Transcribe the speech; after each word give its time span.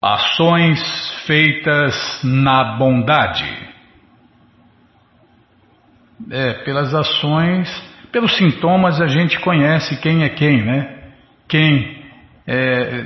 Ações 0.00 0.80
feitas 1.26 2.20
na 2.22 2.76
bondade. 2.76 3.44
É, 6.30 6.52
pelas 6.62 6.94
ações, 6.94 7.68
pelos 8.12 8.36
sintomas 8.36 9.00
a 9.00 9.08
gente 9.08 9.40
conhece 9.40 10.00
quem 10.00 10.22
é 10.22 10.28
quem, 10.28 10.64
né? 10.64 11.12
Quem 11.48 12.00
é, 12.46 13.04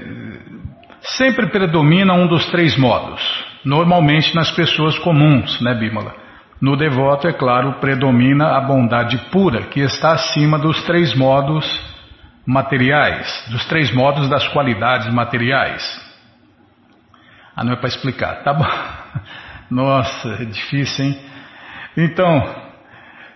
sempre 1.01 1.47
predomina 1.47 2.13
um 2.13 2.27
dos 2.27 2.45
três 2.51 2.77
modos, 2.77 3.23
normalmente 3.65 4.35
nas 4.35 4.51
pessoas 4.51 4.99
comuns, 4.99 5.63
né, 5.63 5.75
Bímola? 5.75 6.15
No 6.61 6.77
devoto, 6.77 7.27
é 7.27 7.33
claro, 7.33 7.81
predomina 7.81 8.55
a 8.55 8.61
bondade 8.61 9.17
pura, 9.31 9.63
que 9.63 9.81
está 9.81 10.13
acima 10.13 10.59
dos 10.59 10.83
três 10.85 11.15
modos 11.15 11.65
materiais, 12.47 13.49
dos 13.51 13.65
três 13.65 13.91
modos 13.95 14.29
das 14.29 14.47
qualidades 14.49 15.13
materiais. 15.13 16.12
Ah, 17.55 17.65
não 17.65 17.73
é 17.73 17.77
para 17.77 17.89
explicar. 17.89 18.43
Tá 18.43 18.53
bom. 18.53 18.67
Nossa, 19.71 20.29
é 20.41 20.45
difícil, 20.45 21.05
hein? 21.05 21.19
Então, 21.97 22.63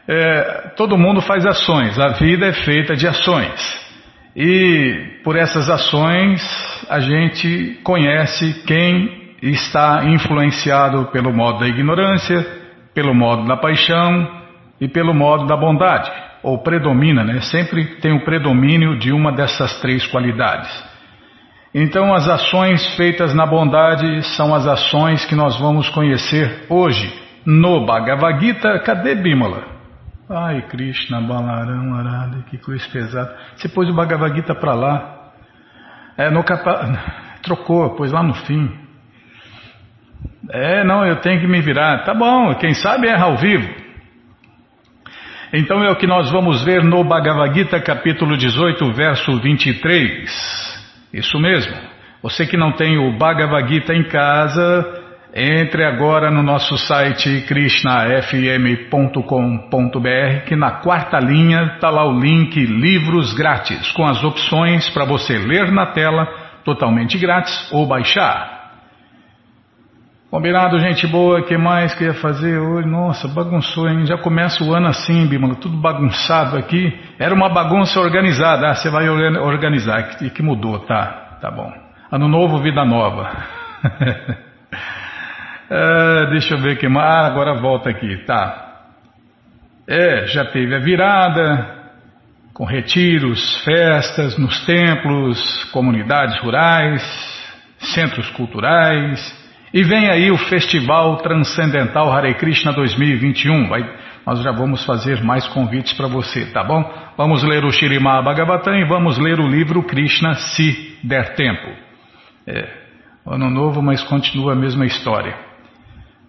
é, 0.09 0.73
todo 0.77 0.97
mundo 0.97 1.20
faz 1.20 1.45
ações, 1.45 1.98
a 1.98 2.09
vida 2.09 2.47
é 2.47 2.52
feita 2.52 2.95
de 2.95 3.07
ações. 3.07 3.87
E 4.34 5.21
por 5.24 5.37
essas 5.37 5.69
ações 5.71 6.43
a 6.91 7.01
gente 7.01 7.80
conhece 7.83 8.65
quem 8.66 9.34
está 9.43 10.05
influenciado 10.05 11.07
pelo 11.07 11.33
modo 11.33 11.60
da 11.60 11.69
ignorância, 11.69 12.46
pelo 12.95 13.15
modo 13.15 13.46
da 13.46 13.57
paixão 13.57 14.29
e 14.80 14.88
pelo 14.88 15.15
modo 15.15 15.46
da 15.46 15.57
bondade. 15.57 16.10
Ou 16.43 16.62
predomina, 16.62 17.24
né? 17.24 17.41
Sempre 17.41 17.96
tem 17.96 18.12
o 18.12 18.24
predomínio 18.24 18.98
de 18.98 19.10
uma 19.10 19.33
dessas 19.33 19.80
três 19.80 20.07
qualidades. 20.07 20.71
Então, 21.75 22.15
as 22.15 22.29
ações 22.29 22.97
feitas 22.97 23.34
na 23.34 23.47
bondade 23.47 24.23
são 24.37 24.55
as 24.55 24.66
ações 24.66 25.24
que 25.27 25.34
nós 25.34 25.59
vamos 25.59 25.88
conhecer 25.91 26.65
hoje 26.69 27.13
no 27.45 27.85
Bhagavad 27.85 28.41
Gita. 28.41 28.79
Cadê 28.80 29.15
Bimala? 29.15 29.65
Ai, 30.29 30.63
Krishna, 30.63 31.21
Balaram, 31.21 31.95
Arada, 31.95 32.45
que 32.51 32.59
coisa 32.59 32.85
pesada. 32.88 33.37
Você 33.54 33.68
pôs 33.68 33.88
o 33.88 33.95
Bhagavad 33.95 34.35
Gita 34.35 34.54
para 34.54 34.74
lá. 34.74 35.32
É, 36.16 36.30
no 36.30 36.43
capa... 36.43 37.16
Trocou, 37.43 37.95
pôs 37.95 38.10
lá 38.10 38.24
no 38.24 38.35
fim. 38.35 38.69
É, 40.51 40.82
não, 40.82 41.04
eu 41.04 41.21
tenho 41.21 41.41
que 41.41 41.46
me 41.46 41.60
virar. 41.60 42.04
Tá 42.04 42.13
bom, 42.13 42.54
quem 42.57 42.74
sabe 42.74 43.07
erra 43.07 43.26
ao 43.26 43.37
vivo. 43.37 43.69
Então 45.52 45.82
é 45.85 45.91
o 45.91 45.96
que 45.96 46.09
nós 46.09 46.30
vamos 46.30 46.65
ver 46.65 46.82
no 46.82 47.04
Bhagavad 47.04 47.54
Gita, 47.54 47.80
capítulo 47.80 48.37
18, 48.37 48.93
verso 48.93 49.41
23. 49.41 50.76
Isso 51.17 51.41
mesmo. 51.41 51.75
Você 52.23 52.47
que 52.47 52.59
não 52.59 52.73
tem 52.73 52.99
o 52.99 53.17
Bhagavad 53.17 53.73
Gita 53.73 53.95
em 53.95 54.05
casa, 54.05 55.03
entre 55.35 55.83
agora 55.83 56.31
no 56.31 56.43
nosso 56.43 56.77
site 56.77 57.47
krishnafm.com.br 57.49 60.45
que 60.47 60.55
na 60.55 60.73
quarta 60.83 61.19
linha 61.19 61.73
está 61.75 61.89
lá 61.89 62.07
o 62.07 62.21
link 62.21 62.55
Livros 62.59 63.33
Grátis, 63.33 63.91
com 63.93 64.06
as 64.06 64.22
opções 64.22 64.91
para 64.91 65.06
você 65.06 65.39
ler 65.39 65.72
na 65.72 65.87
tela, 65.87 66.28
totalmente 66.62 67.17
grátis, 67.17 67.72
ou 67.72 67.87
baixar. 67.87 68.56
Combinado, 70.37 70.78
gente 70.78 71.06
boa, 71.06 71.42
que 71.42 71.56
mais 71.56 71.94
que 71.94 72.04
ia 72.04 72.12
fazer 72.12 72.59
hoje? 72.59 72.87
Nossa, 72.87 73.26
bagunçou, 73.26 73.88
hein? 73.88 74.04
Já 74.04 74.19
começa 74.19 74.62
o 74.62 74.75
ano 74.75 74.88
assim, 74.88 75.26
Bimala, 75.26 75.54
tudo 75.54 75.78
bagunçado 75.78 76.59
aqui. 76.59 76.92
Era 77.19 77.34
uma 77.34 77.48
bagunça 77.48 77.98
organizada. 77.98 78.69
Ah, 78.69 78.75
você 78.75 78.91
vai 78.91 79.09
organizar, 79.09 80.19
e 80.20 80.28
que 80.28 80.42
mudou, 80.42 80.81
tá? 80.81 81.38
Tá 81.41 81.50
bom. 81.50 81.72
Ano 82.12 82.28
novo, 82.28 82.59
vida 82.59 82.84
nova. 82.84 83.31
é, 85.70 86.26
deixa 86.28 86.53
eu 86.53 86.59
ver 86.59 86.76
que 86.76 86.87
mais. 86.87 87.06
Ah, 87.06 87.26
agora 87.28 87.59
volta 87.59 87.88
aqui, 87.88 88.19
tá. 88.26 88.82
É, 89.88 90.26
já 90.26 90.44
teve 90.44 90.75
a 90.75 90.80
virada, 90.80 91.66
com 92.52 92.66
retiros, 92.66 93.64
festas 93.64 94.36
nos 94.36 94.66
templos, 94.66 95.64
comunidades 95.72 96.38
rurais, 96.42 97.02
centros 97.78 98.28
culturais. 98.32 99.45
E 99.76 99.82
vem 99.82 100.09
aí 100.09 100.31
o 100.31 100.38
Festival 100.38 101.19
Transcendental 101.19 102.10
Hare 102.10 102.32
Krishna 102.37 102.72
2021. 102.72 103.69
Vai, 103.69 103.87
nós 104.25 104.42
já 104.42 104.50
vamos 104.50 104.82
fazer 104.87 105.22
mais 105.22 105.47
convites 105.48 105.92
para 105.92 106.06
você, 106.09 106.47
tá 106.47 106.64
bom? 106.64 106.82
Vamos 107.14 107.44
ler 107.44 107.62
o 107.62 107.70
Shirimá 107.70 108.22
Bhagavatam 108.22 108.75
e 108.75 108.87
vamos 108.87 109.19
ler 109.19 109.38
o 109.38 109.47
livro 109.47 109.82
Krishna 109.82 110.32
se 110.32 110.98
der 111.04 111.34
tempo. 111.34 111.69
É, 112.47 112.66
ano 113.26 113.50
novo, 113.50 113.82
mas 113.82 114.03
continua 114.03 114.54
a 114.54 114.56
mesma 114.56 114.87
história. 114.87 115.37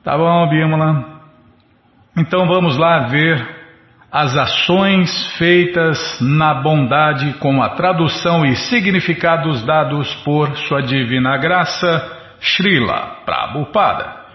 Tá 0.04 0.18
bom, 0.18 0.50
Bímola? 0.50 1.22
Então 2.18 2.46
vamos 2.50 2.78
lá 2.78 3.08
ver 3.08 3.48
as 4.12 4.36
ações 4.36 5.38
feitas 5.38 6.20
na 6.20 6.54
bondade 6.56 7.34
com 7.36 7.64
a 7.64 7.70
tradução 7.70 8.44
e 8.44 8.58
significados 8.58 9.66
dados 9.66 10.14
por 10.26 10.54
Sua 10.68 10.82
Divina 10.82 11.38
Graça. 11.38 12.17
Srila 12.42 13.26
Prabhupada. 13.26 14.26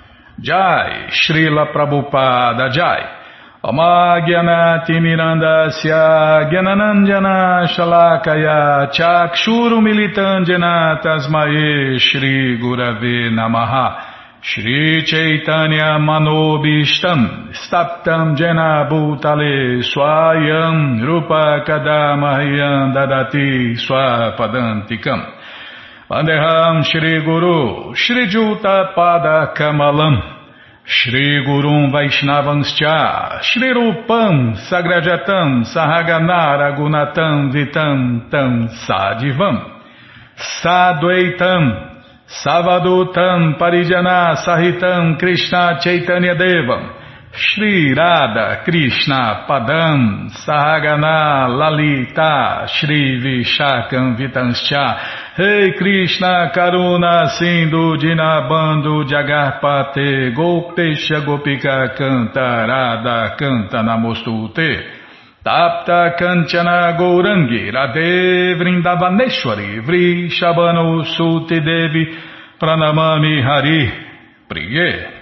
Jai, 0.41 1.11
Srila 1.11 1.73
Prabhupada 1.73 2.71
Jai. 2.71 3.23
Amagyanati 3.65 4.99
Mirandasya 4.99 6.51
Gyananandjana 6.51 7.62
Shalakaya 7.71 8.91
Chakshuru 8.91 9.79
Militandjana 9.79 11.01
Tasmae 11.01 11.97
Shri 11.97 12.59
Gurave 12.59 13.31
Namaha 13.31 14.41
Shri 14.43 15.05
Chaitanya 15.07 15.97
Manobishtam 16.03 17.55
Staptam 17.55 18.35
Jena 18.37 18.89
Bhutale 18.91 19.81
Swayam 19.85 21.01
Rupa 21.07 21.62
Kadamahyam 21.65 22.93
Dadati 22.93 23.79
Swapadantikam 23.79 25.42
Vandeham 26.12 26.84
Shri 26.84 27.25
Guru 27.25 27.95
Shri 27.95 28.27
Juta 28.28 28.93
Pada 28.95 29.55
Kamalam 29.56 30.21
Shri 30.84 31.43
Gurum 31.47 31.91
Vaishnavanscha 31.91 33.41
Shri 33.41 33.73
Rupam 33.73 34.53
Sagrajatam 34.69 35.65
Sahaganara 35.65 36.77
Gunatam 36.77 37.50
Vitam 37.55 38.31
Tam 38.31 38.69
Sadivam 38.84 39.56
Sadvaitam 40.37 41.65
Savadutam 42.29 43.56
Parijana 43.59 44.37
Sahitam 44.44 45.19
Krishna 45.19 45.79
Chaitanya 45.81 46.34
Devam 46.34 47.02
Shri 47.34 47.94
Radha 47.94 48.62
Krishna 48.62 49.47
Padam 49.48 50.28
Sahagana 50.44 51.48
Lalita 51.48 52.66
Shri 52.69 53.22
Vishakam 53.22 54.19
Vitanscha. 54.19 55.38
Rei 55.38 55.72
Krishna 55.78 56.53
Karuna 56.54 57.31
Sindhu 57.38 57.97
Dinabando 57.97 59.03
Jagarpate 59.09 60.34
Gopesha 60.37 61.25
Gopika 61.25 61.97
Canta 61.97 62.66
Radha 62.69 63.34
Canta 63.38 63.81
Namostute. 63.82 64.82
Tapta 65.43 66.14
Kanchana 66.14 66.94
Gourangi 66.99 67.72
Radhe 67.72 68.59
Vrindavaneshwari 68.59 69.81
Vri 69.81 70.28
Shabano 70.28 71.03
Suti 71.16 71.60
Devi 71.64 72.14
Pranamami 72.60 73.43
Hari. 73.43 73.91
Priye 74.47 75.22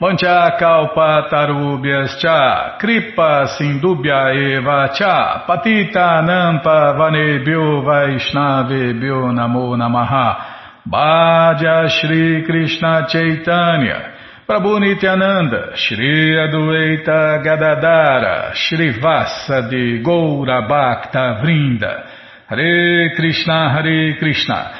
Mancha 0.00 0.56
kalpa 0.58 1.28
tarubhyas 1.30 2.18
cha, 2.18 2.78
kripa 2.80 3.46
sindubhya 3.58 4.32
eva 4.34 4.88
cha, 4.96 5.44
patita 5.46 6.22
nampa 6.24 6.96
vanebhyo 6.96 7.84
vaishnavebhyo 7.84 9.30
namo 9.30 9.76
namaha, 9.76 10.56
Bhaja 10.88 11.86
Shri 11.90 12.42
Krishna 12.46 13.06
Chaitanya, 13.10 14.14
Prabhu 14.48 14.80
Nityananda, 14.80 15.76
Shri 15.76 16.34
Adueita 16.34 17.44
Gadadara, 17.44 18.54
Shri 18.54 18.98
Vasa 18.98 19.68
de 19.68 20.02
Goura 20.02 20.66
Bhakta 20.66 21.42
Vrinda, 21.44 22.06
Hare 22.48 23.14
Krishna, 23.14 23.70
Hare 23.74 24.16
Krishna, 24.18 24.79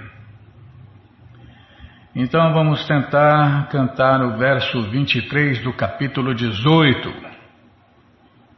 Então 2.13 2.53
vamos 2.53 2.85
tentar 2.85 3.69
cantar 3.69 4.21
o 4.21 4.37
verso 4.37 4.81
23 4.89 5.63
do 5.63 5.71
capítulo 5.71 6.35
18. 6.35 7.09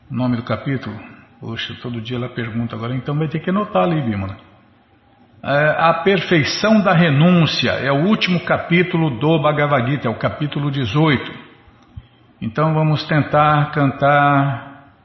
O 0.09 0.15
nome 0.15 0.37
do 0.37 0.43
capítulo? 0.43 0.99
Poxa, 1.39 1.75
todo 1.79 2.01
dia 2.01 2.17
ela 2.17 2.29
pergunta 2.29 2.75
agora, 2.75 2.95
então 2.95 3.15
vai 3.15 3.27
ter 3.27 3.37
que 3.39 3.51
anotar 3.51 3.83
ali, 3.83 4.01
Bímola. 4.01 4.37
É, 5.43 5.75
a 5.77 5.93
perfeição 6.03 6.81
da 6.81 6.93
renúncia 6.93 7.69
é 7.73 7.91
o 7.91 8.07
último 8.07 8.39
capítulo 8.43 9.19
do 9.19 9.39
Bhagavad 9.39 9.87
Gita, 9.87 10.07
é 10.07 10.11
o 10.11 10.17
capítulo 10.17 10.71
18. 10.71 11.31
Então 12.41 12.73
vamos 12.73 13.03
tentar 13.03 13.69
cantar 13.71 14.95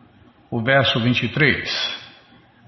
o 0.51 0.63
verso 0.63 0.99
23. 1.01 1.69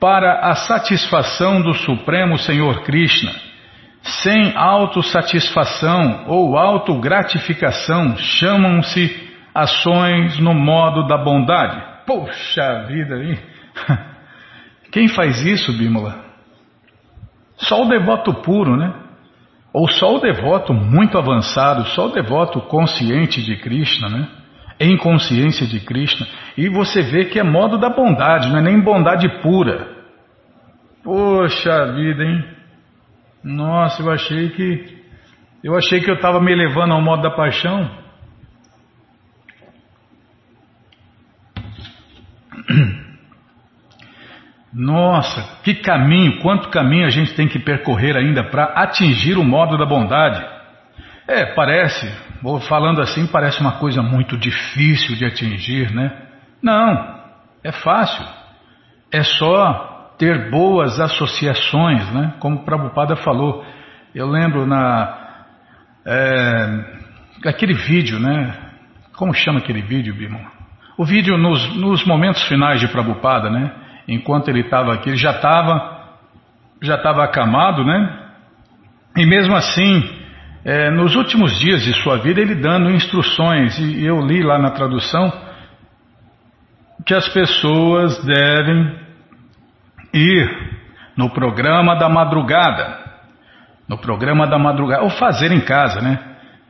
para 0.00 0.50
a 0.50 0.54
satisfação 0.54 1.60
do 1.60 1.74
Supremo 1.74 2.38
Senhor 2.38 2.82
Krishna, 2.82 3.32
sem 4.02 4.52
autossatisfação 4.54 6.24
ou 6.26 6.56
autogratificação, 6.56 8.16
chamam-se 8.16 9.30
ações 9.54 10.38
no 10.38 10.54
modo 10.54 11.06
da 11.06 11.16
bondade. 11.16 11.82
Poxa 12.06 12.84
vida, 12.86 13.22
hein? 13.22 13.38
Quem 14.92 15.08
faz 15.08 15.44
isso, 15.44 15.72
Bímola? 15.72 16.24
Só 17.56 17.82
o 17.82 17.88
devoto 17.88 18.34
puro, 18.34 18.76
né? 18.76 18.92
Ou 19.74 19.88
só 19.88 20.14
o 20.14 20.20
devoto 20.20 20.72
muito 20.72 21.18
avançado, 21.18 21.84
só 21.86 22.06
o 22.06 22.12
devoto 22.12 22.60
consciente 22.60 23.42
de 23.42 23.56
Krishna, 23.56 24.08
né? 24.08 24.28
Em 24.78 24.96
consciência 24.96 25.66
de 25.66 25.80
Krishna. 25.80 26.24
E 26.56 26.68
você 26.68 27.02
vê 27.02 27.24
que 27.24 27.40
é 27.40 27.42
modo 27.42 27.76
da 27.76 27.90
bondade, 27.90 28.48
não 28.50 28.58
é 28.58 28.62
nem 28.62 28.80
bondade 28.80 29.28
pura. 29.42 29.88
Poxa 31.02 31.92
vida, 31.92 32.22
hein? 32.22 32.44
Nossa, 33.42 34.00
eu 34.00 34.12
achei 34.12 34.48
que. 34.50 35.02
Eu 35.62 35.76
achei 35.76 36.00
que 36.00 36.10
eu 36.10 36.14
estava 36.14 36.40
me 36.40 36.54
levando 36.54 36.92
ao 36.92 37.02
modo 37.02 37.22
da 37.22 37.32
paixão. 37.32 38.03
Nossa, 44.74 45.62
que 45.62 45.74
caminho, 45.74 46.40
quanto 46.40 46.68
caminho 46.68 47.06
a 47.06 47.10
gente 47.10 47.32
tem 47.34 47.46
que 47.46 47.60
percorrer 47.60 48.16
ainda 48.16 48.42
para 48.42 48.64
atingir 48.64 49.38
o 49.38 49.44
modo 49.44 49.78
da 49.78 49.86
bondade. 49.86 50.44
É, 51.28 51.46
parece, 51.54 52.12
falando 52.68 53.00
assim, 53.00 53.26
parece 53.26 53.60
uma 53.60 53.78
coisa 53.78 54.02
muito 54.02 54.36
difícil 54.36 55.16
de 55.16 55.24
atingir, 55.24 55.92
né? 55.94 56.10
Não, 56.60 57.20
é 57.62 57.70
fácil. 57.70 58.26
É 59.12 59.22
só 59.22 60.12
ter 60.18 60.50
boas 60.50 60.98
associações, 60.98 62.12
né? 62.12 62.34
Como 62.40 62.56
o 62.56 62.64
Prabhupada 62.64 63.14
falou. 63.16 63.64
Eu 64.12 64.28
lembro 64.28 64.66
na. 64.66 65.44
É, 66.04 67.48
aquele 67.48 67.74
vídeo, 67.74 68.18
né? 68.18 68.54
Como 69.16 69.32
chama 69.32 69.60
aquele 69.60 69.82
vídeo, 69.82 70.14
Bimon? 70.14 70.44
O 70.98 71.04
vídeo 71.04 71.38
nos, 71.38 71.76
nos 71.76 72.04
momentos 72.04 72.42
finais 72.48 72.80
de 72.80 72.88
Prabhupada, 72.88 73.48
né? 73.48 73.83
Enquanto 74.06 74.48
ele 74.48 74.60
estava 74.60 74.92
aqui, 74.94 75.10
ele 75.10 75.16
já 75.16 75.32
estava 75.32 75.94
já 76.82 76.96
estava 76.96 77.24
acamado, 77.24 77.84
né? 77.84 78.24
E 79.16 79.24
mesmo 79.24 79.54
assim, 79.54 80.02
é, 80.64 80.90
nos 80.90 81.14
últimos 81.14 81.58
dias 81.58 81.82
de 81.82 81.94
sua 82.02 82.18
vida, 82.18 82.40
ele 82.40 82.54
dando 82.54 82.90
instruções, 82.90 83.78
e 83.78 84.04
eu 84.04 84.20
li 84.20 84.42
lá 84.42 84.58
na 84.58 84.70
tradução 84.70 85.32
que 87.06 87.14
as 87.14 87.28
pessoas 87.28 88.22
devem 88.24 88.98
ir 90.12 90.74
no 91.16 91.30
programa 91.30 91.96
da 91.96 92.08
madrugada, 92.08 92.98
no 93.88 93.98
programa 93.98 94.46
da 94.46 94.58
madrugada, 94.58 95.02
ou 95.02 95.10
fazer 95.10 95.52
em 95.52 95.60
casa, 95.60 96.00
né? 96.00 96.18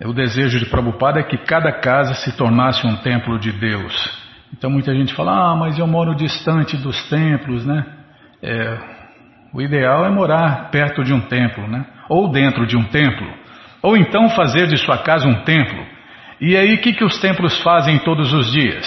O 0.04 0.12
desejo 0.12 0.58
de 0.58 0.66
Prabhupada 0.66 1.20
é 1.20 1.22
que 1.22 1.38
cada 1.38 1.72
casa 1.72 2.14
se 2.14 2.36
tornasse 2.36 2.86
um 2.86 2.96
templo 2.96 3.38
de 3.38 3.52
Deus. 3.52 4.23
Então 4.56 4.70
muita 4.70 4.94
gente 4.94 5.12
fala, 5.14 5.50
ah, 5.50 5.56
mas 5.56 5.76
eu 5.78 5.86
moro 5.86 6.14
distante 6.14 6.76
dos 6.76 7.08
templos, 7.08 7.66
né? 7.66 7.84
É, 8.40 8.78
o 9.52 9.60
ideal 9.60 10.04
é 10.04 10.10
morar 10.10 10.70
perto 10.70 11.02
de 11.02 11.12
um 11.12 11.20
templo, 11.22 11.66
né? 11.66 11.84
Ou 12.08 12.30
dentro 12.30 12.64
de 12.64 12.76
um 12.76 12.84
templo. 12.84 13.26
Ou 13.82 13.96
então 13.96 14.28
fazer 14.30 14.68
de 14.68 14.76
sua 14.76 14.98
casa 14.98 15.26
um 15.26 15.42
templo. 15.42 15.84
E 16.40 16.56
aí 16.56 16.74
o 16.74 16.80
que, 16.80 16.92
que 16.92 17.04
os 17.04 17.20
templos 17.20 17.60
fazem 17.62 17.98
todos 17.98 18.32
os 18.32 18.52
dias? 18.52 18.86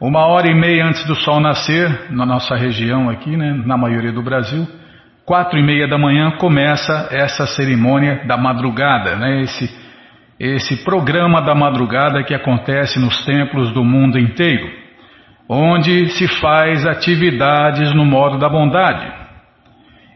Uma 0.00 0.26
hora 0.26 0.50
e 0.50 0.54
meia 0.54 0.84
antes 0.86 1.06
do 1.06 1.14
sol 1.14 1.38
nascer, 1.38 2.10
na 2.10 2.26
nossa 2.26 2.56
região 2.56 3.08
aqui, 3.08 3.36
né, 3.36 3.62
na 3.64 3.76
maioria 3.76 4.12
do 4.12 4.22
Brasil, 4.22 4.66
quatro 5.24 5.56
e 5.56 5.62
meia 5.62 5.86
da 5.86 5.98
manhã 5.98 6.32
começa 6.32 7.08
essa 7.12 7.46
cerimônia 7.46 8.24
da 8.26 8.36
madrugada, 8.36 9.14
né, 9.14 9.42
esse, 9.42 9.70
esse 10.38 10.84
programa 10.84 11.42
da 11.42 11.54
madrugada 11.54 12.24
que 12.24 12.34
acontece 12.34 12.98
nos 12.98 13.24
templos 13.24 13.72
do 13.72 13.84
mundo 13.84 14.18
inteiro 14.18 14.79
onde 15.52 16.10
se 16.10 16.28
faz 16.28 16.86
atividades 16.86 17.92
no 17.92 18.04
modo 18.04 18.38
da 18.38 18.48
bondade. 18.48 19.12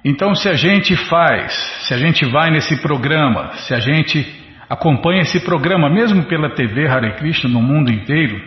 Então, 0.05 0.33
se 0.33 0.49
a 0.49 0.55
gente 0.55 0.95
faz, 0.95 1.53
se 1.81 1.93
a 1.93 1.97
gente 1.97 2.25
vai 2.25 2.53
nesse 2.53 2.81
programa, 2.81 3.51
se 3.55 3.75
a 3.75 3.81
gente 3.81 4.25
acompanha 4.71 5.23
esse 5.23 5.41
programa, 5.41 5.91
mesmo 5.91 6.23
pela 6.27 6.51
TV 6.51 6.87
Hare 6.87 7.17
Krishna 7.17 7.51
no 7.51 7.61
mundo 7.61 7.93
inteiro, 7.93 8.41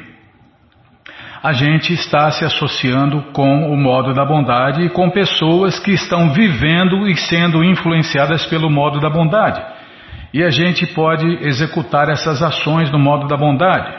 a 1.43 1.51
gente 1.51 1.91
está 1.93 2.31
se 2.31 2.45
associando 2.45 3.21
com 3.33 3.69
o 3.69 3.75
modo 3.75 4.13
da 4.13 4.23
bondade 4.23 4.83
e 4.83 4.89
com 4.89 5.09
pessoas 5.09 5.77
que 5.79 5.91
estão 5.91 6.29
vivendo 6.29 7.05
e 7.05 7.17
sendo 7.17 7.65
influenciadas 7.65 8.45
pelo 8.45 8.69
modo 8.69 9.01
da 9.01 9.09
bondade. 9.09 9.61
E 10.33 10.41
a 10.41 10.49
gente 10.49 10.85
pode 10.87 11.25
executar 11.45 12.07
essas 12.07 12.41
ações 12.41 12.89
no 12.91 12.99
modo 12.99 13.27
da 13.27 13.35
bondade. 13.35 13.93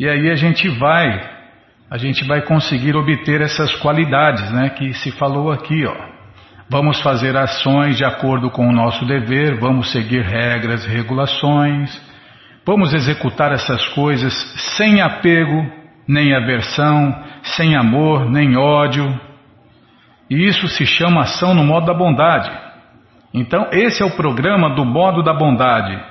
E 0.00 0.08
aí 0.08 0.30
a 0.30 0.34
gente 0.34 0.68
vai 0.68 1.41
a 1.92 1.98
gente 1.98 2.26
vai 2.26 2.40
conseguir 2.40 2.96
obter 2.96 3.42
essas 3.42 3.74
qualidades 3.74 4.50
né, 4.50 4.70
que 4.70 4.94
se 4.94 5.10
falou 5.10 5.52
aqui. 5.52 5.84
Ó. 5.84 5.94
Vamos 6.66 6.98
fazer 7.02 7.36
ações 7.36 7.98
de 7.98 8.04
acordo 8.04 8.50
com 8.50 8.66
o 8.66 8.72
nosso 8.72 9.04
dever, 9.04 9.60
vamos 9.60 9.92
seguir 9.92 10.22
regras 10.22 10.86
e 10.86 10.88
regulações, 10.88 12.00
vamos 12.64 12.94
executar 12.94 13.52
essas 13.52 13.86
coisas 13.88 14.32
sem 14.78 15.02
apego, 15.02 15.70
nem 16.08 16.34
aversão, 16.34 17.14
sem 17.42 17.76
amor, 17.76 18.24
nem 18.24 18.56
ódio. 18.56 19.20
E 20.30 20.46
isso 20.46 20.68
se 20.68 20.86
chama 20.86 21.20
ação 21.20 21.52
no 21.52 21.62
modo 21.62 21.84
da 21.84 21.92
bondade. 21.92 22.50
Então, 23.34 23.68
esse 23.70 24.02
é 24.02 24.06
o 24.06 24.16
programa 24.16 24.74
do 24.74 24.86
modo 24.86 25.22
da 25.22 25.34
bondade. 25.34 26.02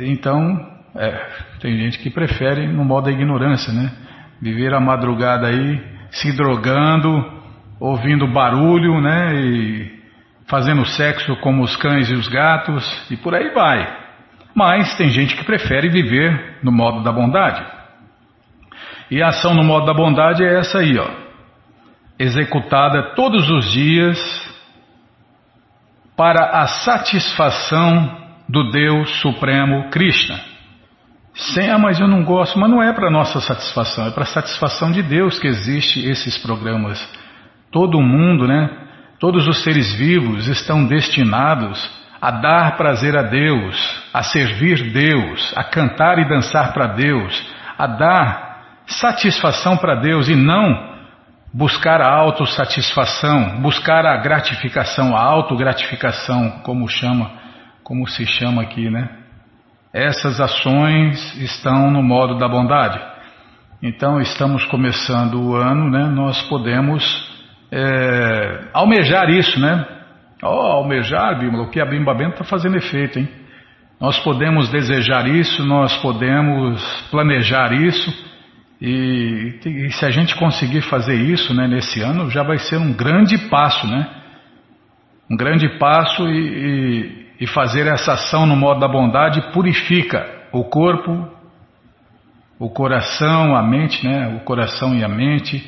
Então, 0.00 0.70
é, 0.94 1.30
tem 1.60 1.78
gente 1.78 1.98
que 1.98 2.10
prefere 2.10 2.66
no 2.66 2.84
modo 2.84 3.06
da 3.06 3.10
ignorância, 3.10 3.72
né? 3.72 3.90
Viver 4.42 4.74
a 4.74 4.80
madrugada 4.80 5.46
aí, 5.46 5.80
se 6.10 6.36
drogando, 6.36 7.24
ouvindo 7.78 8.26
barulho, 8.26 9.00
né? 9.00 9.36
E 9.36 10.02
fazendo 10.48 10.84
sexo 10.84 11.36
como 11.36 11.62
os 11.62 11.76
cães 11.76 12.10
e 12.10 12.14
os 12.14 12.26
gatos, 12.26 12.84
e 13.08 13.16
por 13.16 13.36
aí 13.36 13.50
vai. 13.54 14.02
Mas 14.52 14.96
tem 14.96 15.08
gente 15.08 15.36
que 15.36 15.44
prefere 15.44 15.88
viver 15.88 16.58
no 16.62 16.72
modo 16.72 17.04
da 17.04 17.12
bondade. 17.12 17.64
E 19.10 19.22
a 19.22 19.28
ação 19.28 19.54
no 19.54 19.62
modo 19.62 19.86
da 19.86 19.94
bondade 19.94 20.44
é 20.44 20.58
essa 20.58 20.80
aí, 20.80 20.98
ó. 20.98 21.08
Executada 22.18 23.14
todos 23.14 23.48
os 23.48 23.70
dias 23.72 24.18
para 26.16 26.62
a 26.62 26.66
satisfação 26.66 28.22
do 28.48 28.70
Deus 28.70 29.20
Supremo 29.20 29.88
Krishna. 29.90 30.51
Sem, 31.34 31.70
ah, 31.70 31.78
mas 31.78 31.98
eu 31.98 32.06
não 32.06 32.24
gosto, 32.24 32.58
mas 32.58 32.70
não 32.70 32.82
é 32.82 32.92
para 32.92 33.10
nossa 33.10 33.40
satisfação, 33.40 34.06
é 34.06 34.10
para 34.10 34.24
satisfação 34.26 34.92
de 34.92 35.02
Deus 35.02 35.38
que 35.38 35.46
existe 35.46 36.06
esses 36.06 36.36
programas. 36.38 37.00
Todo 37.70 38.02
mundo, 38.02 38.46
né? 38.46 38.70
Todos 39.18 39.46
os 39.46 39.62
seres 39.62 39.94
vivos 39.94 40.46
estão 40.46 40.84
destinados 40.84 41.90
a 42.20 42.30
dar 42.30 42.76
prazer 42.76 43.16
a 43.16 43.22
Deus, 43.22 44.02
a 44.12 44.22
servir 44.22 44.92
Deus, 44.92 45.52
a 45.56 45.64
cantar 45.64 46.18
e 46.18 46.28
dançar 46.28 46.72
para 46.72 46.88
Deus, 46.88 47.50
a 47.78 47.86
dar 47.86 48.82
satisfação 48.86 49.76
para 49.76 49.94
Deus 49.94 50.28
e 50.28 50.36
não 50.36 50.92
buscar 51.52 52.00
a 52.00 52.12
autossatisfação, 52.12 53.60
buscar 53.60 54.04
a 54.06 54.16
gratificação, 54.18 55.16
a 55.16 55.22
autogratificação, 55.22 56.60
como 56.62 56.88
chama, 56.88 57.30
como 57.82 58.06
se 58.06 58.26
chama 58.26 58.62
aqui, 58.62 58.90
né? 58.90 59.21
Essas 59.92 60.40
ações 60.40 61.36
estão 61.38 61.90
no 61.90 62.02
modo 62.02 62.38
da 62.38 62.48
bondade. 62.48 62.98
Então 63.82 64.20
estamos 64.20 64.64
começando 64.66 65.40
o 65.42 65.54
ano, 65.54 65.90
né? 65.90 66.06
Nós 66.06 66.40
podemos 66.48 67.02
é, 67.70 68.68
almejar 68.72 69.28
isso, 69.28 69.60
né? 69.60 69.84
Oh, 70.42 70.46
almejar, 70.46 71.38
Bíblia, 71.38 71.62
o 71.62 71.70
que 71.70 71.80
a 71.80 71.84
Bimba 71.84 72.14
Bento 72.14 72.32
está 72.32 72.44
fazendo 72.44 72.76
efeito, 72.76 73.18
hein? 73.18 73.28
Nós 74.00 74.18
podemos 74.18 74.68
desejar 74.70 75.28
isso, 75.28 75.64
nós 75.64 75.96
podemos 75.98 76.82
planejar 77.10 77.72
isso, 77.72 78.10
e, 78.80 79.60
e, 79.64 79.92
se 79.92 80.04
a 80.04 80.10
gente 80.10 80.34
conseguir 80.34 80.80
fazer 80.82 81.14
isso 81.14 81.54
né, 81.54 81.68
nesse 81.68 82.00
ano, 82.00 82.28
já 82.28 82.42
vai 82.42 82.58
ser 82.58 82.78
um 82.78 82.92
grande 82.92 83.38
passo, 83.48 83.86
né? 83.86 84.08
Um 85.30 85.36
grande 85.36 85.68
passo 85.78 86.28
e, 86.28 87.28
e, 87.42 87.46
fazer 87.48 87.88
essa 87.88 88.12
ação 88.12 88.46
no 88.46 88.54
modo 88.54 88.78
da 88.78 88.86
bondade 88.86 89.52
purifica 89.52 90.24
o 90.52 90.62
corpo, 90.62 91.28
o 92.56 92.70
coração, 92.70 93.56
a 93.56 93.62
mente, 93.64 94.06
né? 94.06 94.36
O 94.36 94.44
coração 94.44 94.94
e 94.94 95.02
a 95.02 95.08
mente. 95.08 95.60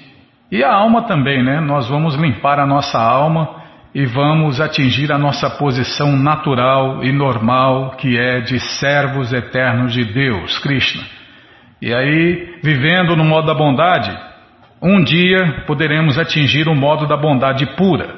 E 0.52 0.62
a 0.62 0.72
alma 0.72 1.02
também, 1.02 1.42
né? 1.42 1.60
Nós 1.60 1.88
vamos 1.88 2.14
limpar 2.14 2.60
a 2.60 2.66
nossa 2.66 3.00
alma 3.00 3.60
e 3.92 4.06
vamos 4.06 4.60
atingir 4.60 5.10
a 5.10 5.18
nossa 5.18 5.50
posição 5.50 6.16
natural 6.16 7.02
e 7.02 7.10
normal, 7.10 7.96
que 7.96 8.16
é 8.16 8.40
de 8.40 8.60
servos 8.60 9.32
eternos 9.32 9.92
de 9.92 10.04
Deus, 10.04 10.56
Krishna. 10.60 11.02
E 11.82 11.92
aí, 11.92 12.60
vivendo 12.62 13.16
no 13.16 13.24
modo 13.24 13.48
da 13.48 13.54
bondade, 13.54 14.16
um 14.80 15.02
dia 15.02 15.64
poderemos 15.66 16.20
atingir 16.20 16.68
o 16.68 16.74
modo 16.76 17.04
da 17.04 17.16
bondade 17.16 17.66
pura. 17.74 18.14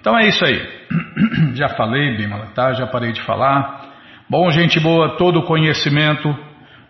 Então 0.00 0.18
é 0.18 0.26
isso 0.26 0.44
aí. 0.44 0.73
Já 1.54 1.70
falei, 1.70 2.16
Bimala, 2.16 2.46
tá? 2.54 2.72
Já 2.72 2.86
parei 2.86 3.12
de 3.12 3.20
falar. 3.22 3.92
Bom, 4.28 4.50
gente 4.50 4.80
boa, 4.80 5.16
todo 5.16 5.42
conhecimento 5.42 6.34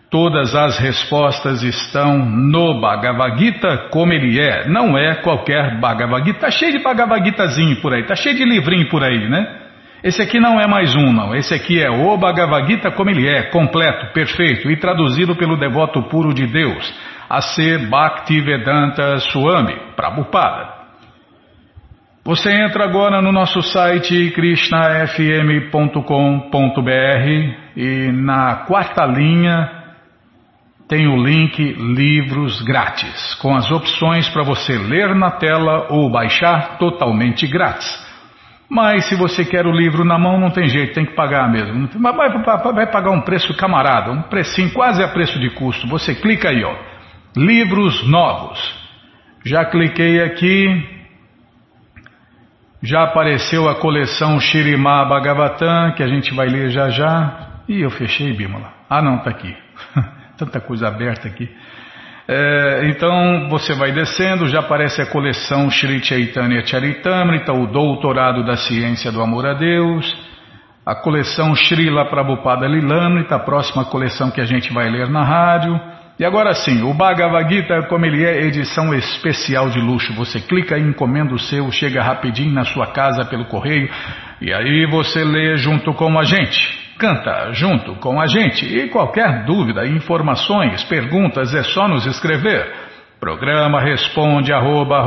Todas 0.09 0.55
as 0.55 0.77
respostas 0.77 1.63
estão 1.63 2.19
no 2.19 2.79
Bhagavad 2.79 3.37
Gita 3.37 3.89
como 3.91 4.13
ele 4.13 4.39
é. 4.39 4.65
Não 4.65 4.97
é 4.97 5.15
qualquer 5.15 5.79
Bhagavad 5.79 6.23
Gita. 6.23 6.37
Está 6.37 6.51
cheio 6.51 6.71
de 6.71 6.83
Bhagavad 6.83 7.21
Gitazinho 7.25 7.81
por 7.81 7.93
aí, 7.93 8.01
está 8.01 8.15
cheio 8.15 8.35
de 8.35 8.45
livrinho 8.45 8.87
por 8.87 9.03
aí, 9.03 9.27
né? 9.27 9.63
Esse 10.03 10.21
aqui 10.21 10.39
não 10.39 10.57
é 10.57 10.67
mais 10.67 10.95
um, 10.95 11.11
não. 11.11 11.35
Esse 11.35 11.53
aqui 11.53 11.81
é 11.81 11.89
o 11.89 12.15
Bhagavad 12.17 12.65
Gita 12.65 12.91
como 12.91 13.09
ele 13.09 13.27
é, 13.27 13.49
completo, 13.49 14.13
perfeito 14.13 14.71
e 14.71 14.77
traduzido 14.77 15.35
pelo 15.35 15.57
devoto 15.57 16.03
puro 16.03 16.33
de 16.33 16.45
Deus, 16.45 16.93
a 17.27 17.41
ser 17.41 17.89
Bhaktivedanta 17.89 19.17
Swami, 19.17 19.75
Prabhupada. 19.95 20.74
Você 22.27 22.49
entra 22.49 22.85
agora 22.85 23.21
no 23.21 23.31
nosso 23.31 23.61
site 23.61 24.31
krishnafm.com.br 24.31 25.99
e 27.77 28.11
na 28.11 28.55
quarta 28.65 29.05
linha 29.05 29.69
tem 30.89 31.07
o 31.07 31.23
link 31.23 31.61
Livros 31.73 32.63
Grátis, 32.63 33.35
com 33.35 33.55
as 33.55 33.69
opções 33.69 34.27
para 34.29 34.41
você 34.41 34.75
ler 34.75 35.13
na 35.13 35.29
tela 35.29 35.85
ou 35.91 36.09
baixar 36.09 36.79
totalmente 36.79 37.45
grátis. 37.45 38.03
Mas 38.67 39.05
se 39.05 39.13
você 39.13 39.45
quer 39.45 39.67
o 39.67 39.71
livro 39.71 40.03
na 40.03 40.17
mão, 40.17 40.39
não 40.39 40.49
tem 40.49 40.67
jeito, 40.67 40.95
tem 40.95 41.05
que 41.05 41.13
pagar 41.13 41.47
mesmo. 41.51 41.87
Vai, 42.01 42.29
vai 42.73 42.91
pagar 42.91 43.11
um 43.11 43.21
preço 43.21 43.55
camarada, 43.55 44.11
um 44.11 44.23
precinho 44.23 44.73
quase 44.73 45.03
a 45.03 45.09
preço 45.09 45.39
de 45.39 45.51
custo. 45.51 45.87
Você 45.89 46.15
clica 46.15 46.49
aí, 46.49 46.63
ó. 46.63 46.75
Livros 47.37 48.07
novos. 48.09 48.59
Já 49.45 49.63
cliquei 49.65 50.23
aqui. 50.23 50.94
Já 52.85 53.03
apareceu 53.03 53.67
a 53.67 53.75
coleção 53.75 54.39
Shirimá 54.39 55.03
Bhagavatam, 55.05 55.93
que 55.93 56.03
a 56.03 56.07
gente 56.07 56.31
vai 56.35 56.47
ler 56.47 56.69
já 56.69 56.87
já. 56.89 57.63
Ih, 57.67 57.81
eu 57.81 57.89
fechei, 57.89 58.31
Bímola. 58.31 58.71
Ah, 58.87 59.01
não, 59.01 59.17
tá 59.17 59.31
aqui. 59.31 59.55
tanta 60.37 60.61
coisa 60.61 60.87
aberta 60.87 61.27
aqui. 61.27 61.49
É, 62.27 62.81
então 62.85 63.49
você 63.49 63.73
vai 63.73 63.91
descendo, 63.91 64.47
já 64.47 64.59
aparece 64.59 65.01
a 65.01 65.07
coleção 65.07 65.69
Sri 65.71 66.03
Chaitanya 66.03 66.63
Charitamrita, 66.63 67.53
o 67.53 67.65
Doutorado 67.65 68.45
da 68.45 68.55
Ciência 68.55 69.11
do 69.11 69.19
Amor 69.19 69.47
a 69.47 69.55
Deus, 69.55 70.15
a 70.85 70.93
coleção 70.93 71.55
Srila 71.55 72.05
Prabhupada 72.05 72.67
Lilamrita, 72.67 73.35
a 73.35 73.39
próxima 73.39 73.85
coleção 73.85 74.29
que 74.29 74.41
a 74.41 74.45
gente 74.45 74.71
vai 74.71 74.87
ler 74.91 75.09
na 75.09 75.23
rádio. 75.23 75.81
E 76.17 76.23
agora 76.23 76.53
sim, 76.53 76.81
o 76.81 76.93
Bhagavad 76.93 77.53
Gita, 77.53 77.83
como 77.89 78.05
ele 78.05 78.23
é, 78.23 78.43
edição 78.43 78.93
especial 78.93 79.69
de 79.69 79.79
luxo. 79.79 80.13
Você 80.13 80.39
clica 80.39 80.79
encomenda 80.79 81.33
o 81.33 81.39
seu, 81.39 81.69
chega 81.71 82.01
rapidinho 82.01 82.53
na 82.53 82.63
sua 82.63 82.87
casa 82.87 83.25
pelo 83.25 83.43
correio, 83.45 83.89
e 84.39 84.53
aí 84.53 84.85
você 84.85 85.25
lê 85.25 85.57
junto 85.57 85.93
com 85.93 86.17
a 86.17 86.23
gente. 86.23 86.85
Canta 86.97 87.51
junto 87.51 87.95
com 87.95 88.21
a 88.21 88.27
gente 88.27 88.65
e 88.65 88.87
qualquer 88.87 89.43
dúvida, 89.43 89.85
informações, 89.85 90.81
perguntas 90.85 91.53
é 91.53 91.63
só 91.63 91.85
nos 91.85 92.05
escrever. 92.05 92.65
Programa 93.19 93.81
responde 93.81 94.53
arroba, 94.53 95.03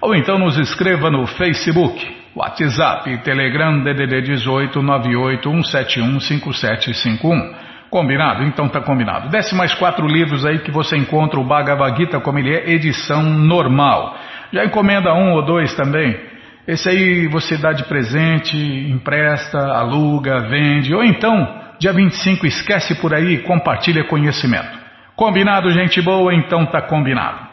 ou 0.00 0.14
então 0.14 0.38
nos 0.38 0.56
escreva 0.58 1.10
no 1.10 1.26
Facebook, 1.26 2.16
WhatsApp, 2.36 3.18
Telegram 3.24 3.82
DDD 3.82 4.22
18 4.22 4.80
981715751. 4.80 7.65
Combinado? 7.90 8.42
Então 8.44 8.68
tá 8.68 8.80
combinado. 8.80 9.28
Desce 9.28 9.54
mais 9.54 9.74
quatro 9.74 10.06
livros 10.06 10.44
aí 10.44 10.58
que 10.58 10.70
você 10.70 10.96
encontra 10.96 11.38
o 11.38 11.44
Bhagavad 11.44 11.96
Gita 11.96 12.20
como 12.20 12.38
ele 12.38 12.54
é, 12.54 12.70
edição 12.70 13.22
normal. 13.22 14.16
Já 14.52 14.64
encomenda 14.64 15.14
um 15.14 15.32
ou 15.32 15.44
dois 15.44 15.74
também 15.74 16.36
esse 16.66 16.88
aí 16.88 17.28
você 17.28 17.56
dá 17.56 17.72
de 17.72 17.84
presente, 17.84 18.56
empresta, 18.56 19.56
aluga, 19.56 20.48
vende, 20.48 20.92
ou 20.92 21.04
então, 21.04 21.62
dia 21.78 21.92
25, 21.92 22.44
esquece 22.44 22.96
por 22.96 23.14
aí 23.14 23.34
e 23.34 23.42
compartilha 23.42 24.02
conhecimento. 24.02 24.76
Combinado, 25.14 25.70
gente 25.70 26.02
boa? 26.02 26.34
Então 26.34 26.66
tá 26.66 26.82
combinado. 26.82 27.46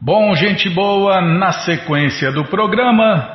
Bom, 0.00 0.32
gente 0.36 0.70
boa, 0.70 1.20
na 1.20 1.50
sequência 1.50 2.30
do 2.30 2.44
programa, 2.44 3.28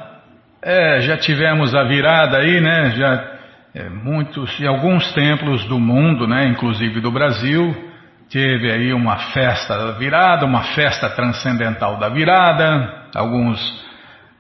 é, 0.61 1.01
já 1.01 1.17
tivemos 1.17 1.75
a 1.75 1.83
virada 1.83 2.37
aí, 2.37 2.61
né? 2.61 2.91
Já 2.91 3.32
é, 3.75 3.89
muitos 3.89 4.59
e 4.59 4.67
alguns 4.67 5.11
templos 5.13 5.65
do 5.65 5.79
mundo, 5.79 6.27
né? 6.27 6.47
Inclusive 6.47 7.01
do 7.01 7.11
Brasil, 7.11 7.75
teve 8.29 8.71
aí 8.71 8.93
uma 8.93 9.17
festa 9.31 9.77
da 9.77 9.91
virada, 9.93 10.45
uma 10.45 10.63
festa 10.75 11.09
transcendental 11.09 11.97
da 11.97 12.09
virada 12.09 13.03
alguns, 13.15 13.85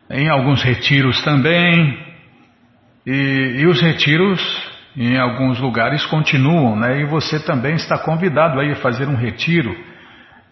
em 0.09 0.29
alguns 0.29 0.61
retiros 0.63 1.21
também. 1.23 1.97
E, 3.05 3.61
e 3.61 3.67
os 3.67 3.81
retiros 3.81 4.41
em 4.95 5.17
alguns 5.17 5.59
lugares 5.59 6.05
continuam, 6.05 6.75
né? 6.75 7.01
E 7.01 7.05
você 7.05 7.39
também 7.39 7.75
está 7.75 7.97
convidado 7.97 8.59
aí 8.59 8.71
a 8.71 8.75
fazer 8.75 9.07
um 9.07 9.15
retiro 9.15 9.75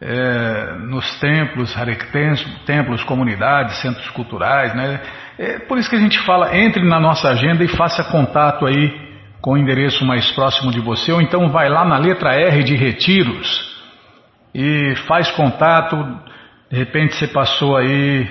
é, 0.01 0.50
nos 0.91 1.19
templos, 1.19 1.73
templos, 2.65 3.03
comunidades, 3.05 3.77
centros 3.77 4.09
culturais, 4.09 4.75
né? 4.75 4.99
É 5.39 5.59
por 5.59 5.77
isso 5.77 5.89
que 5.89 5.95
a 5.95 5.99
gente 5.99 6.19
fala, 6.19 6.55
entre 6.55 6.83
na 6.83 6.99
nossa 6.99 7.29
agenda 7.29 7.63
e 7.63 7.67
faça 7.69 8.03
contato 8.03 8.65
aí 8.65 9.09
com 9.41 9.53
o 9.53 9.57
endereço 9.57 10.05
mais 10.05 10.29
próximo 10.33 10.69
de 10.69 10.81
você, 10.81 11.11
ou 11.13 11.21
então 11.21 11.49
vai 11.49 11.69
lá 11.69 11.85
na 11.85 11.97
letra 11.97 12.35
R 12.35 12.61
de 12.63 12.75
retiros 12.75 13.71
e 14.53 14.93
faz 15.07 15.31
contato. 15.31 15.95
De 16.69 16.77
repente 16.77 17.15
você 17.15 17.27
passou 17.27 17.77
aí 17.77 18.29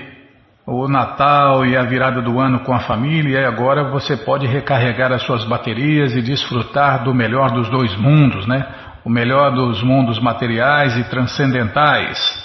o 0.65 0.87
Natal 0.87 1.65
e 1.65 1.75
a 1.75 1.81
virada 1.81 2.21
do 2.21 2.39
ano 2.39 2.59
com 2.59 2.73
a 2.73 2.79
família 2.79 3.41
e 3.41 3.45
agora 3.45 3.89
você 3.89 4.15
pode 4.15 4.45
recarregar 4.45 5.11
as 5.11 5.23
suas 5.23 5.43
baterias 5.43 6.15
e 6.15 6.21
desfrutar 6.21 7.03
do 7.03 7.13
melhor 7.13 7.51
dos 7.51 7.69
dois 7.69 7.95
mundos, 7.97 8.45
né? 8.47 8.65
O 9.03 9.09
melhor 9.09 9.51
dos 9.51 9.81
mundos 9.81 10.19
materiais 10.19 10.95
e 10.95 11.03
transcendentais. 11.09 12.40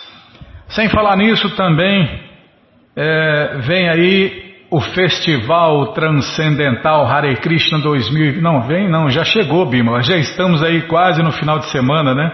Sem 0.68 0.88
falar 0.88 1.16
nisso 1.16 1.50
também 1.56 2.20
é, 2.96 3.58
vem 3.61 3.88
aí 3.88 4.46
o 4.70 4.80
Festival 4.80 5.92
Transcendental 5.92 7.06
Hare 7.06 7.37
Krishna 7.37 7.78
2000. 7.78 8.42
Não, 8.42 8.62
vem 8.62 8.88
não, 8.88 9.08
já 9.08 9.25
chegou, 9.25 9.64
Bima. 9.66 10.02
Já 10.02 10.16
estamos 10.16 10.62
aí 10.62 10.82
quase 10.82 11.23
no 11.23 11.30
final 11.30 11.58
de 11.58 11.66
semana, 11.66 12.14
né? 12.14 12.30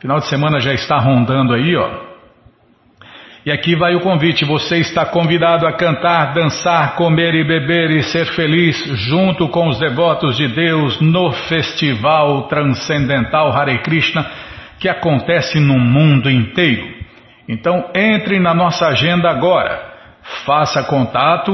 Final 0.00 0.18
de 0.18 0.28
semana 0.28 0.60
já 0.60 0.72
está 0.72 0.98
rondando 0.98 1.54
aí, 1.54 1.76
ó. 1.76 2.10
E 3.44 3.50
aqui 3.50 3.74
vai 3.74 3.94
o 3.94 4.00
convite: 4.00 4.44
você 4.44 4.76
está 4.76 5.06
convidado 5.06 5.66
a 5.66 5.72
cantar, 5.72 6.34
dançar, 6.34 6.96
comer 6.96 7.34
e 7.34 7.44
beber 7.44 7.90
e 7.90 8.02
ser 8.02 8.26
feliz 8.26 8.76
junto 9.08 9.48
com 9.48 9.68
os 9.68 9.78
devotos 9.78 10.36
de 10.36 10.48
Deus 10.48 11.00
no 11.00 11.32
Festival 11.32 12.42
Transcendental 12.48 13.50
Hare 13.52 13.78
Krishna 13.78 14.26
que 14.78 14.88
acontece 14.88 15.58
no 15.58 15.78
mundo 15.78 16.30
inteiro. 16.30 16.99
Então 17.50 17.90
entre 17.92 18.38
na 18.38 18.54
nossa 18.54 18.86
agenda 18.86 19.28
agora 19.28 19.90
faça 20.46 20.84
contato 20.84 21.52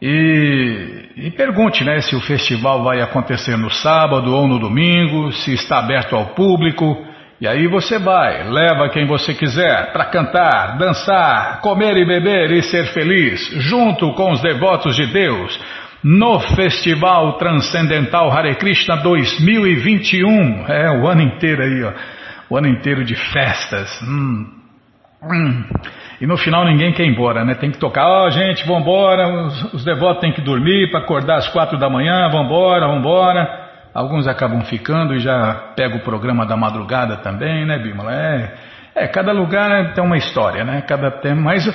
e, 0.00 1.08
e, 1.16 1.30
pergunte 1.30 1.84
né, 1.84 2.00
se 2.00 2.14
o 2.14 2.20
festival 2.20 2.82
vai 2.82 3.00
acontecer 3.00 3.56
no 3.56 3.70
sábado 3.70 4.34
ou 4.34 4.46
no 4.46 4.58
domingo, 4.58 5.32
se 5.32 5.54
está 5.54 5.78
aberto 5.78 6.14
ao 6.16 6.34
público. 6.34 7.06
E 7.40 7.46
aí 7.46 7.66
você 7.66 7.98
vai, 7.98 8.50
leva 8.50 8.88
quem 8.90 9.06
você 9.06 9.32
quiser 9.32 9.92
para 9.92 10.04
cantar, 10.06 10.76
dançar, 10.76 11.60
comer 11.60 11.96
e 11.96 12.04
beber 12.04 12.50
e 12.50 12.62
ser 12.62 12.86
feliz, 12.92 13.48
junto 13.62 14.12
com 14.14 14.32
os 14.32 14.42
devotos 14.42 14.96
de 14.96 15.06
Deus, 15.06 15.58
no 16.04 16.40
Festival 16.40 17.38
Transcendental 17.38 18.30
Hare 18.30 18.56
Krishna 18.56 18.96
2021. 18.96 20.66
É 20.68 20.90
o 21.00 21.08
ano 21.08 21.22
inteiro 21.22 21.62
aí, 21.62 21.84
ó, 21.84 21.92
o 22.50 22.56
ano 22.58 22.68
inteiro 22.68 23.04
de 23.04 23.14
festas. 23.14 24.02
Hum. 24.02 24.61
E 26.20 26.26
no 26.26 26.36
final 26.36 26.64
ninguém 26.64 26.92
quer 26.92 27.04
ir 27.04 27.10
embora, 27.10 27.44
né? 27.44 27.54
Tem 27.54 27.70
que 27.70 27.78
tocar, 27.78 28.06
ó 28.06 28.26
oh, 28.26 28.30
gente, 28.30 28.66
vambora, 28.66 29.28
os, 29.28 29.74
os 29.74 29.84
devotos 29.84 30.20
têm 30.20 30.32
que 30.32 30.40
dormir 30.40 30.90
para 30.90 31.00
acordar 31.00 31.36
às 31.36 31.48
quatro 31.48 31.78
da 31.78 31.88
manhã, 31.88 32.28
vambora, 32.28 32.86
vambora. 32.88 33.62
Alguns 33.94 34.26
acabam 34.26 34.62
ficando 34.62 35.14
e 35.14 35.20
já 35.20 35.72
pega 35.76 35.96
o 35.96 36.00
programa 36.00 36.46
da 36.46 36.56
madrugada 36.56 37.18
também, 37.18 37.66
né, 37.66 37.78
Bímola? 37.78 38.12
É, 38.12 38.54
é, 38.94 39.06
cada 39.06 39.32
lugar 39.32 39.94
tem 39.94 40.02
uma 40.02 40.16
história, 40.16 40.64
né? 40.64 40.82
Cada 40.82 41.10
tem, 41.10 41.34
mas 41.34 41.68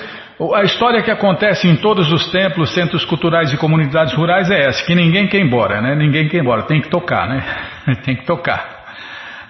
a 0.54 0.64
história 0.64 1.02
que 1.02 1.12
acontece 1.12 1.68
em 1.68 1.78
todos 1.78 2.12
os 2.12 2.30
templos, 2.32 2.74
centros 2.74 3.06
culturais 3.06 3.54
e 3.54 3.58
comunidades 3.58 4.14
rurais 4.14 4.50
é 4.52 4.68
essa, 4.68 4.86
que 4.86 4.94
ninguém 4.94 5.28
quer 5.28 5.38
ir 5.38 5.46
embora, 5.46 5.82
né? 5.82 5.96
Ninguém 5.96 6.28
quer 6.28 6.38
ir 6.38 6.42
embora, 6.42 6.64
tem 6.64 6.82
que 6.82 6.90
tocar, 6.90 7.28
né? 7.28 7.44
tem 8.04 8.16
que 8.16 8.26
tocar. 8.26 8.78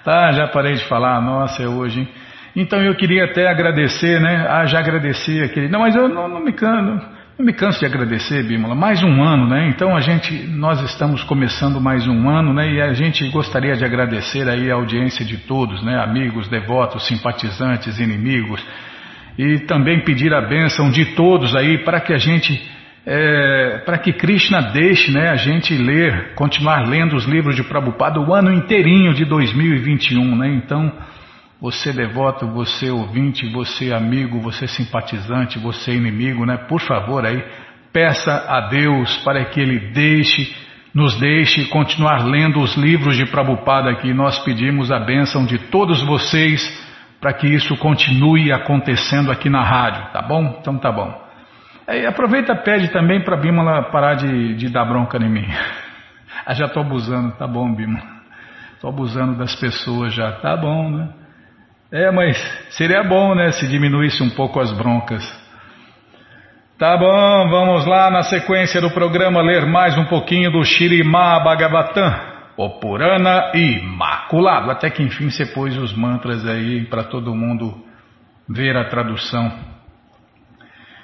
Tá, 0.04 0.32
já 0.32 0.48
parei 0.48 0.74
de 0.74 0.86
falar, 0.86 1.20
nossa, 1.22 1.63
é 1.63 1.68
hoje, 1.68 2.01
hein? 2.01 2.26
Então 2.56 2.82
eu 2.82 2.96
queria 2.96 3.25
até 3.25 3.48
agradecer, 3.48 4.20
né? 4.20 4.46
Ah, 4.50 4.66
já 4.66 4.80
agradeci 4.80 5.42
aquele. 5.42 5.68
Não, 5.70 5.82
mas 5.82 5.96
eu 5.96 6.08
não, 6.08 6.27
não 6.27 6.44
me 6.44 6.54
canso, 6.54 7.06
não 7.38 7.46
me 7.46 7.54
canso 7.54 7.80
de 7.80 7.86
agradecer, 7.86 8.44
Bímola. 8.44 8.74
Mais 8.74 9.04
um 9.04 9.24
ano, 9.24 9.48
né? 9.48 9.70
Então 9.70 9.96
a 9.96 10.01
gente, 10.01 10.34
nós 10.48 10.82
estamos 10.82 11.24
começando 11.24 11.80
mais 11.80 12.08
um 12.08 12.30
ano, 12.30 12.54
né? 12.54 12.72
E 12.72 12.82
a 12.82 12.94
gente 12.94 13.30
gostaria 13.30 13.75
de 13.75 13.86
agradecer 13.86 14.48
aí 14.50 14.72
a 14.72 14.75
audiência 14.75 15.24
de 15.24 15.38
todos, 15.38 15.84
né? 15.84 16.00
Amigos, 16.01 16.48
devotos, 16.48 17.06
simpatizantes, 17.08 18.00
inimigos. 18.00 18.66
E 19.38 19.60
também 19.60 20.04
pedir 20.04 20.34
a 20.34 20.42
bênção 20.42 20.89
de 20.89 21.13
todos 21.13 21.56
aí 21.56 21.77
para 21.80 22.01
que 22.01 22.12
a 22.12 22.18
gente 22.18 22.60
é, 23.10 23.84
para 23.86 23.98
que 23.98 24.12
Krishna 24.12 24.62
deixe 24.74 25.12
né, 25.14 25.29
a 25.29 25.38
gente 25.38 25.74
ler, 25.74 26.33
continuar 26.36 26.86
lendo 26.86 27.16
os 27.16 27.24
livros 27.24 27.55
de 27.55 27.64
Prabhupada 27.64 28.20
o 28.20 28.33
ano 28.33 28.51
inteirinho 28.51 29.14
de 29.14 29.24
2021. 29.24 30.36
Né? 30.36 30.50
Então, 30.55 30.92
você 31.59 31.91
devoto, 31.91 32.48
você 32.48 32.89
ouvinte, 32.89 33.51
você 33.51 33.91
amigo, 33.91 34.39
você 34.39 34.67
simpatizante, 34.67 35.57
você 35.57 35.93
inimigo, 35.93 36.46
né? 36.46 36.57
Por 36.57 36.79
favor 36.81 37.25
aí, 37.25 37.43
peça 37.91 38.46
a 38.48 38.61
Deus 38.70 39.17
para 39.24 39.43
que 39.46 39.59
Ele 39.59 39.91
deixe, 39.91 40.55
nos 40.93 41.20
deixe 41.20 41.65
continuar 41.65 42.24
lendo 42.24 42.59
os 42.59 42.75
livros 42.75 43.17
de 43.17 43.25
Prabhupada 43.25 43.89
aqui. 43.89 44.13
Nós 44.13 44.37
pedimos 44.39 44.91
a 44.91 45.00
bênção 45.00 45.46
de 45.46 45.57
todos 45.57 46.01
vocês 46.03 46.61
para 47.20 47.33
que 47.33 47.48
isso 47.48 47.75
continue 47.77 48.51
acontecendo 48.51 49.31
aqui 49.31 49.50
na 49.50 49.63
rádio, 49.63 50.11
tá 50.13 50.22
bom? 50.22 50.59
Então 50.61 50.77
tá 50.77 50.91
bom. 50.91 51.25
Aí, 51.87 52.05
aproveita 52.05 52.55
pede 52.55 52.89
também 52.89 53.24
para 53.24 53.37
Bímola 53.37 53.89
parar 53.89 54.13
de, 54.13 54.55
de 54.55 54.70
dar 54.70 54.85
bronca 54.85 55.17
em 55.17 55.29
mim. 55.29 55.48
ah, 56.46 56.53
já 56.53 56.65
estou 56.65 56.83
abusando, 56.83 57.31
tá 57.31 57.48
bom, 57.48 57.74
Bímola. 57.74 58.05
Estou 58.75 58.91
abusando 58.91 59.35
das 59.35 59.55
pessoas 59.55 60.13
já, 60.13 60.33
tá 60.33 60.55
bom, 60.55 60.91
né? 60.91 61.09
É, 61.92 62.12
mas 62.12 62.38
seria 62.72 63.02
bom, 63.04 63.34
né, 63.34 63.52
se 63.54 63.66
diminuísse 63.68 64.22
um 64.22 64.30
pouco 64.30 64.60
as 64.60 64.72
broncas. 64.74 65.24
Tá 66.78 66.98
bom, 66.98 67.50
vamos 67.50 67.86
lá 67.86 68.12
na 68.12 68.24
sequência 68.24 68.82
do 68.82 68.92
programa 68.92 69.42
ler 69.42 69.66
mais 69.66 69.98
um 69.98 70.06
pouquinho 70.06 70.52
do 70.52 70.64
Shirimá 70.64 71.40
Bhagavatam, 71.40 72.14
o 72.58 72.70
Imaculado. 73.56 74.70
Até 74.70 74.90
que 74.90 75.02
enfim 75.02 75.30
você 75.30 75.46
pôs 75.46 75.78
os 75.78 75.96
mantras 75.96 76.46
aí 76.46 76.86
para 76.86 77.06
todo 77.06 77.34
mundo 77.34 77.84
ver 78.50 78.76
a 78.76 78.90
tradução. 78.90 79.52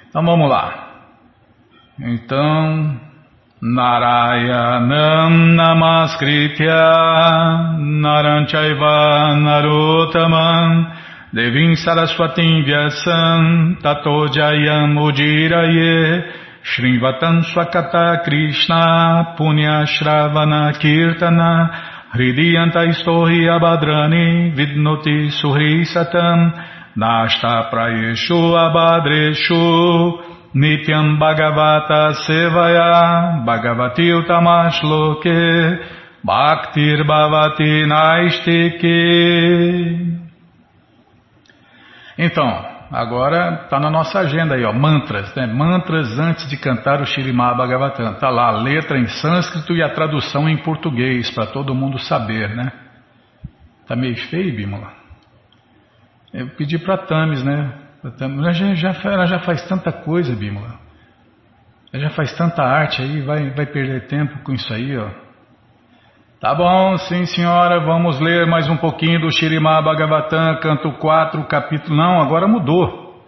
Então 0.08 0.22
vamos 0.22 0.48
lá. 0.48 0.90
Então, 1.98 3.00
Narotaman 9.40 10.92
Devim 11.32 11.72
Saraswatim 11.74 12.62
Vyasam 12.68 13.80
Tato 13.80 14.28
Jayam 14.28 14.98
Ujiraye 15.00 16.28
Shrivatam 16.62 17.40
Swakata 17.42 18.22
Krishna 18.22 19.34
Punya 19.38 19.86
Shravana 19.88 20.74
Kirtana 20.76 21.70
Hridiyanta 22.14 22.84
Istohi 22.84 23.48
Abhadrani 23.48 24.52
Vidnoti 24.54 25.30
Suhri 25.40 25.86
Satam 25.86 26.52
Nashta 26.98 27.70
Prayeshu 27.72 28.52
Abhadreshu 28.52 30.33
Nityam 30.54 31.18
Bhagavata 31.18 32.14
Sevaya 32.24 33.42
Bhagavati 33.44 34.12
Utamashloke 34.12 35.28
Bhaktir 36.22 37.04
Bhavati 37.04 37.86
Naistike 37.86 38.94
Então, 42.16 42.64
agora 42.92 43.62
está 43.64 43.80
na 43.80 43.90
nossa 43.90 44.20
agenda 44.20 44.54
aí, 44.54 44.64
ó, 44.64 44.72
mantras, 44.72 45.34
né? 45.34 45.46
Mantras 45.46 46.16
antes 46.20 46.48
de 46.48 46.56
cantar 46.56 47.00
o 47.00 47.06
Shirimá 47.06 47.52
Bhagavatam. 47.54 48.12
Está 48.12 48.30
lá 48.30 48.46
a 48.46 48.62
letra 48.62 48.96
em 48.96 49.08
sânscrito 49.08 49.72
e 49.74 49.82
a 49.82 49.92
tradução 49.92 50.48
em 50.48 50.56
português, 50.58 51.28
para 51.32 51.46
todo 51.46 51.74
mundo 51.74 51.98
saber, 51.98 52.54
né? 52.54 52.70
Tá 53.88 53.96
meio 53.96 54.16
feio, 54.28 54.54
Bímola? 54.54 54.92
Eu 56.32 56.48
pedi 56.50 56.78
para 56.78 56.98
Tamis, 56.98 57.42
né? 57.42 57.83
Ela 58.20 58.52
já, 58.52 58.74
já, 58.74 58.94
ela 59.04 59.26
já 59.26 59.38
faz 59.40 59.66
tanta 59.66 59.90
coisa, 59.90 60.36
Bímola. 60.36 60.74
Ela 61.90 62.02
já 62.02 62.10
faz 62.10 62.36
tanta 62.36 62.62
arte 62.62 63.00
aí, 63.00 63.22
vai, 63.22 63.50
vai 63.50 63.64
perder 63.64 64.06
tempo 64.08 64.40
com 64.44 64.52
isso 64.52 64.72
aí, 64.74 64.96
ó. 64.96 65.08
Tá 66.38 66.54
bom, 66.54 66.98
sim 66.98 67.24
senhora, 67.24 67.80
vamos 67.80 68.20
ler 68.20 68.46
mais 68.46 68.68
um 68.68 68.76
pouquinho 68.76 69.18
do 69.20 69.30
Shirimá 69.30 69.80
Bhagavatam, 69.80 70.60
canto 70.60 70.92
4, 70.98 71.42
capítulo... 71.44 71.96
Não, 71.96 72.20
agora 72.20 72.46
mudou. 72.46 73.24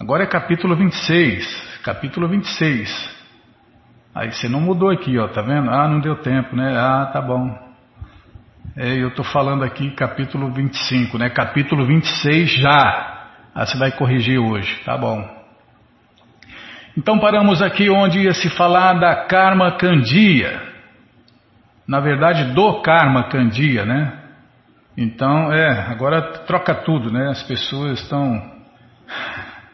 Agora 0.00 0.24
é 0.24 0.26
capítulo 0.26 0.74
26, 0.74 1.80
capítulo 1.84 2.26
26. 2.26 3.20
Aí 4.12 4.32
você 4.32 4.48
não 4.48 4.60
mudou 4.60 4.90
aqui, 4.90 5.16
ó, 5.18 5.28
tá 5.28 5.42
vendo? 5.42 5.70
Ah, 5.70 5.86
não 5.86 6.00
deu 6.00 6.16
tempo, 6.16 6.56
né? 6.56 6.76
Ah, 6.76 7.10
tá 7.12 7.22
bom. 7.22 7.56
É, 8.76 8.94
eu 8.94 9.14
tô 9.14 9.22
falando 9.22 9.62
aqui 9.62 9.90
capítulo 9.92 10.50
25, 10.50 11.16
né? 11.18 11.30
Capítulo 11.30 11.86
26 11.86 12.50
já. 12.50 13.09
Ah, 13.54 13.66
você 13.66 13.76
vai 13.76 13.90
corrigir 13.92 14.38
hoje, 14.38 14.80
tá 14.84 14.96
bom. 14.96 15.40
Então 16.96 17.18
paramos 17.18 17.62
aqui 17.62 17.88
onde 17.88 18.20
ia 18.20 18.34
se 18.34 18.48
falar 18.50 18.94
da 18.94 19.24
karma 19.26 19.72
candia. 19.76 20.60
Na 21.86 22.00
verdade, 22.00 22.52
do 22.52 22.82
karma 22.82 23.24
candia, 23.28 23.84
né? 23.84 24.20
Então, 24.96 25.52
é, 25.52 25.86
agora 25.88 26.20
troca 26.46 26.74
tudo, 26.74 27.10
né? 27.10 27.28
As 27.30 27.42
pessoas 27.42 28.00
estão 28.00 28.60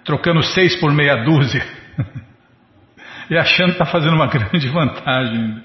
trocando 0.05 0.43
seis 0.43 0.77
por 0.77 0.93
meia 0.93 1.25
dúzia 1.25 1.65
e 3.29 3.37
achando 3.37 3.67
que 3.67 3.83
está 3.83 3.87
fazendo 3.87 4.15
uma 4.15 4.29
grande 4.31 4.69
vantagem. 4.69 5.63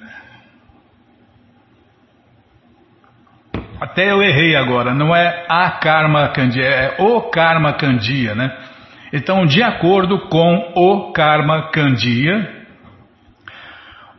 Até 3.81 4.11
eu 4.11 4.21
errei 4.21 4.55
agora, 4.55 4.93
não 4.93 5.15
é 5.15 5.43
a 5.49 5.71
karma 5.71 6.27
candia, 6.27 6.63
é 6.63 6.95
o 6.99 7.19
karma 7.31 7.73
candia, 7.73 8.35
né? 8.35 8.55
Então, 9.11 9.43
de 9.43 9.63
acordo 9.63 10.19
com 10.29 10.71
o 10.75 11.11
karma 11.11 11.71
candia, 11.71 12.61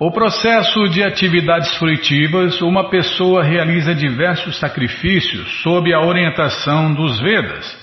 o 0.01 0.11
processo 0.11 0.89
de 0.89 1.05
atividades 1.05 1.77
fruitivas, 1.77 2.61
uma 2.61 2.91
pessoa 2.91 3.45
realiza 3.45 3.95
diversos 3.95 4.59
sacrifícios 4.59 5.63
sob 5.63 5.95
a 5.95 6.01
orientação 6.01 6.93
dos 6.93 7.21
Vedas. 7.21 7.81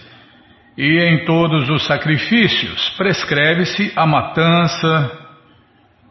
E 0.78 1.00
em 1.02 1.24
todos 1.24 1.70
os 1.70 1.88
sacrifícios 1.88 2.90
prescreve-se 2.98 3.94
a 3.96 4.06
matança 4.06 5.29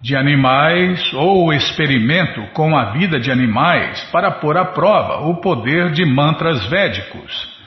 de 0.00 0.16
animais 0.16 1.12
ou 1.12 1.52
experimento 1.52 2.40
com 2.52 2.76
a 2.76 2.92
vida 2.92 3.18
de 3.18 3.30
animais 3.30 4.00
para 4.12 4.30
pôr 4.30 4.56
à 4.56 4.64
prova 4.64 5.26
o 5.26 5.40
poder 5.40 5.90
de 5.90 6.04
mantras 6.04 6.68
védicos. 6.68 7.58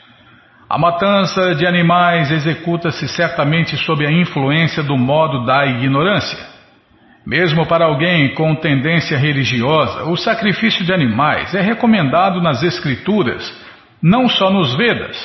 A 0.69 0.77
matança 0.77 1.53
de 1.55 1.67
animais 1.67 2.31
executa-se 2.31 3.07
certamente 3.09 3.75
sob 3.75 4.05
a 4.05 4.11
influência 4.11 4.81
do 4.81 4.97
modo 4.97 5.45
da 5.45 5.65
ignorância. 5.65 6.39
Mesmo 7.27 7.67
para 7.67 7.85
alguém 7.85 8.33
com 8.33 8.55
tendência 8.55 9.17
religiosa, 9.17 10.05
o 10.05 10.15
sacrifício 10.15 10.85
de 10.85 10.93
animais 10.93 11.53
é 11.53 11.61
recomendado 11.61 12.41
nas 12.41 12.63
Escrituras, 12.63 13.53
não 14.01 14.29
só 14.29 14.49
nos 14.49 14.73
Vedas, 14.75 15.17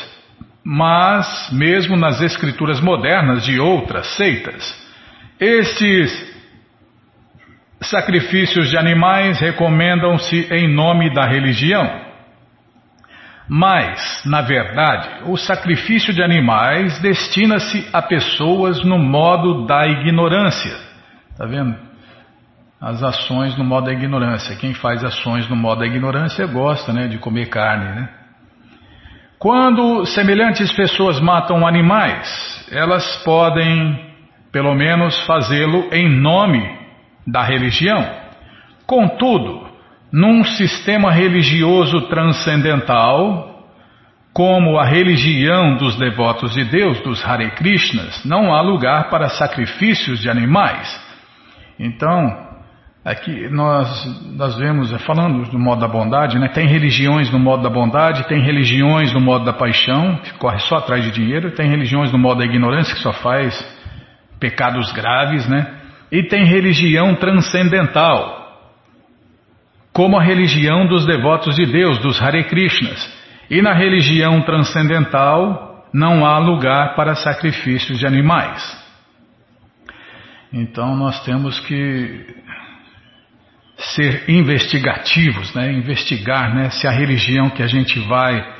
mas 0.64 1.48
mesmo 1.52 1.96
nas 1.96 2.20
escrituras 2.20 2.80
modernas 2.80 3.44
de 3.44 3.60
outras 3.60 4.08
seitas. 4.16 4.84
Estes 5.38 6.35
sacrifícios 7.80 8.70
de 8.70 8.76
animais 8.76 9.38
recomendam-se 9.38 10.48
em 10.52 10.72
nome 10.74 11.12
da 11.12 11.26
religião. 11.26 12.06
Mas, 13.48 14.22
na 14.24 14.40
verdade, 14.40 15.08
o 15.26 15.36
sacrifício 15.36 16.12
de 16.12 16.22
animais 16.22 16.98
destina-se 17.00 17.88
a 17.92 18.02
pessoas 18.02 18.82
no 18.84 18.98
modo 18.98 19.66
da 19.66 19.86
ignorância. 19.86 20.74
Está 21.30 21.46
vendo? 21.46 21.86
as 22.80 23.02
ações 23.02 23.56
no 23.56 23.64
modo 23.64 23.86
da 23.86 23.92
ignorância. 23.92 24.56
Quem 24.56 24.74
faz 24.74 25.02
ações 25.02 25.48
no 25.48 25.56
modo 25.56 25.80
da 25.80 25.86
ignorância 25.86 26.46
gosta 26.46 26.92
né, 26.92 27.08
de 27.08 27.18
comer 27.18 27.46
carne. 27.46 28.00
Né? 28.00 28.08
Quando 29.38 30.04
semelhantes 30.06 30.70
pessoas 30.72 31.20
matam 31.20 31.66
animais, 31.66 32.68
elas 32.70 33.22
podem, 33.24 34.14
pelo 34.52 34.74
menos, 34.74 35.18
fazê-lo 35.26 35.88
em 35.92 36.08
nome 36.08 36.85
da 37.26 37.42
religião. 37.42 38.04
Contudo, 38.86 39.66
num 40.12 40.44
sistema 40.44 41.10
religioso 41.10 42.02
transcendental, 42.08 43.64
como 44.32 44.78
a 44.78 44.84
religião 44.84 45.76
dos 45.76 45.96
devotos 45.96 46.54
de 46.54 46.64
Deus, 46.64 47.00
dos 47.00 47.24
Hare 47.24 47.50
Krishnas, 47.52 48.24
não 48.24 48.54
há 48.54 48.60
lugar 48.60 49.10
para 49.10 49.30
sacrifícios 49.30 50.20
de 50.20 50.30
animais. 50.30 51.04
Então, 51.78 52.46
Aqui 53.06 53.48
nós, 53.50 54.04
nós 54.36 54.58
vemos, 54.58 54.92
é, 54.92 54.98
falando 54.98 55.48
do 55.48 55.58
modo 55.60 55.80
da 55.80 55.86
bondade, 55.86 56.40
né, 56.40 56.48
tem 56.48 56.66
religiões 56.66 57.30
no 57.30 57.38
modo 57.38 57.62
da 57.62 57.70
bondade, 57.70 58.26
tem 58.26 58.42
religiões 58.42 59.14
no 59.14 59.20
modo 59.20 59.44
da 59.44 59.52
paixão, 59.52 60.16
que 60.16 60.34
corre 60.34 60.58
só 60.58 60.78
atrás 60.78 61.04
de 61.04 61.12
dinheiro, 61.12 61.52
tem 61.52 61.70
religiões 61.70 62.10
no 62.10 62.18
modo 62.18 62.40
da 62.40 62.44
ignorância, 62.44 62.92
que 62.92 63.00
só 63.00 63.12
faz 63.12 63.54
pecados 64.40 64.90
graves, 64.90 65.48
né? 65.48 65.72
E 66.10 66.22
tem 66.22 66.44
religião 66.44 67.14
transcendental, 67.14 68.70
como 69.92 70.18
a 70.18 70.22
religião 70.22 70.86
dos 70.86 71.04
devotos 71.06 71.56
de 71.56 71.66
Deus, 71.66 71.98
dos 71.98 72.20
Hare 72.20 72.44
Krishnas. 72.44 73.14
E 73.50 73.62
na 73.62 73.72
religião 73.72 74.42
transcendental 74.42 75.86
não 75.92 76.26
há 76.26 76.38
lugar 76.38 76.94
para 76.94 77.14
sacrifícios 77.14 77.98
de 77.98 78.06
animais. 78.06 78.86
Então 80.52 80.96
nós 80.96 81.24
temos 81.24 81.58
que 81.60 82.26
ser 83.76 84.28
investigativos, 84.28 85.54
né? 85.54 85.72
investigar 85.72 86.54
né? 86.54 86.70
se 86.70 86.86
a 86.86 86.90
religião 86.90 87.50
que 87.50 87.62
a 87.62 87.66
gente 87.66 87.98
vai 88.00 88.55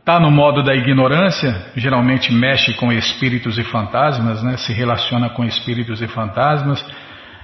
está 0.00 0.18
no 0.18 0.30
modo 0.30 0.62
da 0.62 0.74
ignorância, 0.74 1.54
geralmente 1.76 2.32
mexe 2.32 2.74
com 2.74 2.90
espíritos 2.90 3.58
e 3.58 3.64
fantasmas, 3.64 4.42
né? 4.42 4.56
se 4.56 4.72
relaciona 4.72 5.28
com 5.28 5.44
espíritos 5.44 6.00
e 6.00 6.08
fantasmas. 6.08 6.84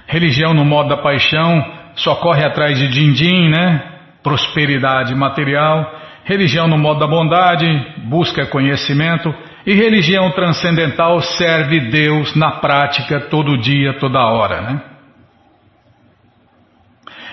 Religião 0.07 0.53
no 0.53 0.65
modo 0.65 0.89
da 0.89 0.97
paixão 0.97 1.63
só 1.95 2.15
corre 2.15 2.43
atrás 2.43 2.77
de 2.77 2.87
din-din, 2.87 3.49
né? 3.49 3.83
prosperidade 4.23 5.13
material. 5.15 5.89
Religião 6.25 6.67
no 6.67 6.77
modo 6.77 6.99
da 6.99 7.07
bondade 7.07 7.65
busca 8.05 8.45
conhecimento. 8.47 9.33
E 9.65 9.73
religião 9.73 10.31
transcendental 10.31 11.21
serve 11.21 11.91
Deus 11.91 12.35
na 12.35 12.51
prática 12.51 13.19
todo 13.29 13.57
dia, 13.57 13.93
toda 13.99 14.19
hora. 14.19 14.61
Né? 14.61 14.81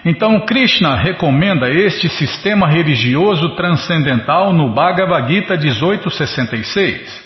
Então 0.05 0.39
Krishna 0.41 0.97
recomenda 0.97 1.71
este 1.71 2.11
sistema 2.11 2.69
religioso 2.69 3.57
transcendental 3.57 4.53
no 4.53 4.69
Bhagavad 4.69 5.33
Gita 5.33 5.57
1866. 5.57 7.25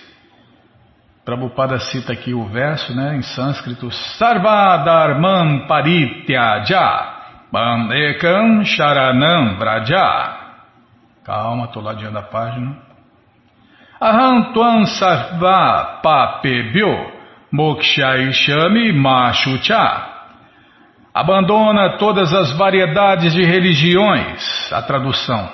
Prabhupada 1.25 1.81
cita 1.81 2.13
aqui 2.13 2.33
o 2.33 2.45
verso 2.45 2.95
né, 2.95 3.17
em 3.17 3.23
sânscrito 3.23 3.91
Sarvadharman 3.91 5.67
Parityaja 5.67 7.17
Bandekam 7.53 8.65
Sharanam 8.65 9.59
Vraja 9.59 10.37
Calma, 11.25 11.65
estou 11.65 11.83
lá 11.83 11.93
diante 11.95 12.15
da 12.15 12.23
página. 12.23 12.77
Aham 14.01 14.53
Tuan 14.53 14.87
Sarva 14.87 15.99
Papebyo 16.01 17.13
Mokshaishami 17.53 18.93
Machucha 18.93 20.18
Abandona 21.19 21.99
todas 21.99 22.33
as 22.33 22.53
variedades 22.53 23.35
de 23.35 23.43
religiões. 23.43 24.73
A 24.73 24.81
tradução. 24.81 25.51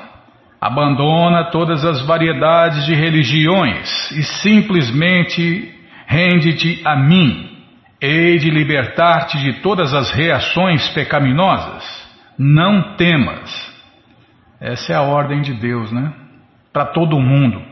Abandona 0.61 1.51
todas 1.51 1.83
as 1.87 2.05
variedades 2.05 2.85
de 2.85 2.95
religiões 2.95 4.11
e 4.11 4.23
simplesmente 4.43 5.75
rende-te 6.07 6.83
a 6.85 6.95
mim. 6.97 7.49
Hei 7.99 8.37
de 8.37 8.51
libertar-te 8.51 9.39
de 9.39 9.63
todas 9.63 9.95
as 9.95 10.11
reações 10.11 10.87
pecaminosas. 10.91 11.83
Não 12.39 12.95
temas. 12.97 13.75
Essa 14.61 14.93
é 14.93 14.97
a 14.97 15.01
ordem 15.01 15.41
de 15.41 15.55
Deus, 15.55 15.91
né? 15.91 16.13
Para 16.75 16.85
todo 16.93 17.19
mundo. 17.19 17.63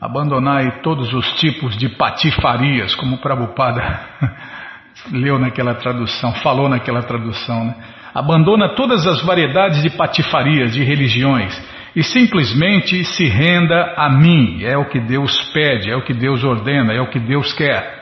Abandonai 0.00 0.80
todos 0.82 1.14
os 1.14 1.34
tipos 1.34 1.76
de 1.76 1.88
patifarias, 1.88 2.96
como 2.96 3.18
Prabhupada 3.18 4.00
leu 5.12 5.38
naquela 5.38 5.74
tradução, 5.74 6.32
falou 6.36 6.68
naquela 6.68 7.02
tradução, 7.02 7.64
né? 7.64 7.74
Abandona 8.14 8.74
todas 8.74 9.06
as 9.06 9.22
variedades 9.22 9.82
de 9.82 9.90
patifarias, 9.90 10.72
de 10.72 10.82
religiões 10.82 11.56
e 11.94 12.02
simplesmente 12.02 13.04
se 13.04 13.24
renda 13.26 13.94
a 13.96 14.08
mim. 14.10 14.64
É 14.64 14.76
o 14.76 14.86
que 14.86 15.00
Deus 15.00 15.50
pede, 15.52 15.90
é 15.90 15.96
o 15.96 16.04
que 16.04 16.14
Deus 16.14 16.42
ordena, 16.42 16.92
é 16.92 17.00
o 17.00 17.10
que 17.10 17.18
Deus 17.18 17.52
quer. 17.52 17.98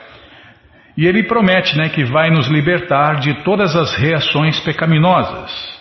E 0.97 1.05
ele 1.05 1.23
promete, 1.23 1.77
né, 1.77 1.89
que 1.89 2.03
vai 2.05 2.29
nos 2.31 2.47
libertar 2.47 3.19
de 3.19 3.43
todas 3.43 3.75
as 3.75 3.95
reações 3.95 4.59
pecaminosas. 4.59 5.77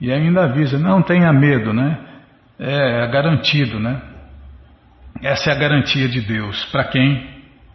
E 0.00 0.12
ainda 0.12 0.44
avisa, 0.44 0.78
não 0.78 1.00
tenha 1.00 1.32
medo, 1.32 1.72
né? 1.72 1.98
É 2.58 3.06
garantido, 3.06 3.80
né? 3.80 4.00
Essa 5.22 5.50
é 5.50 5.54
a 5.54 5.58
garantia 5.58 6.08
de 6.08 6.20
Deus 6.20 6.64
para 6.66 6.84
quem 6.84 7.26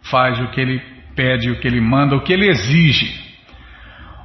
faz 0.02 0.38
o 0.40 0.48
que 0.48 0.60
ele 0.60 0.99
pede, 1.20 1.50
o 1.50 1.56
que 1.56 1.68
ele 1.68 1.82
manda, 1.82 2.16
o 2.16 2.22
que 2.22 2.32
ele 2.32 2.48
exige. 2.48 3.12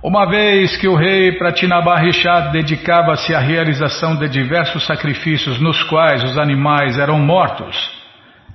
Uma 0.01 0.25
vez 0.25 0.77
que 0.77 0.87
o 0.87 0.95
rei 0.95 1.33
Pratinabarishad 1.33 2.51
dedicava-se 2.53 3.35
à 3.35 3.39
realização 3.39 4.15
de 4.15 4.29
diversos 4.29 4.85
sacrifícios 4.85 5.59
nos 5.59 5.83
quais 5.83 6.23
os 6.23 6.37
animais 6.37 6.97
eram 6.97 7.19
mortos, 7.19 7.75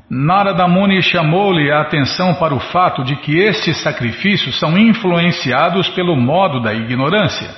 Narada 0.09 0.67
Muni 0.67 1.03
chamou-lhe 1.03 1.71
a 1.71 1.83
atenção 1.83 2.35
para 2.35 2.55
o 2.55 2.59
fato 2.59 3.05
de 3.05 3.15
que 3.17 3.39
estes 3.39 3.77
sacrifícios 3.83 4.59
são 4.59 4.77
influenciados 4.77 5.89
pelo 5.91 6.17
modo 6.17 6.61
da 6.61 6.75
ignorância. 6.75 7.49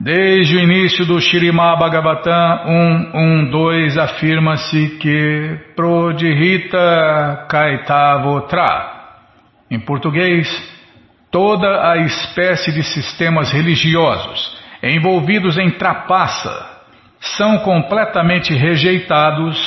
Desde 0.00 0.56
o 0.56 0.60
início 0.60 1.04
do 1.04 1.20
Shirimá 1.20 1.74
Bhagavatam 1.74 3.10
1.1.2 3.12 3.98
afirma-se 3.98 4.96
que 5.00 5.58
Prodhita 5.74 7.46
Kaitavotra, 7.48 8.92
em 9.68 9.80
português, 9.80 10.48
toda 11.32 11.90
a 11.90 11.96
espécie 11.96 12.70
de 12.72 12.84
sistemas 12.84 13.50
religiosos 13.50 14.56
envolvidos 14.84 15.58
em 15.58 15.72
trapaça 15.72 16.78
são 17.18 17.58
completamente 17.58 18.54
rejeitados 18.54 19.58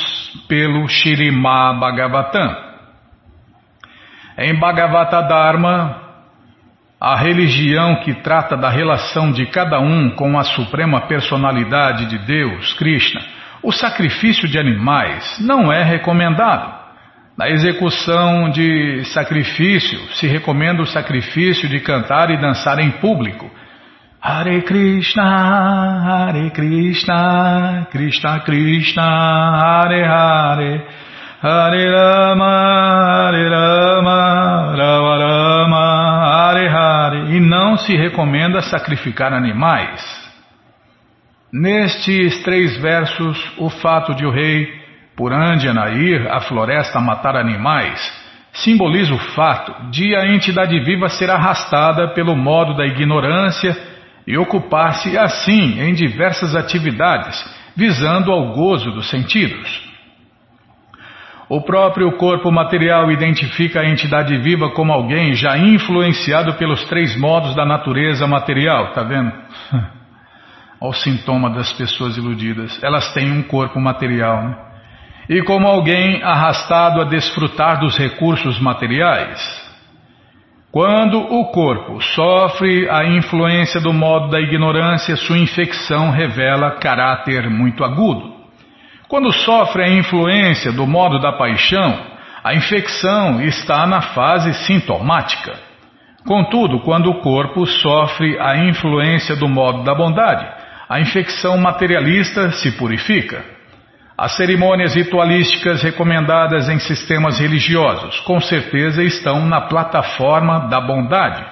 pelo 0.48 0.88
Shirimá 0.88 1.74
Bhagavatam. 1.74 2.56
Em 4.38 4.58
Bhagavata 4.58 5.20
Dharma, 5.20 6.01
a 7.04 7.16
religião 7.16 7.96
que 7.96 8.14
trata 8.14 8.56
da 8.56 8.70
relação 8.70 9.32
de 9.32 9.44
cada 9.46 9.80
um 9.80 10.10
com 10.10 10.38
a 10.38 10.44
suprema 10.44 11.00
personalidade 11.08 12.06
de 12.06 12.16
Deus, 12.18 12.72
Krishna, 12.74 13.20
o 13.60 13.72
sacrifício 13.72 14.46
de 14.46 14.56
animais 14.56 15.36
não 15.40 15.72
é 15.72 15.82
recomendado. 15.82 16.80
Na 17.36 17.50
execução 17.50 18.50
de 18.50 19.02
sacrifício, 19.06 19.98
se 20.14 20.28
recomenda 20.28 20.80
o 20.80 20.86
sacrifício 20.86 21.68
de 21.68 21.80
cantar 21.80 22.30
e 22.30 22.40
dançar 22.40 22.78
em 22.78 22.92
público. 22.92 23.50
Hare 24.22 24.62
Krishna, 24.62 25.24
Hare 25.24 26.50
Krishna, 26.50 27.88
Krishna 27.90 28.38
Krishna, 28.40 29.02
Hare 29.02 30.04
Hare, 30.04 30.86
Hare 31.42 31.90
Rama, 31.90 33.26
Hare 33.26 33.48
Rama, 33.48 34.76
Rama 34.76 35.18
Rama. 35.18 35.91
E 37.14 37.40
não 37.40 37.76
se 37.76 37.96
recomenda 37.96 38.60
sacrificar 38.62 39.32
animais. 39.32 40.22
Nestes 41.52 42.42
três 42.42 42.76
versos, 42.78 43.52
o 43.58 43.68
fato 43.68 44.14
de 44.14 44.24
o 44.24 44.30
rei 44.30 44.82
por 45.16 45.32
Andjana 45.32 45.90
ir 45.90 46.26
à 46.30 46.40
floresta 46.40 47.00
matar 47.00 47.36
animais, 47.36 48.00
simboliza 48.52 49.14
o 49.14 49.18
fato 49.18 49.90
de 49.90 50.14
a 50.16 50.26
entidade 50.26 50.78
viva 50.80 51.08
ser 51.08 51.30
arrastada 51.30 52.08
pelo 52.14 52.34
modo 52.34 52.74
da 52.74 52.86
ignorância 52.86 53.76
e 54.26 54.36
ocupar-se 54.38 55.18
assim 55.18 55.80
em 55.80 55.92
diversas 55.94 56.54
atividades, 56.54 57.44
visando 57.76 58.30
ao 58.30 58.54
gozo 58.54 58.90
dos 58.90 59.08
sentidos. 59.10 59.91
O 61.54 61.60
próprio 61.60 62.10
corpo 62.12 62.50
material 62.50 63.10
identifica 63.10 63.80
a 63.80 63.86
entidade 63.86 64.38
viva 64.38 64.70
como 64.70 64.90
alguém 64.90 65.34
já 65.34 65.58
influenciado 65.58 66.54
pelos 66.54 66.82
três 66.86 67.14
modos 67.14 67.54
da 67.54 67.66
natureza 67.66 68.26
material, 68.26 68.94
tá 68.94 69.02
vendo? 69.02 69.30
O 70.80 70.92
sintoma 70.94 71.50
das 71.50 71.70
pessoas 71.74 72.16
iludidas. 72.16 72.82
Elas 72.82 73.12
têm 73.12 73.30
um 73.30 73.42
corpo 73.42 73.78
material, 73.78 74.42
né? 74.42 74.56
e 75.28 75.42
como 75.42 75.68
alguém 75.68 76.22
arrastado 76.22 77.02
a 77.02 77.04
desfrutar 77.04 77.78
dos 77.78 77.98
recursos 77.98 78.58
materiais. 78.58 79.38
Quando 80.72 81.18
o 81.18 81.52
corpo 81.52 82.00
sofre 82.00 82.88
a 82.90 83.04
influência 83.04 83.80
do 83.80 83.92
modo 83.92 84.28
da 84.30 84.40
ignorância, 84.40 85.16
sua 85.16 85.38
infecção 85.38 86.10
revela 86.10 86.78
caráter 86.80 87.48
muito 87.50 87.84
agudo. 87.84 88.41
Quando 89.12 89.30
sofre 89.30 89.82
a 89.82 89.88
influência 89.90 90.72
do 90.72 90.86
modo 90.86 91.20
da 91.20 91.32
paixão, 91.32 92.02
a 92.42 92.54
infecção 92.54 93.42
está 93.42 93.86
na 93.86 94.00
fase 94.00 94.54
sintomática. 94.64 95.52
Contudo, 96.26 96.80
quando 96.80 97.10
o 97.10 97.20
corpo 97.20 97.66
sofre 97.66 98.40
a 98.40 98.56
influência 98.56 99.36
do 99.36 99.46
modo 99.46 99.84
da 99.84 99.94
bondade, 99.94 100.48
a 100.88 100.98
infecção 100.98 101.58
materialista 101.58 102.52
se 102.52 102.70
purifica. 102.78 103.44
As 104.16 104.34
cerimônias 104.34 104.94
ritualísticas 104.94 105.82
recomendadas 105.82 106.70
em 106.70 106.78
sistemas 106.78 107.38
religiosos 107.38 108.18
com 108.20 108.40
certeza 108.40 109.04
estão 109.04 109.44
na 109.44 109.60
plataforma 109.60 110.70
da 110.70 110.80
bondade. 110.80 111.44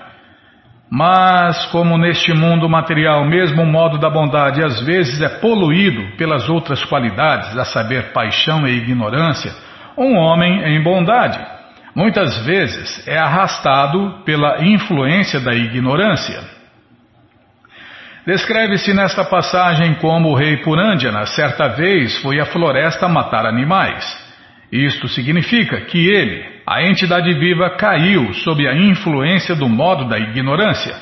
Mas, 0.90 1.66
como 1.66 1.96
neste 1.96 2.32
mundo 2.32 2.68
material, 2.68 3.24
mesmo 3.24 3.62
o 3.62 3.66
modo 3.66 3.98
da 3.98 4.10
bondade 4.10 4.62
às 4.62 4.80
vezes 4.84 5.20
é 5.20 5.28
poluído 5.28 6.16
pelas 6.16 6.48
outras 6.48 6.84
qualidades, 6.84 7.56
a 7.56 7.64
saber, 7.64 8.12
paixão 8.12 8.66
e 8.66 8.76
ignorância, 8.76 9.52
um 9.96 10.16
homem 10.16 10.62
em 10.64 10.82
bondade 10.82 11.38
muitas 11.94 12.44
vezes 12.44 13.06
é 13.06 13.18
arrastado 13.18 14.22
pela 14.24 14.64
influência 14.64 15.40
da 15.40 15.54
ignorância. 15.54 16.40
Descreve-se 18.26 18.92
nesta 18.92 19.24
passagem 19.24 19.94
como 19.94 20.28
o 20.28 20.34
rei 20.34 20.58
Purandjana 20.58 21.26
certa 21.26 21.68
vez 21.68 22.20
foi 22.22 22.38
à 22.38 22.46
floresta 22.46 23.08
matar 23.08 23.46
animais. 23.46 24.04
Isto 24.70 25.08
significa 25.08 25.80
que 25.80 26.08
ele, 26.08 26.59
a 26.70 26.84
entidade 26.84 27.34
viva, 27.34 27.68
caiu 27.70 28.32
sob 28.32 28.64
a 28.64 28.72
influência 28.72 29.56
do 29.56 29.68
modo 29.68 30.08
da 30.08 30.20
ignorância. 30.20 30.94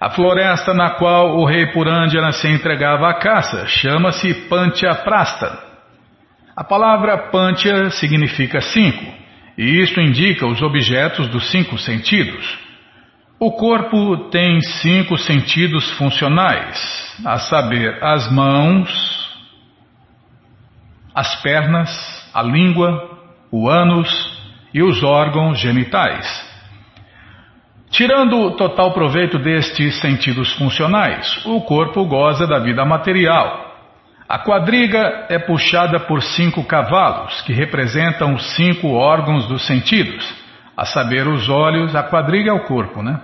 A 0.00 0.08
floresta 0.08 0.72
na 0.72 0.92
qual 0.92 1.36
o 1.36 1.44
rei 1.44 1.66
Purandjana 1.66 2.32
se 2.32 2.48
entregava 2.48 3.06
à 3.10 3.12
caça 3.12 3.66
chama-se 3.66 4.32
Pancha 4.48 4.94
Prasta. 5.04 5.62
A 6.56 6.64
palavra 6.64 7.30
Pancha 7.30 7.90
significa 7.90 8.62
cinco, 8.62 9.04
e 9.58 9.82
isto 9.82 10.00
indica 10.00 10.46
os 10.46 10.62
objetos 10.62 11.28
dos 11.28 11.50
cinco 11.50 11.76
sentidos. 11.76 12.58
O 13.38 13.52
corpo 13.52 14.30
tem 14.30 14.62
cinco 14.62 15.18
sentidos 15.18 15.90
funcionais, 15.98 17.22
a 17.22 17.36
saber, 17.36 18.02
as 18.02 18.32
mãos, 18.32 19.30
as 21.14 21.42
pernas, 21.42 22.30
a 22.32 22.42
língua, 22.42 23.10
o 23.52 23.68
ânus 23.68 24.35
e 24.76 24.82
os 24.82 25.02
órgãos 25.02 25.58
genitais. 25.58 26.26
Tirando 27.90 28.50
total 28.56 28.92
proveito 28.92 29.38
destes 29.38 29.98
sentidos 30.02 30.52
funcionais, 30.52 31.42
o 31.46 31.62
corpo 31.62 32.04
goza 32.04 32.46
da 32.46 32.58
vida 32.58 32.84
material. 32.84 33.74
A 34.28 34.38
quadriga 34.38 35.28
é 35.30 35.38
puxada 35.38 36.00
por 36.00 36.22
cinco 36.22 36.62
cavalos, 36.62 37.40
que 37.40 37.54
representam 37.54 38.34
os 38.34 38.54
cinco 38.54 38.88
órgãos 38.88 39.48
dos 39.48 39.66
sentidos 39.66 40.30
a 40.76 40.84
saber 40.84 41.26
os 41.26 41.48
olhos, 41.48 41.96
a 41.96 42.02
quadriga 42.02 42.50
é 42.50 42.52
o 42.52 42.64
corpo, 42.64 43.02
né? 43.02 43.18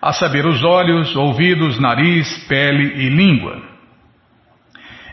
A 0.00 0.10
saber 0.14 0.46
os 0.46 0.64
olhos, 0.64 1.14
ouvidos, 1.14 1.78
nariz, 1.78 2.46
pele 2.48 2.94
e 2.96 3.10
língua. 3.10 3.73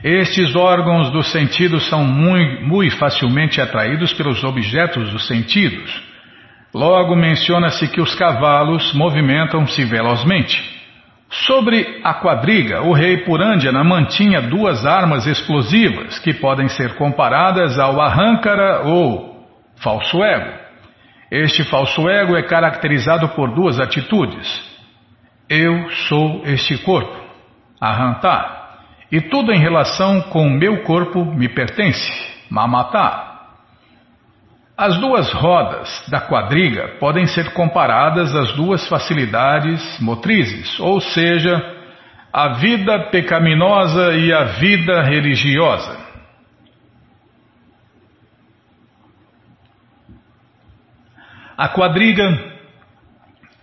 Estes 0.03 0.55
órgãos 0.55 1.11
dos 1.11 1.31
sentidos 1.31 1.87
são 1.87 2.03
muito, 2.03 2.97
facilmente 2.97 3.61
atraídos 3.61 4.11
pelos 4.13 4.43
objetos 4.43 5.11
dos 5.11 5.27
sentidos. 5.27 6.01
Logo 6.73 7.15
menciona-se 7.15 7.87
que 7.87 8.01
os 8.01 8.15
cavalos 8.15 8.93
movimentam-se 8.93 9.83
velozmente. 9.85 10.81
Sobre 11.29 12.01
a 12.03 12.15
quadriga, 12.15 12.81
o 12.81 12.93
rei 12.93 13.17
Purandjana 13.19 13.83
mantinha 13.83 14.41
duas 14.41 14.85
armas 14.85 15.27
explosivas 15.27 16.17
que 16.19 16.33
podem 16.33 16.67
ser 16.67 16.95
comparadas 16.95 17.77
ao 17.77 18.01
arrancara 18.01 18.81
ou 18.85 19.47
falso 19.77 20.23
ego. 20.23 20.59
Este 21.29 21.63
falso 21.63 22.09
ego 22.09 22.35
é 22.35 22.43
caracterizado 22.43 23.29
por 23.29 23.53
duas 23.53 23.79
atitudes. 23.79 24.61
Eu 25.47 25.89
sou 26.09 26.41
este 26.45 26.77
corpo, 26.79 27.17
arrantar, 27.79 28.60
e 29.11 29.19
tudo 29.19 29.51
em 29.51 29.59
relação 29.59 30.21
com 30.21 30.49
meu 30.49 30.83
corpo 30.83 31.25
me 31.25 31.49
pertence, 31.49 32.09
mamata. 32.49 33.29
As 34.77 34.97
duas 34.97 35.31
rodas 35.33 36.07
da 36.09 36.21
quadriga 36.21 36.95
podem 36.99 37.27
ser 37.27 37.51
comparadas 37.53 38.33
às 38.35 38.53
duas 38.53 38.87
facilidades 38.87 39.99
motrizes, 39.99 40.79
ou 40.79 41.01
seja, 41.01 41.61
a 42.31 42.53
vida 42.53 43.09
pecaminosa 43.11 44.13
e 44.15 44.31
a 44.31 44.45
vida 44.45 45.01
religiosa. 45.03 45.99
A 51.57 51.67
quadriga 51.67 52.23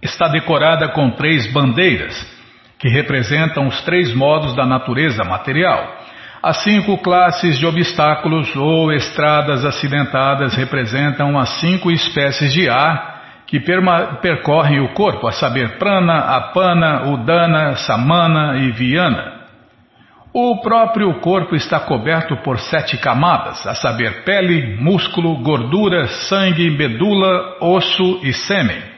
está 0.01 0.29
decorada 0.29 0.89
com 0.91 1.11
três 1.11 1.53
bandeiras, 1.53 2.38
que 2.79 2.89
representam 2.89 3.67
os 3.67 3.81
três 3.83 4.15
modos 4.15 4.55
da 4.55 4.65
natureza 4.65 5.25
material. 5.25 5.97
As 6.43 6.63
cinco 6.63 6.97
classes 6.99 7.59
de 7.59 7.67
obstáculos 7.67 8.55
ou 8.55 8.93
estradas 8.93 9.65
acidentadas 9.65 10.55
representam 10.55 11.37
as 11.37 11.49
cinco 11.61 11.91
espécies 11.91 12.53
de 12.53 12.69
ar 12.69 13.19
que 13.47 13.59
percorrem 14.21 14.79
o 14.81 14.93
corpo, 14.93 15.27
a 15.27 15.33
saber, 15.33 15.79
prana, 15.79 16.37
apana, 16.37 17.11
udana, 17.11 17.77
samana 17.77 18.59
e 18.59 18.71
viana. 18.71 19.39
O 20.33 20.61
próprio 20.61 21.19
corpo 21.21 21.57
está 21.57 21.81
coberto 21.81 22.37
por 22.45 22.59
sete 22.59 22.99
camadas, 22.99 23.67
a 23.67 23.75
saber, 23.75 24.23
pele, 24.23 24.77
músculo, 24.77 25.35
gordura, 25.43 26.07
sangue, 26.07 26.71
medula, 26.71 27.57
osso 27.61 28.21
e 28.23 28.33
sêmen. 28.35 28.98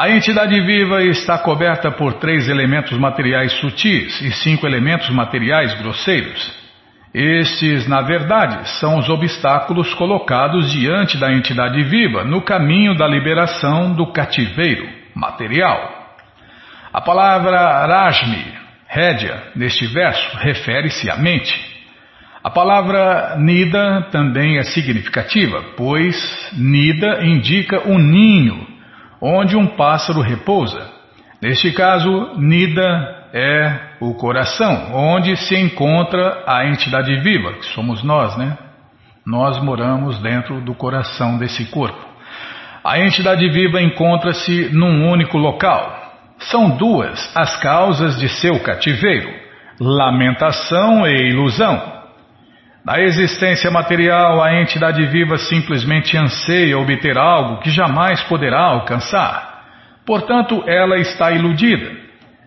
A 0.00 0.08
entidade 0.08 0.58
viva 0.62 1.02
está 1.02 1.36
coberta 1.36 1.90
por 1.90 2.14
três 2.14 2.48
elementos 2.48 2.96
materiais 2.96 3.52
sutis 3.60 4.18
e 4.22 4.32
cinco 4.32 4.66
elementos 4.66 5.10
materiais 5.10 5.74
grosseiros. 5.74 6.58
Estes, 7.12 7.86
na 7.86 8.00
verdade, 8.00 8.66
são 8.80 8.98
os 8.98 9.10
obstáculos 9.10 9.92
colocados 9.92 10.72
diante 10.72 11.18
da 11.18 11.30
entidade 11.30 11.82
viva 11.82 12.24
no 12.24 12.40
caminho 12.40 12.96
da 12.96 13.06
liberação 13.06 13.92
do 13.92 14.10
cativeiro 14.10 14.88
material. 15.14 16.16
A 16.90 17.02
palavra 17.02 17.84
Rashmi 17.84 18.54
Rédia, 18.88 19.52
neste 19.54 19.86
verso, 19.86 20.34
refere-se 20.38 21.10
à 21.10 21.16
mente. 21.18 21.54
A 22.42 22.48
palavra 22.48 23.36
Nida 23.36 24.08
também 24.10 24.56
é 24.56 24.62
significativa, 24.62 25.62
pois 25.76 26.16
Nida 26.54 27.22
indica 27.22 27.86
o 27.86 27.98
ninho, 27.98 28.69
onde 29.20 29.56
um 29.56 29.66
pássaro 29.66 30.20
repousa. 30.20 30.90
Neste 31.42 31.72
caso, 31.72 32.34
Nida 32.36 33.20
é 33.32 33.80
o 34.00 34.14
coração, 34.14 34.92
onde 34.94 35.36
se 35.36 35.56
encontra 35.56 36.42
a 36.46 36.66
entidade 36.66 37.14
viva, 37.20 37.52
que 37.54 37.66
somos 37.66 38.02
nós, 38.02 38.36
né? 38.36 38.56
Nós 39.24 39.62
moramos 39.62 40.18
dentro 40.20 40.60
do 40.60 40.74
coração 40.74 41.38
desse 41.38 41.66
corpo. 41.66 42.08
A 42.82 42.98
entidade 42.98 43.48
viva 43.50 43.80
encontra-se 43.80 44.70
num 44.72 45.10
único 45.10 45.36
local. 45.36 45.98
São 46.38 46.76
duas 46.76 47.30
as 47.36 47.56
causas 47.60 48.18
de 48.18 48.28
seu 48.28 48.60
cativeiro: 48.60 49.30
lamentação 49.78 51.06
e 51.06 51.28
ilusão. 51.28 51.99
Na 52.84 52.98
existência 52.98 53.70
material, 53.70 54.42
a 54.42 54.60
entidade 54.60 55.04
viva 55.06 55.36
simplesmente 55.36 56.16
anseia 56.16 56.78
obter 56.78 57.18
algo 57.18 57.60
que 57.60 57.70
jamais 57.70 58.22
poderá 58.22 58.60
alcançar. 58.62 59.50
Portanto, 60.06 60.64
ela 60.66 60.98
está 60.98 61.30
iludida. 61.30 62.00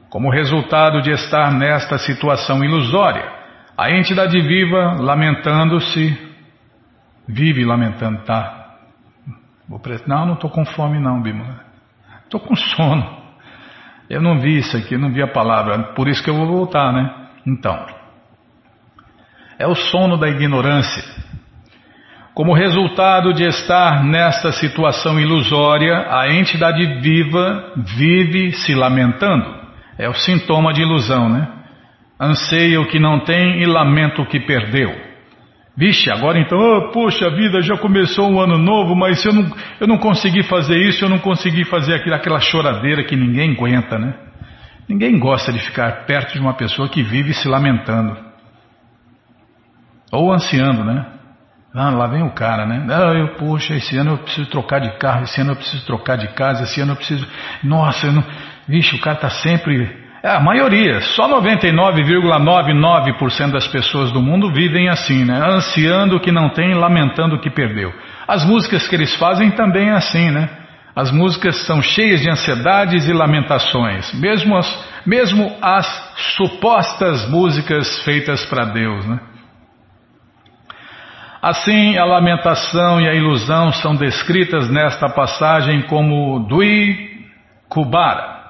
Como 0.09 0.31
resultado 0.31 1.01
de 1.01 1.11
estar 1.11 1.51
nesta 1.51 1.97
situação 1.97 2.63
ilusória, 2.63 3.31
a 3.77 3.91
entidade 3.91 4.39
viva, 4.41 4.95
lamentando-se, 4.99 6.17
vive 7.27 7.63
lamentando, 7.63 8.23
tá? 8.23 8.63
Não, 10.07 10.25
não 10.25 10.33
estou 10.33 10.49
com 10.49 10.65
fome 10.65 10.99
não, 10.99 11.21
Bima. 11.21 11.61
Estou 12.23 12.39
com 12.39 12.55
sono. 12.55 13.23
Eu 14.09 14.21
não 14.21 14.39
vi 14.39 14.57
isso 14.57 14.75
aqui, 14.75 14.97
não 14.97 15.11
vi 15.11 15.21
a 15.21 15.27
palavra, 15.27 15.93
por 15.95 16.07
isso 16.07 16.23
que 16.23 16.29
eu 16.29 16.35
vou 16.35 16.47
voltar, 16.47 16.91
né? 16.91 17.09
Então, 17.45 17.85
é 19.59 19.67
o 19.67 19.75
sono 19.75 20.17
da 20.17 20.29
ignorância. 20.29 21.03
Como 22.33 22.53
resultado 22.53 23.31
de 23.31 23.43
estar 23.43 24.03
nesta 24.03 24.51
situação 24.51 25.19
ilusória, 25.19 26.07
a 26.09 26.33
entidade 26.33 26.99
viva 26.99 27.73
vive 27.77 28.51
se 28.53 28.73
lamentando. 28.73 29.45
É 29.99 30.09
o 30.09 30.13
sintoma 30.13 30.73
de 30.73 30.81
ilusão, 30.81 31.29
né? 31.29 31.47
Anseia 32.19 32.81
o 32.81 32.87
que 32.87 32.99
não 32.99 33.19
tem 33.19 33.61
e 33.61 33.65
lamenta 33.65 34.21
o 34.21 34.25
que 34.25 34.39
perdeu. 34.39 35.13
Vixe, 35.75 36.09
agora 36.11 36.39
então, 36.39 36.57
oh, 36.57 36.91
poxa 36.91 37.29
vida, 37.31 37.61
já 37.61 37.77
começou 37.77 38.31
um 38.31 38.39
ano 38.39 38.57
novo, 38.57 38.95
mas 38.95 39.23
eu 39.25 39.33
não, 39.33 39.51
eu 39.79 39.87
não 39.87 39.97
consegui 39.97 40.43
fazer 40.43 40.77
isso, 40.77 41.05
eu 41.05 41.09
não 41.09 41.19
consegui 41.19 41.65
fazer 41.65 41.95
aquilo, 41.95 42.15
aquela 42.15 42.39
choradeira 42.39 43.03
que 43.03 43.15
ninguém 43.15 43.53
aguenta, 43.53 43.97
né? 43.97 44.13
Ninguém 44.87 45.17
gosta 45.17 45.51
de 45.51 45.59
ficar 45.59 46.05
perto 46.05 46.33
de 46.33 46.39
uma 46.39 46.53
pessoa 46.53 46.89
que 46.89 47.01
vive 47.01 47.33
se 47.33 47.47
lamentando. 47.47 48.15
Ou 50.13 50.31
ansiando, 50.31 50.83
né? 50.83 51.05
Ah, 51.75 51.89
lá 51.89 52.05
vem 52.05 52.21
o 52.21 52.31
cara, 52.31 52.67
né? 52.67 52.85
Ah, 52.87 53.13
eu, 53.13 53.29
poxa, 53.35 53.73
esse 53.73 53.97
ano 53.97 54.11
eu 54.11 54.17
preciso 54.19 54.47
trocar 54.49 54.79
de 54.79 54.91
carro, 54.99 55.23
esse 55.23 55.41
ano 55.41 55.53
eu 55.53 55.55
preciso 55.55 55.83
trocar 55.85 56.17
de 56.17 56.27
casa, 56.29 56.63
esse 56.63 56.79
ano 56.79 56.91
eu 56.91 56.95
preciso. 56.95 57.27
Nossa, 57.63 58.07
eu 58.07 58.13
não. 58.13 58.23
Vixe, 58.67 58.95
o 58.95 59.01
cara 59.01 59.15
está 59.15 59.29
sempre 59.29 60.03
é, 60.23 60.29
a 60.29 60.39
maioria, 60.39 61.01
só 61.01 61.27
99,99% 61.41 63.51
das 63.51 63.67
pessoas 63.67 64.13
do 64.13 64.21
mundo 64.21 64.53
vivem 64.53 64.87
assim, 64.87 65.25
né? 65.25 65.41
Ansiando 65.45 66.15
o 66.15 66.19
que 66.19 66.31
não 66.31 66.49
tem, 66.49 66.73
lamentando 66.73 67.35
o 67.35 67.39
que 67.39 67.49
perdeu. 67.49 67.93
As 68.25 68.45
músicas 68.45 68.87
que 68.87 68.95
eles 68.95 69.13
fazem 69.15 69.51
também 69.51 69.89
é 69.89 69.93
assim, 69.93 70.31
né? 70.31 70.47
As 70.95 71.11
músicas 71.11 71.65
são 71.65 71.81
cheias 71.81 72.21
de 72.21 72.29
ansiedades 72.29 73.09
e 73.09 73.11
lamentações, 73.11 74.13
mesmo 74.13 74.55
as, 74.55 74.89
mesmo 75.05 75.57
as 75.61 75.85
supostas 76.37 77.29
músicas 77.29 77.99
feitas 78.05 78.45
para 78.45 78.63
Deus, 78.65 79.05
né? 79.05 79.19
Assim, 81.43 81.97
a 81.97 82.05
lamentação 82.05 83.01
e 83.01 83.09
a 83.09 83.13
ilusão 83.13 83.73
são 83.73 83.93
descritas 83.93 84.69
nesta 84.69 85.09
passagem 85.09 85.81
como 85.81 86.39
Dui 86.47 87.27
Kubara 87.67 88.43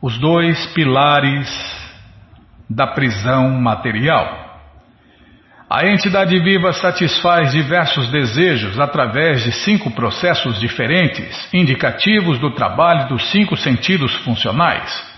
os 0.00 0.16
dois 0.16 0.64
pilares 0.72 1.48
da 2.70 2.86
prisão 2.86 3.50
material. 3.50 4.62
A 5.68 5.88
entidade 5.88 6.38
viva 6.38 6.72
satisfaz 6.72 7.50
diversos 7.50 8.08
desejos 8.12 8.78
através 8.78 9.42
de 9.42 9.50
cinco 9.50 9.90
processos 9.90 10.60
diferentes, 10.60 11.52
indicativos 11.52 12.38
do 12.38 12.52
trabalho 12.52 13.08
dos 13.08 13.28
cinco 13.32 13.56
sentidos 13.56 14.14
funcionais. 14.18 15.15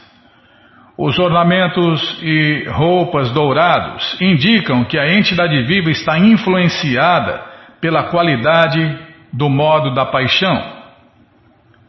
Os 0.99 1.17
ornamentos 1.17 2.19
e 2.21 2.65
roupas 2.71 3.31
dourados 3.31 4.21
indicam 4.21 4.83
que 4.83 4.99
a 4.99 5.15
entidade 5.15 5.63
viva 5.63 5.91
está 5.91 6.19
influenciada 6.19 7.41
pela 7.81 8.11
qualidade 8.11 8.99
do 9.33 9.49
modo 9.49 9.95
da 9.95 10.05
paixão, 10.05 10.61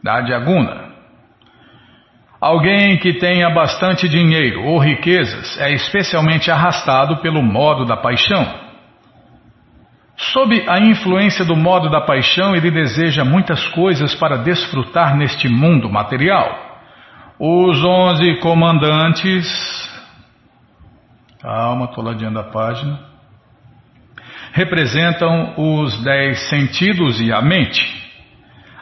da 0.00 0.20
diaguna. 0.20 0.90
Alguém 2.40 2.98
que 2.98 3.14
tenha 3.14 3.50
bastante 3.50 4.08
dinheiro 4.08 4.62
ou 4.62 4.78
riquezas 4.78 5.58
é 5.60 5.72
especialmente 5.72 6.48
arrastado 6.48 7.16
pelo 7.16 7.42
modo 7.42 7.84
da 7.84 7.96
paixão. 7.96 8.46
Sob 10.16 10.64
a 10.68 10.78
influência 10.78 11.44
do 11.44 11.56
modo 11.56 11.90
da 11.90 12.00
paixão, 12.00 12.54
ele 12.54 12.70
deseja 12.70 13.24
muitas 13.24 13.66
coisas 13.70 14.14
para 14.14 14.36
desfrutar 14.36 15.16
neste 15.16 15.48
mundo 15.48 15.90
material. 15.90 16.69
Os 17.42 17.82
onze 17.82 18.34
comandantes. 18.40 19.48
Calma, 21.40 21.86
estou 21.86 22.04
ladeando 22.04 22.38
a 22.38 22.44
página. 22.44 23.00
Representam 24.52 25.54
os 25.56 26.04
dez 26.04 26.50
sentidos 26.50 27.18
e 27.18 27.32
a 27.32 27.40
mente. 27.40 27.80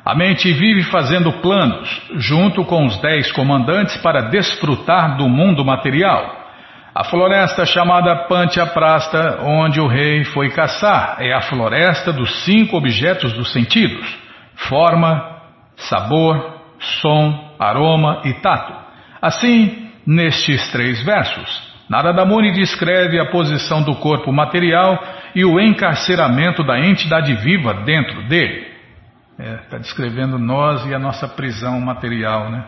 A 0.05 0.13
mente 0.13 0.53
vive 0.53 0.83
fazendo 0.91 1.35
planos, 1.35 2.03
junto 2.17 2.65
com 2.65 2.85
os 2.85 3.01
dez 3.01 3.31
comandantes, 3.31 3.97
para 3.99 4.23
desfrutar 4.23 5.17
do 5.17 5.29
mundo 5.29 5.65
material. 5.65 6.49
A 6.93 7.05
floresta 7.05 7.65
chamada 7.65 8.27
Prasta, 8.27 9.41
onde 9.41 9.81
o 9.81 9.87
rei 9.87 10.25
foi 10.25 10.51
caçar, 10.51 11.19
é 11.21 11.33
a 11.33 11.43
floresta 11.43 12.13
dos 12.13 12.45
cinco 12.45 12.77
objetos 12.77 13.33
dos 13.35 13.53
sentidos: 13.53 14.19
forma, 14.57 15.43
sabor, 15.77 16.59
som, 16.81 17.48
aroma 17.59 18.23
e 18.25 18.35
tato. 18.35 18.73
Assim, 19.21 19.91
nestes 20.07 20.71
três 20.71 21.03
versos, 21.05 21.69
Narada 21.89 22.25
Muni 22.25 22.53
descreve 22.53 23.19
a 23.19 23.31
posição 23.31 23.83
do 23.83 23.97
corpo 23.97 24.31
material 24.31 25.03
e 25.35 25.45
o 25.45 25.59
encarceramento 25.59 26.63
da 26.63 26.79
entidade 26.79 27.35
viva 27.35 27.75
dentro 27.85 28.29
dele. 28.29 28.69
Está 29.39 29.45
é, 29.45 29.57
tá 29.71 29.79
descrevendo 29.79 30.39
nós 30.39 30.85
e 30.87 30.95
a 30.95 30.99
nossa 30.99 31.27
prisão 31.27 31.81
material, 31.81 32.51
né? 32.51 32.65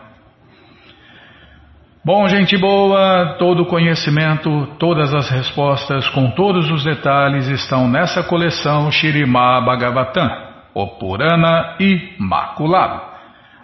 Bom, 2.03 2.27
gente 2.27 2.57
boa, 2.57 3.35
todo 3.37 3.61
o 3.61 3.65
conhecimento, 3.67 4.65
todas 4.79 5.13
as 5.13 5.29
respostas, 5.29 6.09
com 6.09 6.31
todos 6.31 6.71
os 6.71 6.83
detalhes, 6.83 7.47
estão 7.47 7.87
nessa 7.87 8.23
coleção 8.23 8.91
Shirimá 8.91 9.61
Bhagavatam, 9.61 10.27
o 10.73 10.87
Purana 10.97 11.75
Imaculado. 11.79 13.10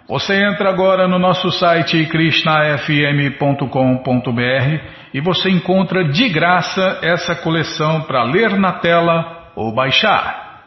Você 0.08 0.42
entra 0.42 0.70
agora 0.70 1.06
no 1.06 1.18
nosso 1.18 1.50
site 1.50 2.06
krishnafm.com.br 2.06 3.68
e 5.12 5.20
você 5.20 5.50
encontra 5.50 6.08
de 6.08 6.30
graça 6.30 7.00
essa 7.02 7.36
coleção 7.36 8.00
para 8.00 8.22
ler 8.22 8.58
na 8.58 8.72
tela 8.72 9.50
ou 9.54 9.70
baixar. 9.74 10.62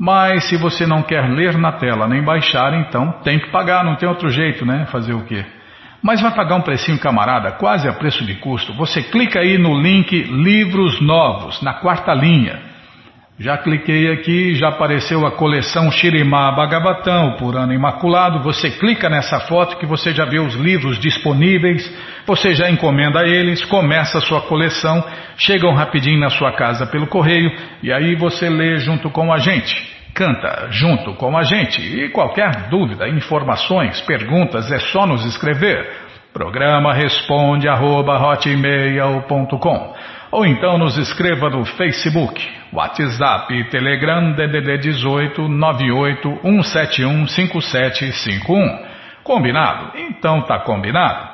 Mas 0.00 0.44
se 0.44 0.56
você 0.56 0.86
não 0.86 1.02
quer 1.02 1.28
ler 1.28 1.58
na 1.58 1.72
tela 1.72 2.08
nem 2.08 2.24
baixar, 2.24 2.72
então 2.80 3.12
tem 3.22 3.38
que 3.38 3.50
pagar, 3.50 3.84
não 3.84 3.96
tem 3.96 4.08
outro 4.08 4.30
jeito, 4.30 4.64
né? 4.64 4.86
Fazer 4.86 5.12
o 5.12 5.26
quê? 5.26 5.44
Mas 6.02 6.22
vai 6.22 6.34
pagar 6.34 6.54
um 6.54 6.62
precinho 6.62 6.98
camarada, 6.98 7.52
quase 7.52 7.86
a 7.86 7.92
preço 7.92 8.24
de 8.24 8.36
custo. 8.36 8.72
Você 8.72 9.02
clica 9.02 9.40
aí 9.40 9.58
no 9.58 9.78
link 9.78 10.10
Livros 10.22 10.98
Novos, 11.02 11.60
na 11.60 11.74
quarta 11.74 12.14
linha. 12.14 12.71
Já 13.38 13.56
cliquei 13.56 14.12
aqui, 14.12 14.54
já 14.54 14.68
apareceu 14.68 15.26
a 15.26 15.30
coleção 15.30 15.90
Shirimá 15.90 16.52
Bhagavatam, 16.52 17.36
por 17.38 17.56
ano 17.56 17.72
imaculado. 17.72 18.42
Você 18.42 18.70
clica 18.70 19.08
nessa 19.08 19.40
foto 19.40 19.78
que 19.78 19.86
você 19.86 20.12
já 20.12 20.26
vê 20.26 20.38
os 20.38 20.54
livros 20.54 20.98
disponíveis, 20.98 21.90
você 22.26 22.54
já 22.54 22.70
encomenda 22.70 23.26
eles, 23.26 23.64
começa 23.64 24.18
a 24.18 24.20
sua 24.20 24.42
coleção, 24.42 25.02
chegam 25.38 25.72
rapidinho 25.74 26.20
na 26.20 26.28
sua 26.28 26.52
casa 26.52 26.86
pelo 26.86 27.06
correio 27.06 27.50
e 27.82 27.90
aí 27.90 28.14
você 28.14 28.50
lê 28.50 28.76
junto 28.76 29.08
com 29.08 29.32
a 29.32 29.38
gente. 29.38 29.90
Canta 30.14 30.68
junto 30.70 31.14
com 31.14 31.34
a 31.36 31.42
gente 31.42 31.80
e 31.80 32.10
qualquer 32.10 32.68
dúvida, 32.68 33.08
informações, 33.08 33.98
perguntas 34.02 34.70
é 34.70 34.78
só 34.78 35.06
nos 35.06 35.24
escrever. 35.24 35.90
Programa 36.34 36.92
responde 36.92 37.66
arroba, 37.66 38.18
ou 40.32 40.46
então 40.46 40.78
nos 40.78 40.96
escreva 40.96 41.50
no 41.50 41.62
Facebook, 41.66 42.42
WhatsApp 42.72 43.68
Telegram 43.68 44.32
DDD 44.32 44.78
18 44.78 45.46
98 45.46 46.40
171 46.40 47.26
5751. 47.28 48.92
Combinado? 49.22 49.92
Então 49.98 50.40
tá 50.42 50.60
combinado. 50.60 51.30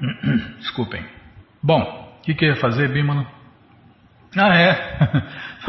Desculpem. 0.58 1.04
Bom, 1.62 2.16
o 2.18 2.22
que, 2.22 2.34
que 2.34 2.46
eu 2.46 2.48
ia 2.48 2.56
fazer, 2.56 2.88
Bímola? 2.88 3.26
Ah, 4.36 4.56
é. 4.56 4.98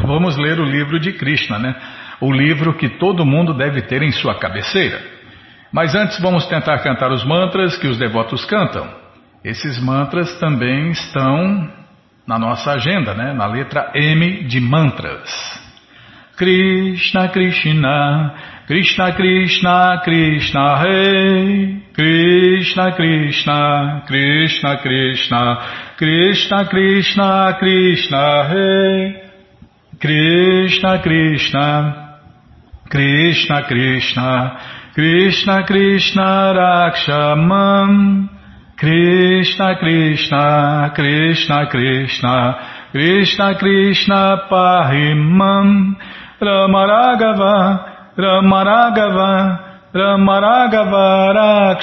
Vamos 0.00 0.38
ler 0.38 0.58
o 0.58 0.64
livro 0.64 0.98
de 0.98 1.12
Krishna, 1.12 1.58
né? 1.58 1.76
O 2.18 2.32
livro 2.32 2.72
que 2.74 2.88
todo 2.88 3.26
mundo 3.26 3.52
deve 3.52 3.82
ter 3.82 4.02
em 4.02 4.10
sua 4.10 4.38
cabeceira. 4.38 5.13
Mas 5.74 5.92
antes 5.92 6.20
vamos 6.20 6.46
tentar 6.46 6.78
cantar 6.84 7.10
os 7.10 7.24
mantras 7.24 7.76
que 7.76 7.88
os 7.88 7.98
devotos 7.98 8.44
cantam. 8.44 8.88
Esses 9.42 9.76
mantras 9.82 10.38
também 10.38 10.92
estão 10.92 11.68
na 12.24 12.38
nossa 12.38 12.74
agenda, 12.74 13.12
né? 13.12 13.32
Na 13.32 13.46
letra 13.46 13.90
M 13.92 14.44
de 14.44 14.60
mantras. 14.60 15.28
Krishna 16.36 17.28
Krishna 17.28 18.34
Krishna 18.68 19.12
Krishna 19.14 20.00
Krishna 20.04 20.82
Rei 20.84 21.82
Krishna 21.92 22.92
Krishna 22.92 24.02
Krishna 24.06 24.76
Krishna 24.78 25.58
Krishna 25.96 26.64
Krishna 26.66 27.56
Krishna 27.58 28.48
Rei 28.48 29.22
Krishna 30.00 30.98
Krishna 31.00 32.20
Krishna 32.88 33.62
Krishna 33.62 34.83
Krishna 34.94 35.66
Krishna 35.66 36.54
Rakshamam. 36.54 38.28
Krishna 38.78 39.76
Krishna 39.80 40.92
Krishna 40.94 41.66
Krishna. 41.68 42.54
Krishna 42.92 43.58
Krishna 43.58 44.46
Pahimam. 44.48 45.96
Ramaragava 46.40 48.14
Ramaragava 48.16 49.64
Ramaragava 49.92 51.34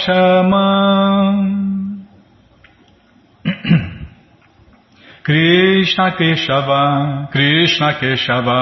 Rakshamam. 0.07 1.35
Krishna 5.23 6.11
Keshava, 6.17 7.29
Krishna 7.31 7.93
Keshava, 7.99 8.59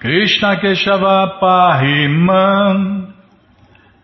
Krishna 0.00 0.56
Keshava 0.56 1.38
Pahimam. 1.40 3.09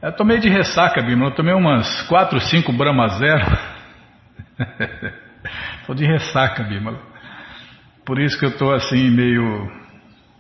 Eu 0.03 0.13
tomei 0.13 0.39
de 0.39 0.49
ressaca, 0.49 1.03
Bima. 1.03 1.27
Eu 1.27 1.31
tomei 1.31 1.55
umas 1.55 2.03
4, 2.03 2.39
5 2.39 2.73
Brahma 2.73 3.09
Zero. 3.09 3.59
Estou 5.81 5.95
de 5.95 6.05
ressaca, 6.05 6.63
Bima. 6.63 6.99
Por 8.05 8.21
isso 8.21 8.39
que 8.39 8.45
eu 8.45 8.51
estou 8.51 8.73
assim, 8.73 9.11
meio 9.11 9.69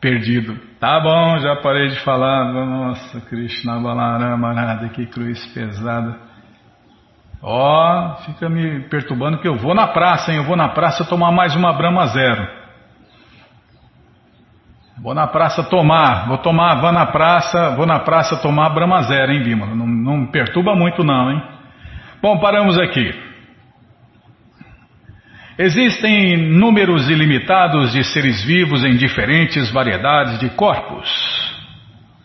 perdido. 0.01 0.57
Tá 0.79 1.01
bom, 1.01 1.39
já 1.39 1.57
parei 1.57 1.89
de 1.89 1.99
falar. 2.01 2.53
Nossa, 2.53 3.21
Krishna 3.23 3.81
Balarama, 3.81 4.53
nada, 4.53 4.89
que 4.91 5.07
cruz 5.07 5.45
pesada. 5.53 6.17
Ó, 7.43 8.13
oh, 8.13 8.17
fica 8.25 8.49
me 8.49 8.89
perturbando 8.89 9.39
que 9.39 9.49
eu 9.49 9.57
vou 9.57 9.75
na 9.75 9.89
praça, 9.89 10.31
hein? 10.31 10.39
Eu 10.39 10.45
vou 10.45 10.57
na 10.57 10.69
praça 10.69 11.05
tomar 11.05 11.33
mais 11.33 11.55
uma 11.55 11.73
Brahma 11.73 12.07
Zero. 12.07 12.56
Vou 15.03 15.14
na 15.14 15.26
praça 15.26 15.62
tomar, 15.62 16.26
vou 16.26 16.38
tomar, 16.38 16.80
vou 16.80 16.90
na 16.90 17.07
praça, 17.07 17.76
vou 17.76 17.86
na 17.86 17.99
praça 18.01 18.36
tomar 18.38 18.70
Brahma 18.70 19.03
Zero, 19.03 19.32
hein, 19.32 19.42
Bima? 19.42 19.66
Não, 19.66 19.86
não 19.86 20.16
me 20.18 20.26
perturba 20.28 20.74
muito 20.74 21.05
não, 21.05 21.30
hein? 21.30 21.42
Bom, 22.22 22.38
paramos 22.38 22.78
aqui. 22.78 23.14
Existem 25.59 26.36
números 26.36 27.09
ilimitados 27.09 27.92
de 27.92 28.05
seres 28.05 28.42
vivos 28.44 28.84
em 28.84 28.97
diferentes 28.97 29.70
variedades 29.70 30.38
de 30.38 30.51
corpos. 30.51 31.09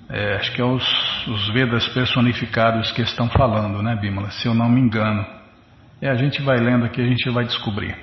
É, 0.09 0.35
acho 0.35 0.51
que 0.53 0.61
é 0.61 0.65
os, 0.65 1.27
os 1.27 1.49
Vedas 1.53 1.87
personificados 1.89 2.91
que 2.91 3.01
estão 3.01 3.29
falando, 3.29 3.81
né, 3.81 3.95
Bimala? 3.95 4.31
Se 4.31 4.47
eu 4.47 4.53
não 4.53 4.69
me 4.69 4.81
engano. 4.81 5.25
É, 6.01 6.09
a 6.09 6.15
gente 6.15 6.41
vai 6.41 6.57
lendo 6.57 6.85
aqui, 6.85 7.01
a 7.01 7.05
gente 7.05 7.29
vai 7.29 7.45
descobrir. 7.45 7.95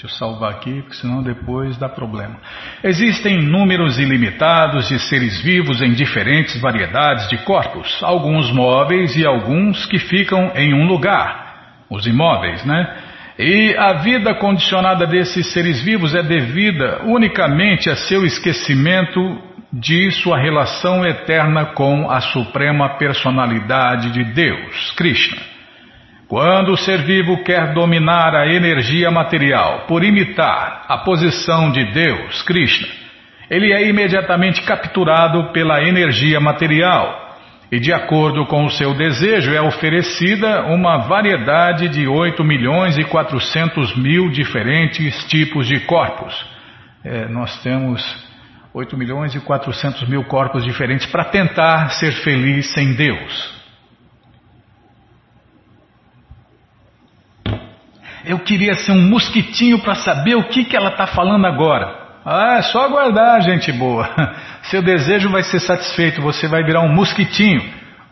Deixa 0.00 0.14
eu 0.14 0.16
salvar 0.16 0.52
aqui, 0.52 0.80
porque 0.82 0.94
senão 0.94 1.24
depois 1.24 1.76
dá 1.76 1.88
problema. 1.88 2.36
Existem 2.84 3.42
números 3.42 3.98
ilimitados 3.98 4.86
de 4.86 4.96
seres 4.96 5.42
vivos 5.42 5.82
em 5.82 5.92
diferentes 5.92 6.60
variedades 6.60 7.28
de 7.28 7.38
corpos, 7.38 7.98
alguns 8.04 8.48
móveis 8.52 9.16
e 9.16 9.26
alguns 9.26 9.86
que 9.86 9.98
ficam 9.98 10.52
em 10.54 10.72
um 10.72 10.86
lugar, 10.86 11.82
os 11.90 12.06
imóveis, 12.06 12.64
né? 12.64 12.96
E 13.40 13.74
a 13.76 13.94
vida 13.94 14.36
condicionada 14.36 15.04
desses 15.04 15.52
seres 15.52 15.82
vivos 15.82 16.14
é 16.14 16.22
devida 16.22 17.02
unicamente 17.04 17.90
a 17.90 17.96
seu 17.96 18.24
esquecimento 18.24 19.20
de 19.72 20.12
sua 20.12 20.38
relação 20.38 21.04
eterna 21.04 21.74
com 21.74 22.08
a 22.08 22.20
suprema 22.20 22.98
personalidade 22.98 24.12
de 24.12 24.22
Deus, 24.32 24.92
Krishna. 24.92 25.57
Quando 26.28 26.72
o 26.72 26.76
ser 26.76 27.04
vivo 27.04 27.42
quer 27.42 27.72
dominar 27.72 28.34
a 28.34 28.46
energia 28.46 29.10
material 29.10 29.86
por 29.88 30.04
imitar 30.04 30.84
a 30.86 30.98
posição 30.98 31.72
de 31.72 31.90
Deus, 31.90 32.42
Krishna, 32.42 32.86
ele 33.48 33.72
é 33.72 33.88
imediatamente 33.88 34.60
capturado 34.62 35.50
pela 35.54 35.82
energia 35.82 36.38
material 36.38 37.34
e, 37.72 37.80
de 37.80 37.94
acordo 37.94 38.44
com 38.44 38.66
o 38.66 38.70
seu 38.70 38.92
desejo, 38.92 39.54
é 39.54 39.62
oferecida 39.62 40.66
uma 40.66 40.98
variedade 40.98 41.88
de 41.88 42.06
8 42.06 42.44
milhões 42.44 42.98
e 42.98 43.04
400 43.04 43.96
mil 43.96 44.30
diferentes 44.30 45.24
tipos 45.28 45.66
de 45.66 45.80
corpos. 45.80 46.34
É, 47.02 47.26
nós 47.26 47.56
temos 47.62 48.02
8 48.74 48.98
milhões 48.98 49.34
e 49.34 49.40
400 49.40 50.06
mil 50.06 50.24
corpos 50.24 50.62
diferentes 50.62 51.06
para 51.06 51.24
tentar 51.24 51.88
ser 51.92 52.12
feliz 52.12 52.70
sem 52.74 52.92
Deus. 52.92 53.57
Eu 58.24 58.38
queria 58.38 58.74
ser 58.74 58.92
um 58.92 59.08
mosquitinho 59.08 59.78
para 59.80 59.94
saber 59.94 60.34
o 60.36 60.44
que, 60.44 60.64
que 60.64 60.76
ela 60.76 60.90
está 60.90 61.06
falando 61.06 61.46
agora. 61.46 62.08
Ah, 62.24 62.56
é 62.58 62.62
só 62.62 62.84
aguardar, 62.84 63.40
gente 63.42 63.72
boa. 63.72 64.08
Seu 64.64 64.82
desejo 64.82 65.30
vai 65.30 65.42
ser 65.42 65.60
satisfeito, 65.60 66.20
você 66.20 66.46
vai 66.46 66.62
virar 66.62 66.80
um 66.80 66.92
mosquitinho, 66.92 67.62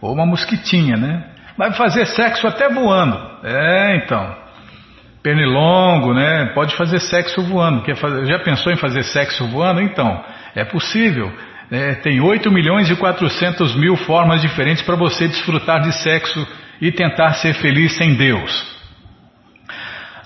ou 0.01 0.13
uma 0.13 0.25
mosquitinha, 0.25 0.97
né? 0.97 1.25
Vai 1.57 1.73
fazer 1.73 2.07
sexo 2.07 2.47
até 2.47 2.69
voando. 2.69 3.19
É, 3.45 3.97
então 3.97 4.47
pernilongo, 5.27 6.15
né? 6.15 6.53
Pode 6.55 6.77
fazer 6.77 7.01
sexo 7.01 7.43
voando. 7.43 7.83
Quer 7.83 7.97
fazer, 7.97 8.27
já 8.27 8.39
pensou 8.39 8.73
em 8.73 8.77
fazer 8.77 9.03
sexo 9.03 9.45
voando? 9.49 9.83
Então, 9.83 10.25
é 10.55 10.65
possível. 10.65 11.33
É, 11.69 11.95
tem 11.95 12.21
8 12.21 12.49
milhões 12.53 12.89
e 12.89 12.95
400 12.95 13.75
mil 13.75 13.97
formas 13.97 14.41
diferentes 14.41 14.85
para 14.85 14.95
você 14.95 15.27
desfrutar 15.27 15.81
de 15.81 15.93
sexo 16.01 16.47
e 16.81 16.93
tentar 16.93 17.33
ser 17.35 17.55
feliz 17.55 17.97
sem 17.97 18.15
Deus. 18.15 18.76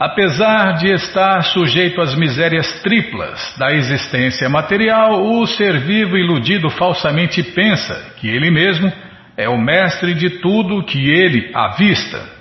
Apesar 0.01 0.79
de 0.79 0.91
estar 0.95 1.43
sujeito 1.43 2.01
às 2.01 2.15
misérias 2.15 2.81
triplas 2.81 3.55
da 3.59 3.71
existência 3.75 4.49
material, 4.49 5.23
o 5.23 5.47
ser 5.47 5.79
vivo 5.81 6.17
iludido 6.17 6.71
falsamente 6.71 7.43
pensa 7.43 8.15
que 8.17 8.27
ele 8.27 8.51
mesmo 8.51 8.91
é 9.37 9.47
o 9.47 9.59
mestre 9.59 10.15
de 10.15 10.41
tudo 10.41 10.83
que 10.87 11.11
ele 11.11 11.51
avista 11.55 12.41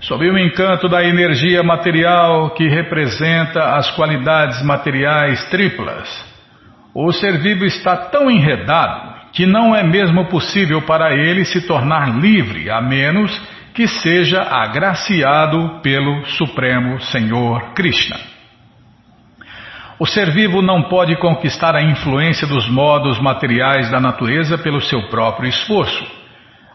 sob 0.00 0.30
o 0.30 0.38
encanto 0.38 0.88
da 0.88 1.02
energia 1.04 1.64
material 1.64 2.50
que 2.50 2.68
representa 2.68 3.74
as 3.76 3.90
qualidades 3.90 4.62
materiais 4.62 5.44
triplas. 5.50 6.08
O 6.94 7.10
ser 7.12 7.38
vivo 7.38 7.64
está 7.64 7.96
tão 7.96 8.30
enredado 8.30 9.18
que 9.32 9.46
não 9.46 9.74
é 9.74 9.82
mesmo 9.82 10.26
possível 10.26 10.82
para 10.82 11.12
ele 11.12 11.44
se 11.44 11.66
tornar 11.66 12.20
livre, 12.20 12.70
a 12.70 12.80
menos 12.80 13.36
que 13.36 13.57
seja 13.86 14.42
agraciado 14.42 15.80
pelo 15.82 16.24
Supremo 16.26 17.00
Senhor 17.00 17.74
Krishna. 17.74 18.16
O 20.00 20.06
ser 20.06 20.30
vivo 20.30 20.62
não 20.62 20.84
pode 20.84 21.16
conquistar 21.16 21.76
a 21.76 21.82
influência 21.82 22.46
dos 22.46 22.68
modos 22.68 23.20
materiais 23.20 23.90
da 23.90 24.00
natureza 24.00 24.56
pelo 24.58 24.80
seu 24.80 25.08
próprio 25.08 25.48
esforço 25.48 26.18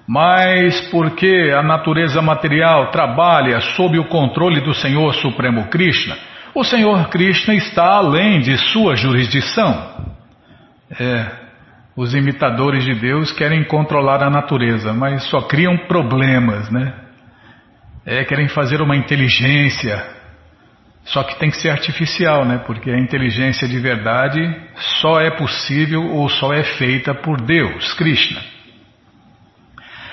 mas 0.07 0.81
porque 0.89 1.51
a 1.57 1.63
natureza 1.63 2.21
material 2.21 2.91
trabalha 2.91 3.61
sob 3.61 3.97
o 3.97 4.05
controle 4.05 4.61
do 4.61 4.73
Senhor 4.73 5.13
Supremo 5.15 5.67
Krishna, 5.69 6.17
o 6.53 6.63
Senhor 6.63 7.09
Krishna 7.09 7.55
está 7.55 7.95
além 7.95 8.39
de 8.39 8.57
sua 8.57 8.95
jurisdição. 8.95 9.91
É, 10.99 11.42
os 11.95 12.13
imitadores 12.15 12.83
de 12.83 12.95
Deus 12.95 13.31
querem 13.31 13.63
controlar 13.63 14.23
a 14.23 14.29
natureza, 14.29 14.93
mas 14.93 15.23
só 15.29 15.41
criam 15.41 15.77
problemas, 15.87 16.69
né? 16.71 16.93
É, 18.05 18.23
querem 18.25 18.47
fazer 18.47 18.81
uma 18.81 18.95
inteligência, 18.95 20.03
só 21.05 21.23
que 21.23 21.37
tem 21.39 21.49
que 21.49 21.57
ser 21.57 21.69
artificial, 21.69 22.45
né? 22.45 22.57
Porque 22.65 22.89
a 22.89 22.99
inteligência 22.99 23.67
de 23.67 23.79
verdade 23.79 24.41
só 25.01 25.21
é 25.21 25.29
possível 25.31 26.03
ou 26.03 26.27
só 26.29 26.53
é 26.53 26.63
feita 26.63 27.13
por 27.13 27.39
Deus, 27.41 27.93
Krishna. 27.93 28.41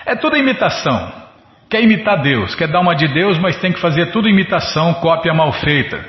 É 0.05 0.15
tudo 0.15 0.37
imitação. 0.37 1.21
Quer 1.71 1.83
imitar 1.83 2.21
Deus, 2.21 2.55
quer 2.57 2.69
dar 2.69 2.81
uma 2.81 2.95
de 2.95 3.07
Deus, 3.09 3.39
mas 3.39 3.57
tem 3.59 3.73
que 3.73 3.81
fazer 3.81 4.07
tudo 4.07 4.29
imitação, 4.29 4.95
cópia 4.95 5.33
mal 5.33 5.53
feita. 5.53 6.05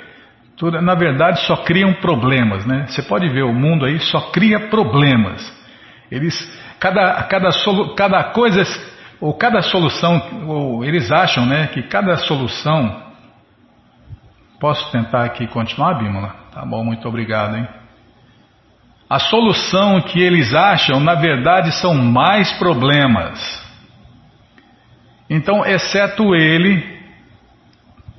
Na 0.82 0.96
verdade, 0.96 1.40
só 1.46 1.58
criam 1.58 1.94
problemas, 1.94 2.66
né? 2.66 2.86
Você 2.88 3.02
pode 3.02 3.28
ver 3.30 3.44
o 3.44 3.54
mundo 3.54 3.86
aí 3.86 4.00
só 4.00 4.32
cria 4.32 4.60
problemas. 4.70 5.61
Eles, 6.12 6.36
cada, 6.80 7.24
cada, 7.24 7.52
solu, 7.52 7.96
cada 7.96 8.24
coisa 8.26 8.64
ou 9.20 9.34
cada 9.34 9.62
solução, 9.62 10.22
ou 10.48 10.84
eles 10.84 11.12
acham, 11.12 11.46
né, 11.46 11.68
que 11.68 11.84
cada 11.84 12.18
solução. 12.18 13.10
Posso 14.60 14.92
tentar 14.92 15.24
aqui 15.24 15.48
continuar, 15.48 15.96
Bímola? 15.96 16.36
Tá 16.54 16.66
bom, 16.66 16.84
muito 16.84 17.08
obrigado, 17.08 17.56
hein? 17.56 17.68
a 19.12 19.20
solução 19.20 20.00
que 20.00 20.22
eles 20.22 20.54
acham, 20.54 20.98
na 20.98 21.16
verdade, 21.16 21.74
são 21.74 21.94
mais 21.94 22.50
problemas. 22.54 23.62
Então, 25.30 25.66
exceto 25.66 26.34
ele, 26.34 26.82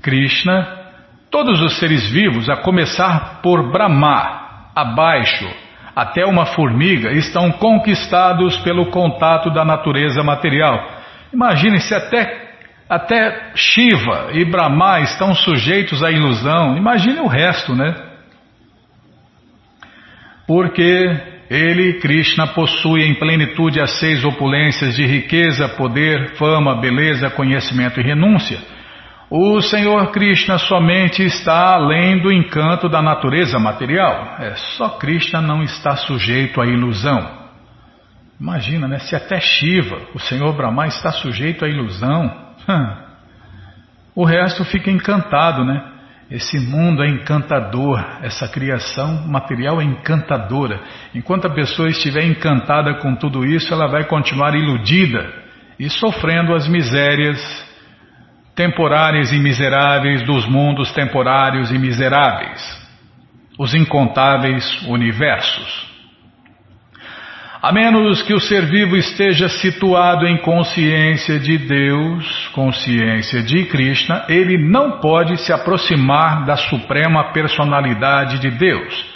Krishna, 0.03 0.69
todos 1.31 1.63
os 1.63 1.79
seres 1.79 2.11
vivos, 2.11 2.51
a 2.51 2.57
começar 2.57 3.41
por 3.41 3.73
Brahma, 3.73 4.69
abaixo, 4.77 5.49
até 5.95 6.25
uma 6.25 6.47
formiga, 6.47 7.13
estão 7.13 7.51
conquistados 7.53 8.57
pelo 8.59 8.91
contato 8.91 9.51
da 9.51 9.65
natureza 9.65 10.23
material. 10.23 11.03
Imagine 11.33 11.81
se 11.81 11.95
até, 11.95 12.55
até 12.89 13.53
Shiva 13.55 14.31
e 14.33 14.45
Brahma 14.45 15.01
estão 15.01 15.35
sujeitos 15.35 16.03
à 16.03 16.11
ilusão. 16.11 16.77
Imagine 16.77 17.21
o 17.21 17.27
resto, 17.27 17.75
né? 17.75 17.95
Porque 20.47 21.17
ele, 21.51 21.95
Krishna, 22.01 22.47
possui 22.49 23.03
em 23.03 23.15
plenitude 23.15 23.81
as 23.81 23.99
seis 23.99 24.25
opulências 24.25 24.97
de 24.97 25.05
riqueza, 25.07 25.69
poder, 25.69 26.35
fama, 26.37 26.81
beleza, 26.81 27.31
conhecimento 27.31 28.01
e 28.01 28.03
renúncia. 28.03 28.59
O 29.35 29.63
Senhor 29.63 30.13
Krishna 30.13 30.59
somente 30.59 31.23
está 31.23 31.73
além 31.73 32.21
do 32.21 32.31
encanto 32.31 32.87
da 32.87 33.01
natureza 33.01 33.59
material. 33.59 34.37
É 34.39 34.55
só 34.77 34.91
Krishna 34.91 35.41
não 35.41 35.63
está 35.63 35.97
sujeito 35.97 36.61
à 36.61 36.67
ilusão. 36.67 37.31
Imagina, 38.39 38.87
né? 38.87 38.99
Se 38.99 39.17
até 39.17 39.41
Shiva, 39.41 40.01
o 40.15 40.19
Senhor 40.19 40.53
Brahma, 40.55 40.87
está 40.87 41.13
sujeito 41.13 41.65
à 41.65 41.69
ilusão, 41.69 42.31
o 44.15 44.23
resto 44.27 44.67
fica 44.67 44.91
encantado, 44.91 45.65
né? 45.65 45.83
Esse 46.31 46.61
mundo 46.61 47.03
é 47.03 47.09
encantador, 47.09 48.05
essa 48.21 48.47
criação 48.47 49.27
material 49.27 49.81
é 49.81 49.85
encantadora. 49.85 50.79
Enquanto 51.15 51.47
a 51.47 51.55
pessoa 51.55 51.89
estiver 51.89 52.27
encantada 52.27 52.99
com 52.99 53.15
tudo 53.15 53.47
isso, 53.47 53.73
ela 53.73 53.87
vai 53.87 54.05
continuar 54.05 54.55
iludida 54.55 55.33
e 55.79 55.89
sofrendo 55.89 56.53
as 56.55 56.69
misérias 56.69 57.72
temporárias 58.55 59.33
e 59.33 59.39
miseráveis 59.39 60.23
dos 60.23 60.47
mundos 60.47 60.93
temporários 60.93 61.71
e 61.71 61.79
miseráveis, 61.79 62.61
os 63.59 63.75
incontáveis 63.75 64.83
universos. 64.83 65.93
A 67.63 67.71
menos 67.71 68.23
que 68.23 68.35
o 68.35 68.41
ser 68.41 68.67
vivo 68.67 68.97
esteja 68.97 69.49
situado 69.49 70.27
em 70.27 70.37
consciência 70.39 71.39
de 71.39 71.59
Deus, 71.59 72.49
consciência 72.49 73.41
de 73.41 73.67
Krishna, 73.67 74.25
ele 74.29 74.59
não 74.59 74.99
pode 74.99 75.37
se 75.37 75.53
aproximar 75.53 76.45
da 76.45 76.57
suprema 76.57 77.33
personalidade 77.33 78.41
de 78.41 78.51
Deus. 78.51 79.07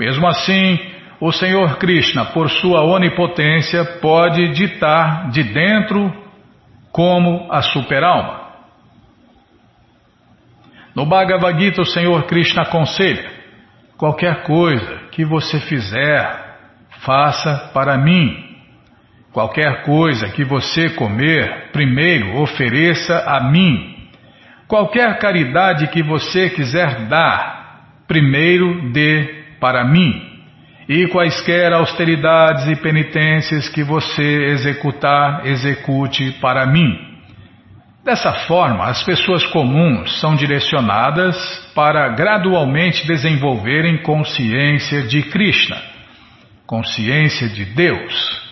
Mesmo 0.00 0.26
assim, 0.26 0.80
o 1.20 1.30
Senhor 1.30 1.76
Krishna, 1.78 2.24
por 2.24 2.50
sua 2.50 2.82
onipotência, 2.82 3.84
pode 4.00 4.48
ditar 4.48 5.30
de 5.30 5.44
dentro 5.44 6.12
como 6.90 7.46
a 7.52 7.62
superalma. 7.62 8.41
No 10.94 11.06
Bhagavad 11.06 11.58
Gita, 11.58 11.82
o 11.82 11.86
Senhor 11.86 12.24
Krishna 12.24 12.62
aconselha: 12.62 13.30
qualquer 13.96 14.42
coisa 14.42 15.08
que 15.10 15.24
você 15.24 15.58
fizer, 15.60 16.42
faça 17.00 17.70
para 17.72 17.96
mim. 17.96 18.50
Qualquer 19.32 19.82
coisa 19.84 20.28
que 20.28 20.44
você 20.44 20.90
comer, 20.90 21.70
primeiro 21.72 22.36
ofereça 22.42 23.24
a 23.26 23.40
mim. 23.50 23.96
Qualquer 24.68 25.18
caridade 25.18 25.86
que 25.88 26.02
você 26.02 26.50
quiser 26.50 27.06
dar, 27.08 28.02
primeiro 28.06 28.90
dê 28.92 29.44
para 29.58 29.84
mim. 29.84 30.30
E 30.88 31.06
quaisquer 31.06 31.72
austeridades 31.72 32.66
e 32.66 32.76
penitências 32.76 33.68
que 33.70 33.82
você 33.82 34.22
executar, 34.22 35.46
execute 35.46 36.32
para 36.40 36.66
mim. 36.66 37.11
Dessa 38.04 38.32
forma, 38.46 38.86
as 38.86 39.02
pessoas 39.04 39.46
comuns 39.46 40.20
são 40.20 40.34
direcionadas 40.34 41.36
para 41.74 42.08
gradualmente 42.08 43.06
desenvolverem 43.06 44.02
consciência 44.02 45.02
de 45.02 45.22
Krishna 45.22 45.92
consciência 46.72 47.50
de 47.50 47.66
Deus. 47.66 48.42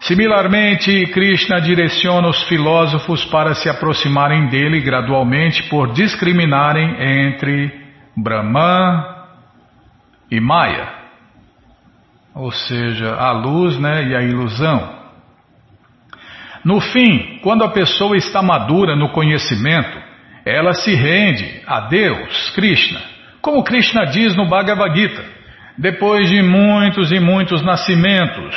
Similarmente, 0.00 1.04
Krishna 1.12 1.60
direciona 1.60 2.28
os 2.28 2.42
filósofos 2.48 3.24
para 3.26 3.54
se 3.54 3.68
aproximarem 3.68 4.48
dele 4.48 4.80
gradualmente 4.80 5.62
por 5.68 5.92
discriminarem 5.92 6.96
entre 7.00 7.72
Brahman 8.16 9.04
e 10.28 10.40
Maya, 10.40 10.88
ou 12.34 12.50
seja, 12.50 13.14
a 13.14 13.30
luz 13.30 13.78
né, 13.78 14.08
e 14.08 14.16
a 14.16 14.22
ilusão. 14.22 14.97
No 16.64 16.80
fim, 16.80 17.38
quando 17.42 17.64
a 17.64 17.70
pessoa 17.70 18.16
está 18.16 18.42
madura 18.42 18.96
no 18.96 19.10
conhecimento, 19.10 19.98
ela 20.44 20.72
se 20.72 20.94
rende 20.94 21.62
a 21.66 21.80
Deus, 21.80 22.50
Krishna, 22.50 23.00
como 23.40 23.62
Krishna 23.62 24.06
diz 24.06 24.34
no 24.34 24.48
Bhagavad 24.48 24.94
Gita. 24.96 25.24
Depois 25.76 26.28
de 26.28 26.42
muitos 26.42 27.12
e 27.12 27.20
muitos 27.20 27.62
nascimentos, 27.62 28.56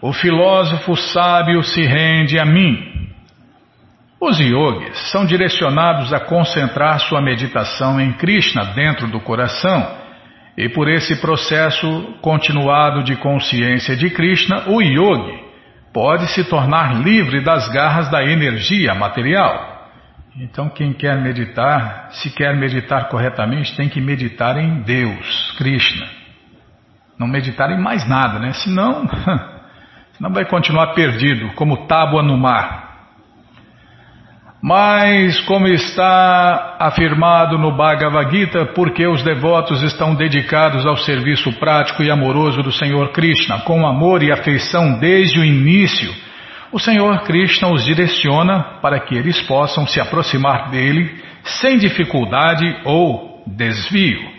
o 0.00 0.12
filósofo 0.12 0.96
sábio 0.96 1.62
se 1.62 1.82
rende 1.82 2.38
a 2.38 2.44
mim. 2.44 3.08
Os 4.20 4.38
yogis 4.38 5.10
são 5.10 5.26
direcionados 5.26 6.12
a 6.12 6.20
concentrar 6.20 7.00
sua 7.00 7.20
meditação 7.20 8.00
em 8.00 8.12
Krishna 8.12 8.66
dentro 8.74 9.08
do 9.08 9.20
coração, 9.20 10.00
e 10.56 10.68
por 10.68 10.88
esse 10.88 11.20
processo 11.20 12.14
continuado 12.22 13.02
de 13.02 13.16
consciência 13.16 13.96
de 13.96 14.10
Krishna, 14.10 14.68
o 14.68 14.80
yogi 14.80 15.51
pode 15.92 16.26
se 16.28 16.44
tornar 16.44 17.02
livre 17.02 17.42
das 17.42 17.68
garras 17.68 18.10
da 18.10 18.24
energia 18.24 18.94
material. 18.94 19.72
Então, 20.36 20.70
quem 20.70 20.92
quer 20.92 21.20
meditar, 21.20 22.08
se 22.12 22.30
quer 22.30 22.56
meditar 22.56 23.08
corretamente, 23.08 23.76
tem 23.76 23.88
que 23.88 24.00
meditar 24.00 24.56
em 24.56 24.80
Deus, 24.80 25.54
Krishna. 25.58 26.06
Não 27.18 27.28
meditar 27.28 27.70
em 27.70 27.80
mais 27.80 28.08
nada, 28.08 28.38
né? 28.38 28.52
Senão, 28.54 29.06
senão 30.16 30.32
vai 30.32 30.46
continuar 30.46 30.94
perdido, 30.94 31.52
como 31.54 31.86
tábua 31.86 32.22
no 32.22 32.38
mar. 32.38 32.91
Mas, 34.62 35.40
como 35.40 35.66
está 35.66 36.76
afirmado 36.78 37.58
no 37.58 37.76
Bhagavad 37.76 38.30
Gita, 38.30 38.64
porque 38.66 39.04
os 39.08 39.20
devotos 39.24 39.82
estão 39.82 40.14
dedicados 40.14 40.86
ao 40.86 40.96
serviço 40.96 41.52
prático 41.58 42.00
e 42.00 42.08
amoroso 42.08 42.62
do 42.62 42.70
Senhor 42.70 43.10
Krishna, 43.10 43.62
com 43.62 43.84
amor 43.84 44.22
e 44.22 44.30
afeição 44.30 45.00
desde 45.00 45.40
o 45.40 45.44
início, 45.44 46.14
o 46.70 46.78
Senhor 46.78 47.22
Krishna 47.24 47.72
os 47.72 47.84
direciona 47.84 48.78
para 48.80 49.00
que 49.00 49.16
eles 49.16 49.42
possam 49.42 49.84
se 49.84 50.00
aproximar 50.00 50.70
dele 50.70 51.12
sem 51.42 51.76
dificuldade 51.76 52.64
ou 52.84 53.42
desvio. 53.44 54.30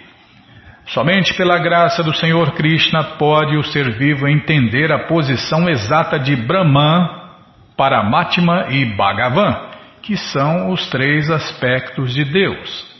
Somente 0.86 1.34
pela 1.34 1.60
graça 1.60 2.02
do 2.02 2.14
Senhor 2.14 2.54
Krishna 2.54 3.04
pode 3.20 3.58
o 3.58 3.64
ser 3.64 3.92
vivo 3.98 4.26
entender 4.26 4.90
a 4.90 5.00
posição 5.00 5.68
exata 5.68 6.18
de 6.18 6.34
Brahman, 6.34 7.10
Paramatma 7.76 8.68
e 8.70 8.86
Bhagavan, 8.86 9.73
que 10.04 10.18
são 10.18 10.70
os 10.70 10.90
três 10.90 11.32
aspectos 11.32 12.14
de 12.14 12.26
Deus. 12.26 12.94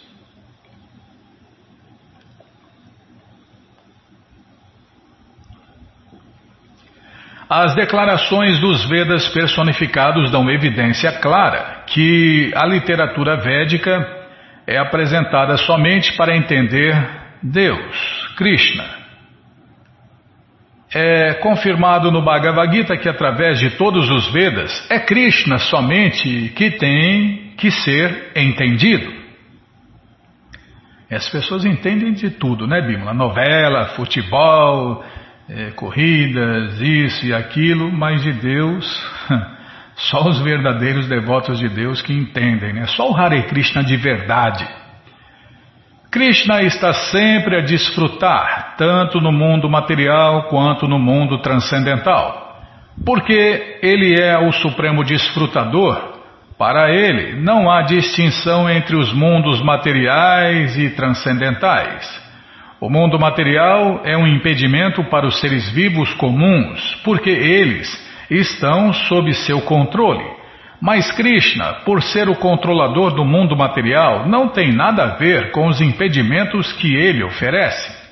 As 7.50 7.76
declarações 7.76 8.60
dos 8.60 8.90
Vedas 8.90 9.28
personificados 9.28 10.32
dão 10.32 10.50
evidência 10.50 11.12
clara 11.20 11.84
que 11.86 12.52
a 12.56 12.66
literatura 12.66 13.36
védica 13.36 14.24
é 14.66 14.78
apresentada 14.78 15.58
somente 15.58 16.16
para 16.16 16.36
entender 16.36 16.96
Deus, 17.44 18.34
Krishna. 18.38 19.03
É 20.96 21.34
confirmado 21.36 22.12
no 22.12 22.22
Bhagavad 22.22 22.72
Gita 22.72 22.96
que 22.98 23.10
através 23.10 23.60
de 23.60 23.72
todos 23.72 24.10
os 24.10 24.32
Vedas 24.32 24.86
é 24.92 25.00
Krishna 25.00 25.58
somente 25.58 26.50
que 26.56 26.72
tem 26.72 27.54
que 27.58 27.72
ser 27.72 28.32
entendido. 28.36 29.12
As 31.10 31.28
pessoas 31.30 31.66
entendem 31.66 32.14
de 32.14 32.30
tudo, 32.32 32.68
né, 32.68 32.82
Bímola? 32.82 33.14
Novela, 33.14 33.86
futebol, 33.96 35.04
é, 35.50 35.72
corridas, 35.72 36.80
isso 36.82 37.26
e 37.26 37.34
aquilo, 37.34 37.92
mas 37.92 38.22
de 38.22 38.34
Deus, 38.34 39.12
só 39.96 40.28
os 40.28 40.40
verdadeiros 40.42 41.08
devotos 41.08 41.60
de 41.60 41.70
Deus 41.70 42.02
que 42.02 42.14
entendem, 42.14 42.74
né? 42.74 42.86
Só 42.88 43.12
o 43.12 43.16
Hare 43.16 43.44
Krishna 43.44 43.84
de 43.84 43.96
verdade 43.96 44.83
Krishna 46.14 46.62
está 46.62 46.94
sempre 46.94 47.58
a 47.58 47.62
desfrutar, 47.62 48.76
tanto 48.78 49.20
no 49.20 49.32
mundo 49.32 49.68
material 49.68 50.44
quanto 50.44 50.88
no 50.88 51.00
mundo 51.00 51.40
transcendental. 51.40 52.62
Porque 53.04 53.80
ele 53.82 54.22
é 54.22 54.38
o 54.38 54.52
supremo 54.52 55.04
desfrutador, 55.04 56.20
para 56.56 56.94
ele 56.94 57.42
não 57.42 57.68
há 57.68 57.82
distinção 57.82 58.70
entre 58.70 58.96
os 58.96 59.12
mundos 59.12 59.60
materiais 59.64 60.78
e 60.78 60.92
transcendentais. 60.92 62.08
O 62.80 62.92
mundo 62.92 63.20
material 63.20 64.02
é 64.04 64.16
um 64.16 64.28
impedimento 64.28 65.04
para 65.06 65.26
os 65.26 65.40
seres 65.40 65.68
vivos 65.72 66.14
comuns, 66.14 66.94
porque 67.04 67.32
eles 67.32 67.90
estão 68.30 68.94
sob 68.94 69.34
seu 69.34 69.62
controle. 69.62 70.43
Mas 70.84 71.10
Krishna, 71.14 71.76
por 71.86 72.04
ser 72.04 72.28
o 72.28 72.36
controlador 72.36 73.16
do 73.16 73.24
mundo 73.24 73.56
material, 73.56 74.28
não 74.28 74.50
tem 74.50 74.74
nada 74.74 75.04
a 75.06 75.16
ver 75.16 75.52
com 75.52 75.68
os 75.68 75.80
impedimentos 75.80 76.74
que 76.74 76.94
ele 76.94 77.24
oferece. 77.24 78.04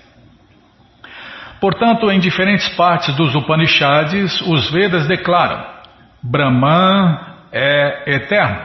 Portanto, 1.59 2.09
em 2.09 2.17
diferentes 2.17 2.69
partes 2.69 3.13
dos 3.17 3.35
Upanishads, 3.35 4.39
os 4.47 4.71
Vedas 4.71 5.05
declaram: 5.05 5.65
Brahman 6.23 7.19
é 7.51 8.13
eterno, 8.15 8.61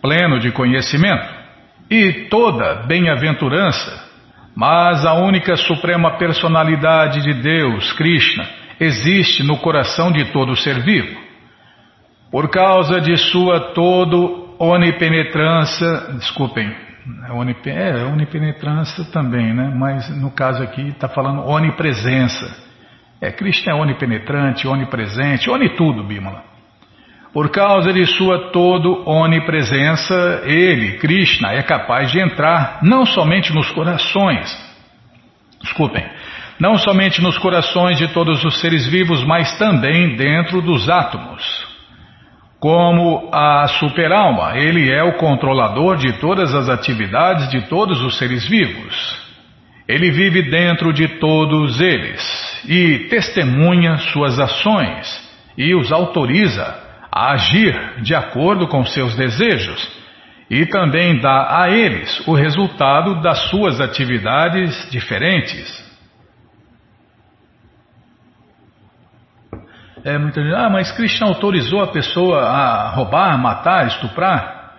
pleno 0.00 0.38
de 0.38 0.52
conhecimento, 0.52 1.28
e 1.90 2.28
toda 2.30 2.86
bem-aventurança 2.86 4.06
mas 4.56 5.04
a 5.04 5.12
única 5.12 5.54
suprema 5.54 6.16
personalidade 6.16 7.20
de 7.20 7.34
Deus, 7.34 7.92
Krishna, 7.92 8.48
existe 8.80 9.42
no 9.42 9.58
coração 9.58 10.10
de 10.10 10.32
todo 10.32 10.56
ser 10.56 10.80
vivo. 10.80 11.25
Por 12.36 12.50
causa 12.50 13.00
de 13.00 13.16
sua 13.16 13.72
todo 13.72 14.54
onipenetrância, 14.58 15.88
desculpem, 16.18 16.70
é, 17.64 18.02
é 18.02 18.04
onipenetrância 18.04 19.06
também, 19.06 19.54
né? 19.54 19.72
Mas 19.74 20.06
no 20.20 20.30
caso 20.30 20.62
aqui 20.62 20.88
está 20.88 21.08
falando 21.08 21.48
onipresença. 21.48 22.46
É, 23.22 23.32
Krishna 23.32 23.72
é 23.72 23.74
onipenetrante, 23.74 24.68
onipresente, 24.68 25.48
oni 25.48 25.70
tudo, 25.76 26.04
Bimala. 26.04 26.44
Por 27.32 27.48
causa 27.48 27.90
de 27.90 28.04
sua 28.04 28.50
todo 28.50 29.08
onipresença, 29.08 30.42
ele, 30.44 30.98
Krishna, 30.98 31.52
é 31.52 31.62
capaz 31.62 32.12
de 32.12 32.20
entrar 32.20 32.80
não 32.82 33.06
somente 33.06 33.50
nos 33.54 33.70
corações, 33.70 34.54
desculpem, 35.62 36.04
não 36.60 36.76
somente 36.76 37.22
nos 37.22 37.38
corações 37.38 37.96
de 37.96 38.08
todos 38.08 38.44
os 38.44 38.60
seres 38.60 38.86
vivos, 38.86 39.24
mas 39.24 39.56
também 39.56 40.16
dentro 40.16 40.60
dos 40.60 40.86
átomos. 40.90 41.65
Como 42.66 43.28
a 43.32 43.68
superalma, 43.78 44.58
ele 44.58 44.90
é 44.90 45.00
o 45.00 45.18
controlador 45.18 45.96
de 45.96 46.14
todas 46.14 46.52
as 46.52 46.68
atividades 46.68 47.48
de 47.48 47.68
todos 47.68 48.00
os 48.00 48.18
seres 48.18 48.44
vivos. 48.44 49.24
Ele 49.86 50.10
vive 50.10 50.42
dentro 50.50 50.92
de 50.92 51.06
todos 51.20 51.80
eles 51.80 52.64
e 52.68 53.06
testemunha 53.08 53.98
suas 53.98 54.40
ações 54.40 55.06
e 55.56 55.76
os 55.76 55.92
autoriza 55.92 56.76
a 57.08 57.34
agir 57.34 58.02
de 58.02 58.16
acordo 58.16 58.66
com 58.66 58.84
seus 58.84 59.14
desejos 59.14 59.88
e 60.50 60.66
também 60.66 61.20
dá 61.20 61.62
a 61.62 61.70
eles 61.70 62.20
o 62.26 62.34
resultado 62.34 63.22
das 63.22 63.48
suas 63.48 63.80
atividades 63.80 64.90
diferentes. 64.90 65.85
É, 70.06 70.16
muita 70.18 70.40
gente, 70.40 70.54
ah, 70.54 70.70
mas 70.70 70.92
Krishna 70.92 71.26
autorizou 71.26 71.82
a 71.82 71.88
pessoa 71.88 72.38
a 72.38 72.90
roubar, 72.90 73.36
matar, 73.36 73.88
estuprar? 73.88 74.74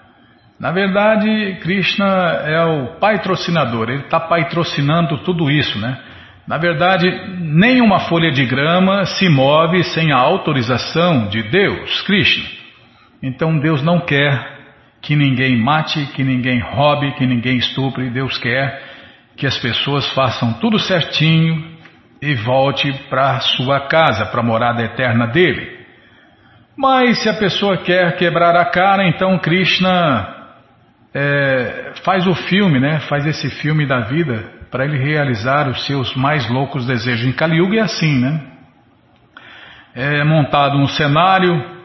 Na 0.57 0.71
verdade, 0.71 1.57
Krishna 1.59 2.05
é 2.45 2.63
o 2.63 2.97
patrocinador, 2.97 3.89
ele 3.89 4.03
está 4.03 4.21
patrocinando 4.21 5.17
tudo 5.25 5.51
isso, 5.51 5.77
né? 5.79 5.99
Na 6.47 6.57
verdade, 6.57 7.11
nenhuma 7.41 7.99
folha 8.07 8.31
de 8.31 8.45
grama 8.45 9.03
se 9.03 9.27
move 9.27 9.83
sem 9.83 10.13
a 10.13 10.17
autorização 10.17 11.27
de 11.27 11.43
Deus, 11.43 12.01
Krishna. 12.03 12.45
Então 13.21 13.59
Deus 13.59 13.83
não 13.83 13.99
quer 13.99 14.47
que 15.01 15.13
ninguém 15.13 15.57
mate, 15.61 16.05
que 16.15 16.23
ninguém 16.23 16.61
roube, 16.61 17.11
que 17.15 17.27
ninguém 17.27 17.57
estupre. 17.57 18.09
Deus 18.09 18.37
quer 18.37 18.81
que 19.35 19.45
as 19.45 19.59
pessoas 19.59 20.07
façam 20.13 20.53
tudo 20.53 20.79
certinho 20.79 21.76
e 22.21 22.35
volte 22.35 22.91
para 23.09 23.39
sua 23.39 23.87
casa, 23.87 24.25
para 24.25 24.41
a 24.41 24.43
morada 24.43 24.83
eterna 24.83 25.27
dele. 25.27 25.77
Mas 26.77 27.23
se 27.23 27.29
a 27.29 27.33
pessoa 27.33 27.77
quer 27.77 28.15
quebrar 28.17 28.55
a 28.55 28.65
cara, 28.65 29.07
então 29.07 29.39
Krishna 29.39 30.35
é, 31.13 31.93
faz 32.03 32.27
o 32.27 32.35
filme, 32.35 32.79
né? 32.79 32.99
Faz 33.01 33.25
esse 33.25 33.49
filme 33.49 33.87
da 33.87 34.01
vida 34.01 34.51
para 34.69 34.85
ele 34.85 34.97
realizar 34.97 35.67
os 35.67 35.85
seus 35.85 36.15
mais 36.15 36.47
loucos 36.49 36.85
desejos. 36.85 37.25
Em 37.25 37.31
Kali 37.31 37.57
Yuga 37.57 37.77
é 37.77 37.81
assim, 37.81 38.19
né? 38.19 38.41
É 39.95 40.23
montado 40.23 40.77
um 40.77 40.87
cenário, 40.87 41.77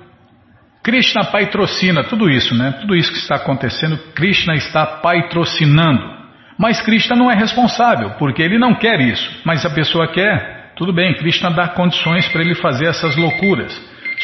Krishna 0.83 1.25
patrocina 1.25 2.03
tudo 2.05 2.29
isso, 2.29 2.55
né? 2.55 2.73
Tudo 2.81 2.97
isso 2.97 3.13
que 3.13 3.19
está 3.19 3.37
acontecendo, 3.37 3.97
Krishna 4.15 4.55
está 4.55 4.85
patrocinando. 4.85 6.22
Mas 6.59 6.81
Krishna 6.83 7.17
não 7.17 7.31
é 7.31 7.35
responsável, 7.35 8.11
porque 8.19 8.43
ele 8.43 8.59
não 8.59 8.75
quer 8.75 9.01
isso. 9.01 9.41
Mas 9.45 9.65
a 9.65 9.71
pessoa 9.71 10.09
quer, 10.09 10.73
tudo 10.77 10.93
bem, 10.93 11.15
Krishna 11.15 11.51
dá 11.51 11.69
condições 11.69 12.29
para 12.29 12.43
ele 12.43 12.55
fazer 12.55 12.87
essas 12.87 13.17
loucuras. 13.17 13.73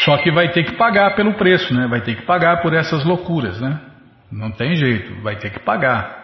Só 0.05 0.17
que 0.19 0.31
vai 0.31 0.51
ter 0.51 0.65
que 0.65 0.73
pagar 0.73 1.15
pelo 1.17 1.35
preço, 1.35 1.75
né? 1.75 1.87
Vai 1.89 2.01
ter 2.01 2.17
que 2.17 2.23
pagar 2.23 2.63
por 2.63 2.75
essas 2.75 3.05
loucuras, 3.05 3.61
né? 3.61 3.79
Não 4.31 4.51
tem 4.51 4.77
jeito, 4.77 5.23
vai 5.23 5.37
ter 5.37 5.51
que 5.51 5.59
pagar 5.59 6.19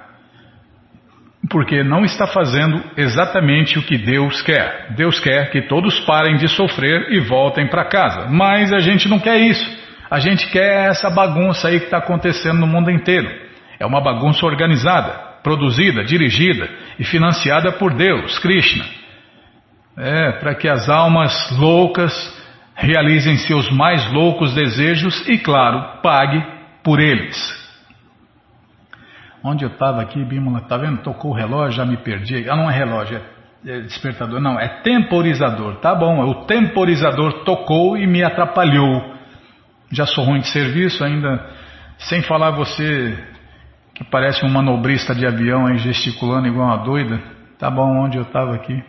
porque 1.51 1.83
não 1.83 2.05
está 2.05 2.27
fazendo 2.27 2.83
exatamente 2.97 3.79
o 3.79 3.83
que 3.83 3.99
Deus 3.99 4.41
quer. 4.43 4.95
Deus 4.97 5.21
quer 5.21 5.51
que 5.51 5.63
todos 5.63 6.01
parem 6.01 6.37
de 6.37 6.49
sofrer 6.49 7.13
e 7.13 7.21
voltem 7.21 7.69
para 7.69 7.85
casa. 7.85 8.29
Mas 8.31 8.73
a 8.73 8.79
gente 8.79 9.09
não 9.09 9.19
quer 9.19 9.39
isso. 9.39 9.85
A 10.11 10.19
gente 10.21 10.51
quer 10.51 10.89
essa 10.89 11.11
bagunça 11.11 11.69
aí 11.69 11.79
que 11.79 11.87
está 11.87 11.99
acontecendo 11.99 12.59
no 12.59 12.67
mundo 12.67 12.91
inteiro. 12.91 13.31
É 13.79 13.85
uma 13.85 14.01
bagunça 14.01 14.47
organizada, 14.47 15.34
produzida, 15.45 16.03
dirigida 16.03 16.69
e 16.99 17.05
financiada 17.05 17.71
por 17.73 17.95
Deus, 17.95 18.39
Krishna. 18.39 18.85
É, 19.97 20.33
para 20.41 20.55
que 20.55 20.67
as 20.67 20.89
almas 20.89 21.33
loucas 21.57 22.13
realizem 22.75 23.37
seus 23.37 23.71
mais 23.71 24.11
loucos 24.11 24.55
desejos 24.55 25.29
e, 25.29 25.39
claro, 25.39 26.01
pague 26.03 26.43
por 26.83 26.99
eles. 26.99 27.37
Onde 29.45 29.65
eu 29.65 29.69
estava 29.69 30.01
aqui, 30.01 30.25
Bímola, 30.25 30.63
tá 30.63 30.79
vendo? 30.79 31.03
Tocou 31.03 31.31
o 31.31 31.35
relógio, 31.35 31.77
já 31.77 31.85
me 31.85 31.99
perdi. 31.99 32.49
Ah, 32.49 32.57
não 32.57 32.71
é 32.71 32.75
relógio, 32.75 33.21
é, 33.65 33.71
é 33.71 33.81
despertador. 33.83 34.41
Não, 34.41 34.59
é 34.59 34.81
temporizador. 34.83 35.77
Tá 35.77 35.95
bom, 35.95 36.25
o 36.25 36.47
temporizador 36.47 37.45
tocou 37.45 37.97
e 37.99 38.07
me 38.07 38.25
atrapalhou. 38.25 39.15
Já 39.93 40.07
sou 40.07 40.25
ruim 40.25 40.41
de 40.41 40.49
serviço 40.49 41.05
ainda, 41.05 41.47
sem 41.99 42.23
falar 42.23 42.53
você 42.53 43.34
que 43.95 44.03
parece 44.05 44.45
um 44.45 44.51
manobrista 44.51 45.15
de 45.15 45.27
avião 45.27 45.67
aí 45.67 45.79
gesticulando 45.79 46.49
igual 46.49 46.67
uma 46.67 46.85
doida. 46.85 47.23
Tá 47.59 47.71
bom, 47.71 48.05
onde 48.05 48.19
eu 48.19 48.25
estava 48.25 48.55
aqui? 48.55 48.83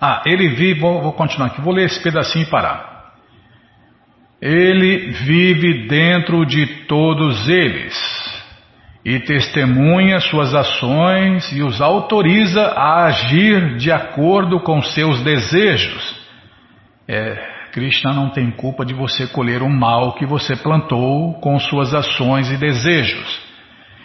Ah, 0.00 0.22
ele 0.26 0.48
vive, 0.48 0.80
vou, 0.80 1.02
vou 1.02 1.12
continuar 1.12 1.48
aqui, 1.48 1.60
vou 1.60 1.72
ler 1.72 1.84
esse 1.84 2.02
pedacinho 2.02 2.44
e 2.44 2.50
parar. 2.50 3.14
Ele 4.40 5.10
vive 5.12 5.86
dentro 5.86 6.44
de 6.44 6.66
todos 6.84 7.48
eles 7.48 7.94
e 9.04 9.20
testemunha 9.20 10.18
suas 10.20 10.54
ações 10.54 11.50
e 11.52 11.62
os 11.62 11.80
autoriza 11.80 12.62
a 12.62 13.04
agir 13.06 13.76
de 13.76 13.90
acordo 13.92 14.60
com 14.60 14.82
seus 14.82 15.22
desejos. 15.22 16.20
É, 17.08 17.55
Krishna 17.76 18.14
não 18.14 18.30
tem 18.30 18.50
culpa 18.50 18.86
de 18.86 18.94
você 18.94 19.26
colher 19.26 19.60
o 19.60 19.68
mal 19.68 20.14
que 20.14 20.24
você 20.24 20.56
plantou 20.56 21.34
com 21.40 21.60
suas 21.60 21.92
ações 21.92 22.50
e 22.50 22.56
desejos. 22.56 23.38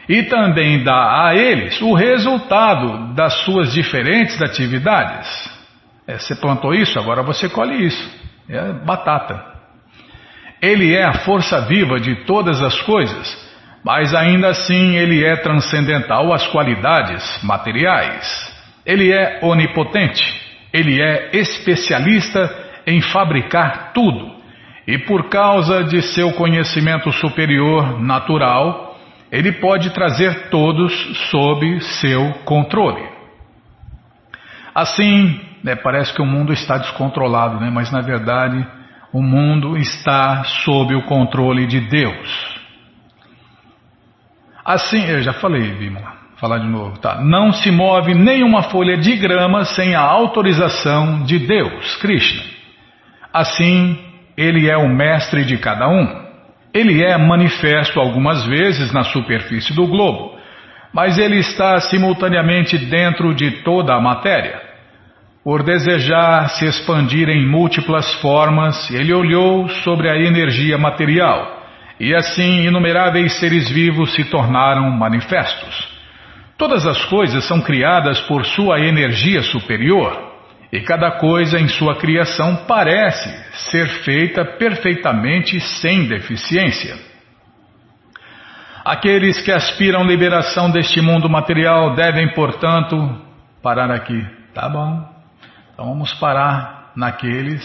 E 0.09 0.23
também 0.23 0.83
dá 0.83 1.27
a 1.27 1.35
eles 1.35 1.81
o 1.81 1.93
resultado 1.93 3.13
das 3.15 3.33
suas 3.45 3.71
diferentes 3.71 4.41
atividades. 4.41 5.49
É, 6.05 6.17
você 6.17 6.35
plantou 6.35 6.73
isso, 6.73 6.99
agora 6.99 7.23
você 7.23 7.47
colhe 7.47 7.85
isso. 7.85 8.11
É 8.49 8.73
batata. 8.85 9.41
Ele 10.61 10.93
é 10.93 11.05
a 11.05 11.19
força 11.19 11.61
viva 11.61 11.97
de 11.97 12.25
todas 12.25 12.61
as 12.61 12.77
coisas 12.81 13.49
mas 13.83 14.13
ainda 14.13 14.49
assim 14.49 14.95
ele 14.95 15.25
é 15.25 15.35
transcendental 15.37 16.31
às 16.33 16.45
qualidades 16.47 17.39
materiais. 17.43 18.51
Ele 18.85 19.11
é 19.11 19.39
onipotente, 19.41 20.23
ele 20.71 21.01
é 21.01 21.31
especialista 21.33 22.70
em 22.91 23.01
fabricar 23.01 23.91
tudo. 23.93 24.31
E 24.87 24.97
por 24.97 25.29
causa 25.29 25.83
de 25.83 26.01
seu 26.01 26.33
conhecimento 26.33 27.11
superior 27.11 28.01
natural, 28.01 28.97
ele 29.31 29.53
pode 29.53 29.91
trazer 29.91 30.49
todos 30.49 30.93
sob 31.29 31.79
seu 31.81 32.33
controle. 32.43 33.07
Assim, 34.73 35.39
né, 35.63 35.75
parece 35.75 36.13
que 36.13 36.21
o 36.21 36.25
mundo 36.25 36.51
está 36.51 36.77
descontrolado, 36.77 37.59
né, 37.59 37.69
mas 37.69 37.91
na 37.91 38.01
verdade 38.01 38.65
o 39.13 39.21
mundo 39.21 39.77
está 39.77 40.43
sob 40.43 40.95
o 40.95 41.03
controle 41.03 41.67
de 41.67 41.79
Deus. 41.81 42.61
Assim, 44.63 45.05
eu 45.05 45.21
já 45.21 45.33
falei, 45.33 45.71
Bimala, 45.73 46.13
falar 46.37 46.59
de 46.59 46.67
novo, 46.67 46.97
tá? 46.99 47.21
Não 47.21 47.51
se 47.51 47.71
move 47.71 48.13
nenhuma 48.13 48.63
folha 48.63 48.97
de 48.97 49.15
grama 49.15 49.65
sem 49.65 49.95
a 49.95 50.01
autorização 50.01 51.23
de 51.23 51.39
Deus, 51.39 51.95
Krishna. 51.97 52.60
Assim, 53.33 53.97
ele 54.37 54.69
é 54.69 54.77
o 54.77 54.89
mestre 54.89 55.45
de 55.45 55.57
cada 55.57 55.87
um. 55.87 56.21
Ele 56.73 57.03
é 57.03 57.17
manifesto 57.17 57.99
algumas 57.99 58.45
vezes 58.45 58.91
na 58.93 59.03
superfície 59.03 59.73
do 59.73 59.87
globo, 59.87 60.37
mas 60.93 61.17
ele 61.17 61.37
está 61.37 61.79
simultaneamente 61.79 62.77
dentro 62.77 63.33
de 63.33 63.63
toda 63.63 63.93
a 63.93 64.01
matéria. 64.01 64.61
Por 65.43 65.63
desejar 65.63 66.49
se 66.49 66.65
expandir 66.65 67.27
em 67.27 67.47
múltiplas 67.47 68.13
formas, 68.21 68.89
ele 68.91 69.13
olhou 69.13 69.67
sobre 69.83 70.09
a 70.09 70.15
energia 70.15 70.77
material, 70.77 71.61
e 71.99 72.13
assim 72.13 72.65
inumeráveis 72.65 73.33
seres 73.39 73.69
vivos 73.69 74.13
se 74.13 74.23
tornaram 74.25 74.89
manifestos. 74.91 75.89
Todas 76.57 76.85
as 76.85 77.03
coisas 77.05 77.43
são 77.45 77.59
criadas 77.59 78.21
por 78.21 78.45
sua 78.45 78.79
energia 78.79 79.41
superior, 79.41 80.30
e 80.71 80.79
cada 80.81 81.11
coisa 81.11 81.59
em 81.59 81.67
sua 81.67 81.97
criação 81.97 82.65
parece 82.65 83.29
ser 83.71 83.87
feita 84.03 84.45
perfeitamente 84.45 85.59
sem 85.59 86.07
deficiência. 86.07 86.95
Aqueles 88.85 89.41
que 89.41 89.51
aspiram 89.51 90.03
liberação 90.05 90.71
deste 90.71 91.01
mundo 91.01 91.29
material 91.29 91.93
devem, 91.93 92.33
portanto, 92.33 93.21
parar 93.61 93.91
aqui. 93.91 94.25
Tá 94.53 94.67
bom. 94.69 95.07
Então 95.73 95.85
vamos 95.85 96.13
parar 96.13 96.91
naqueles 96.95 97.61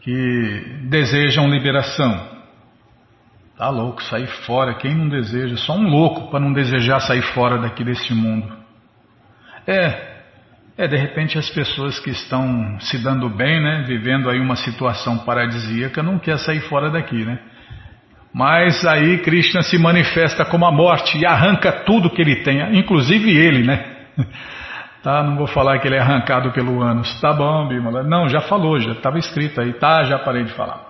que 0.00 0.80
desejam 0.88 1.48
liberação. 1.48 2.36
Tá 3.56 3.68
louco, 3.68 4.02
sair 4.02 4.26
fora. 4.46 4.74
Quem 4.74 4.94
não 4.94 5.08
deseja? 5.08 5.56
Só 5.56 5.74
um 5.74 5.88
louco 5.88 6.30
para 6.30 6.40
não 6.40 6.52
desejar 6.52 7.00
sair 7.00 7.22
fora 7.22 7.58
daqui 7.58 7.84
deste 7.84 8.12
mundo. 8.12 8.54
É, 9.66 10.15
é 10.78 10.86
de 10.86 10.96
repente 10.96 11.38
as 11.38 11.48
pessoas 11.48 11.98
que 11.98 12.10
estão 12.10 12.78
se 12.80 13.02
dando 13.02 13.28
bem, 13.28 13.62
né, 13.62 13.84
vivendo 13.86 14.28
aí 14.28 14.38
uma 14.38 14.56
situação 14.56 15.18
paradisíaca, 15.18 16.02
não 16.02 16.18
quer 16.18 16.38
sair 16.38 16.60
fora 16.60 16.90
daqui, 16.90 17.24
né? 17.24 17.38
Mas 18.32 18.84
aí 18.84 19.18
Krishna 19.18 19.62
se 19.62 19.78
manifesta 19.78 20.44
como 20.44 20.66
a 20.66 20.70
morte 20.70 21.16
e 21.16 21.24
arranca 21.24 21.72
tudo 21.72 22.10
que 22.10 22.20
ele 22.20 22.36
tem, 22.42 22.78
inclusive 22.78 23.30
ele, 23.30 23.62
né? 23.66 23.96
Tá, 25.02 25.22
não 25.22 25.36
vou 25.36 25.46
falar 25.46 25.78
que 25.78 25.86
ele 25.86 25.94
é 25.94 26.00
arrancado 26.00 26.50
pelo 26.50 26.82
ânus. 26.82 27.20
Tá 27.20 27.32
bom, 27.32 27.68
Bimala. 27.68 28.02
Não, 28.02 28.28
já 28.28 28.40
falou, 28.40 28.80
já 28.80 28.90
estava 28.90 29.20
escrito 29.20 29.60
aí. 29.60 29.72
Tá, 29.74 30.02
já 30.02 30.18
parei 30.18 30.42
de 30.42 30.52
falar. 30.54 30.80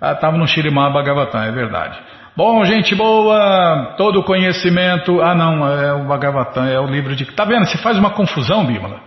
Estava 0.00 0.34
ah, 0.34 0.38
no 0.38 0.46
Shirimá 0.46 0.88
Bhagavatam, 0.88 1.42
é 1.42 1.52
verdade. 1.52 1.98
Bom, 2.36 2.62
gente 2.66 2.94
boa, 2.94 3.94
todo 3.96 4.22
conhecimento. 4.22 5.22
Ah, 5.22 5.34
não, 5.34 5.66
é 5.66 5.94
o 5.94 6.04
Bhagavatam, 6.04 6.66
é 6.66 6.78
o 6.78 6.84
livro 6.84 7.16
de. 7.16 7.24
Tá 7.24 7.46
vendo? 7.46 7.64
Você 7.64 7.78
faz 7.78 7.96
uma 7.96 8.10
confusão, 8.10 8.66
Bímola. 8.66 9.00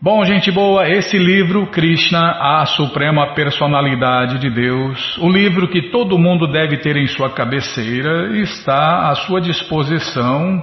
Bom, 0.00 0.24
gente 0.24 0.48
boa, 0.52 0.88
esse 0.88 1.18
livro, 1.18 1.66
Krishna, 1.66 2.60
a 2.60 2.64
Suprema 2.64 3.34
Personalidade 3.34 4.38
de 4.38 4.48
Deus, 4.50 5.18
o 5.18 5.28
livro 5.28 5.66
que 5.66 5.90
todo 5.90 6.16
mundo 6.16 6.46
deve 6.46 6.76
ter 6.76 6.96
em 6.96 7.08
sua 7.08 7.30
cabeceira, 7.30 8.36
está 8.38 9.08
à 9.08 9.16
sua 9.16 9.40
disposição 9.40 10.62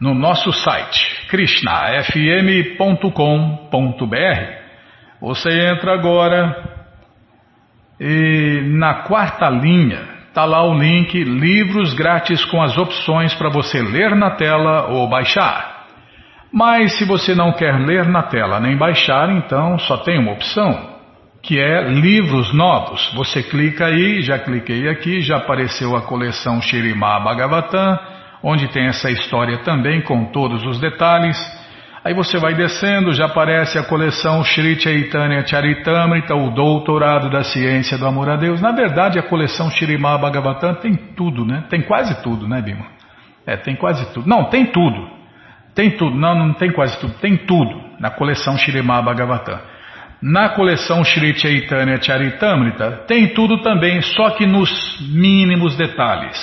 no 0.00 0.14
nosso 0.14 0.52
site, 0.52 1.28
krishnafm.com.br. 1.28 3.06
Você 5.20 5.48
entra 5.48 5.94
agora 5.94 6.56
e 8.00 8.62
na 8.64 9.02
quarta 9.04 9.48
linha 9.48 10.11
está 10.32 10.46
lá 10.46 10.64
o 10.64 10.72
link 10.72 11.12
Livros 11.22 11.92
Grátis 11.92 12.42
com 12.46 12.62
as 12.62 12.78
opções 12.78 13.34
para 13.34 13.50
você 13.50 13.82
ler 13.82 14.16
na 14.16 14.30
tela 14.30 14.88
ou 14.88 15.06
baixar. 15.06 15.88
Mas 16.50 16.96
se 16.96 17.04
você 17.04 17.34
não 17.34 17.52
quer 17.52 17.78
ler 17.78 18.08
na 18.08 18.22
tela 18.22 18.58
nem 18.58 18.74
baixar, 18.74 19.28
então 19.30 19.78
só 19.78 19.98
tem 19.98 20.18
uma 20.18 20.32
opção, 20.32 20.88
que 21.42 21.60
é 21.60 21.82
Livros 21.86 22.50
Novos. 22.54 23.12
Você 23.14 23.42
clica 23.42 23.84
aí, 23.84 24.22
já 24.22 24.38
cliquei 24.38 24.88
aqui, 24.88 25.20
já 25.20 25.36
apareceu 25.36 25.94
a 25.94 26.00
coleção 26.00 26.62
Shirimá 26.62 27.20
Bhagavatam, 27.20 27.98
onde 28.42 28.68
tem 28.68 28.86
essa 28.86 29.10
história 29.10 29.58
também 29.58 30.00
com 30.00 30.32
todos 30.32 30.64
os 30.64 30.80
detalhes. 30.80 31.36
Aí 32.04 32.14
você 32.14 32.36
vai 32.36 32.54
descendo, 32.54 33.12
já 33.12 33.26
aparece 33.26 33.78
a 33.78 33.84
coleção 33.84 34.42
Sri 34.42 34.80
Chaitanya 34.80 35.46
Charitamrita, 35.46 36.34
o 36.34 36.50
doutorado 36.50 37.30
da 37.30 37.44
ciência 37.44 37.96
do 37.96 38.04
amor 38.04 38.28
a 38.28 38.36
Deus. 38.36 38.60
Na 38.60 38.72
verdade, 38.72 39.20
a 39.20 39.22
coleção 39.22 39.70
Shirimá 39.70 40.18
Bhagavatam 40.18 40.74
tem 40.74 40.96
tudo, 40.96 41.44
né? 41.44 41.64
Tem 41.70 41.80
quase 41.80 42.20
tudo, 42.20 42.48
né, 42.48 42.60
Bima? 42.60 42.86
É, 43.46 43.56
tem 43.56 43.76
quase 43.76 44.12
tudo. 44.12 44.28
Não, 44.28 44.46
tem 44.50 44.66
tudo. 44.66 45.08
Tem 45.76 45.90
tudo. 45.92 46.16
Não, 46.16 46.34
não 46.34 46.54
tem 46.54 46.72
quase 46.72 46.98
tudo. 46.98 47.14
Tem 47.20 47.36
tudo 47.36 47.80
na 48.00 48.10
coleção 48.10 48.58
Shirimá 48.58 49.00
Bhagavatam. 49.00 49.60
Na 50.20 50.48
coleção 50.50 51.04
Sri 51.04 51.38
Chaitanya 51.38 52.02
Charitamrita 52.02 53.04
tem 53.06 53.28
tudo 53.28 53.62
também, 53.62 54.02
só 54.02 54.30
que 54.30 54.44
nos 54.44 54.98
mínimos 55.00 55.76
detalhes. 55.76 56.36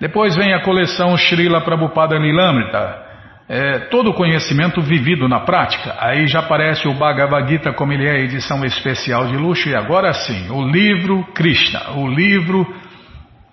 Depois 0.00 0.36
vem 0.36 0.52
a 0.52 0.62
coleção 0.62 1.16
Srila 1.16 1.62
Prabhupada 1.62 2.18
Lilamrita, 2.18 3.05
é, 3.48 3.78
todo 3.90 4.10
o 4.10 4.14
conhecimento 4.14 4.80
vivido 4.80 5.28
na 5.28 5.40
prática. 5.40 5.96
Aí 6.00 6.26
já 6.26 6.40
aparece 6.40 6.88
o 6.88 6.94
Bhagavad 6.94 7.48
Gita 7.48 7.72
como 7.72 7.92
ele 7.92 8.08
é 8.08 8.20
edição 8.20 8.64
especial 8.64 9.26
de 9.26 9.36
luxo. 9.36 9.68
E 9.68 9.74
agora 9.74 10.12
sim, 10.12 10.50
o 10.50 10.62
livro 10.62 11.24
Krishna, 11.32 11.92
o 11.96 12.08
livro 12.08 12.66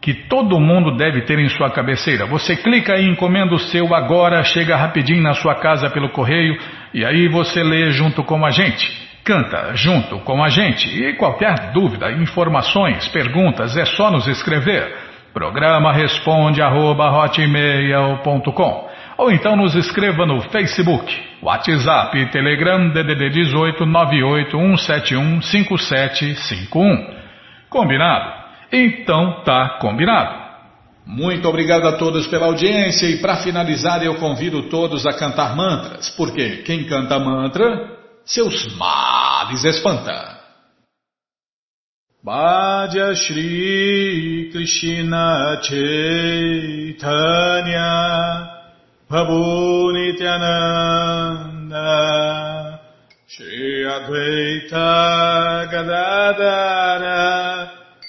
que 0.01 0.13
todo 0.13 0.59
mundo 0.59 0.97
deve 0.97 1.21
ter 1.21 1.39
em 1.39 1.47
sua 1.47 1.69
cabeceira. 1.69 2.25
Você 2.25 2.57
clica 2.57 2.97
e 2.97 3.07
encomenda 3.07 3.53
o 3.53 3.59
seu 3.59 3.95
agora, 3.95 4.43
chega 4.43 4.75
rapidinho 4.75 5.21
na 5.21 5.33
sua 5.33 5.55
casa 5.55 5.89
pelo 5.89 6.09
correio 6.09 6.57
e 6.93 7.05
aí 7.05 7.29
você 7.29 7.63
lê 7.63 7.91
junto 7.91 8.23
com 8.23 8.45
a 8.45 8.49
gente. 8.49 8.91
Canta 9.23 9.73
junto 9.75 10.19
com 10.19 10.43
a 10.43 10.49
gente. 10.49 10.89
E 10.89 11.13
qualquer 11.13 11.71
dúvida, 11.71 12.11
informações, 12.11 13.07
perguntas, 13.07 13.77
é 13.77 13.85
só 13.85 14.11
nos 14.11 14.27
escrever. 14.27 14.93
Programa 15.33 15.93
responde 15.93 16.61
arroba, 16.61 17.09
ou 19.17 19.31
então 19.31 19.55
nos 19.55 19.75
escreva 19.75 20.25
no 20.25 20.41
Facebook, 20.41 21.13
WhatsApp, 21.41 22.31
Telegram, 22.31 22.89
DDD 22.89 23.29
18 23.29 23.85
98171 23.85 25.41
5751. 25.41 27.23
Combinado? 27.69 28.43
Então 28.71 29.43
tá 29.43 29.77
combinado. 29.79 30.43
Muito 31.05 31.47
obrigado 31.47 31.85
a 31.87 31.97
todos 31.97 32.27
pela 32.27 32.45
audiência 32.45 33.07
e 33.07 33.17
para 33.17 33.37
finalizar 33.37 34.03
eu 34.03 34.15
convido 34.15 34.63
todos 34.63 35.05
a 35.05 35.13
cantar 35.13 35.55
mantras, 35.55 36.09
porque 36.11 36.63
quem 36.63 36.85
canta 36.85 37.19
mantra, 37.19 37.91
seus 38.25 38.75
males 38.77 39.65
espanta. 39.65 40.33
Bhaja 42.23 43.13
Shri 43.15 44.49
Krishna 44.53 45.59
Chaitanya 45.61 47.33
Prabhu 49.13 49.93
Nityananda 49.93 51.85
Shri 53.27 53.85
Advaita 53.85 54.89
Gadadara 55.69 57.21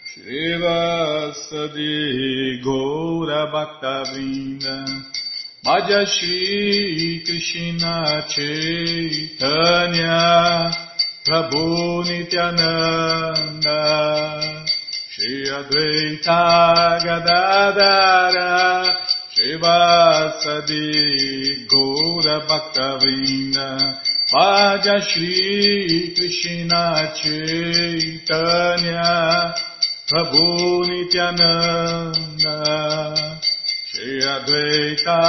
Shri 0.09 0.57
Vasadi 0.63 2.01
Gaura 2.65 3.43
Bhaktavinda 3.53 4.77
Bhaja 5.63 6.01
Shri 6.07 7.21
Krishna 7.27 8.25
Chaitanya 8.31 9.45
Prabhu 11.29 11.65
Nityananda 12.09 13.81
Shri 15.11 15.35
Advaita 15.53 16.41
Gadadara 17.05 18.94
Shivasadi 19.45 20.89
Gaura 21.69 22.37
Bhaktavinda 22.49 23.69
Vaja 24.33 24.97
Shri 25.03 26.15
Krishna 26.17 27.13
Chaitanya 27.15 29.05
Prabhu 30.09 30.89
Nityananda 30.89 32.57
Shri 33.93 34.23
Advaita 34.23 35.21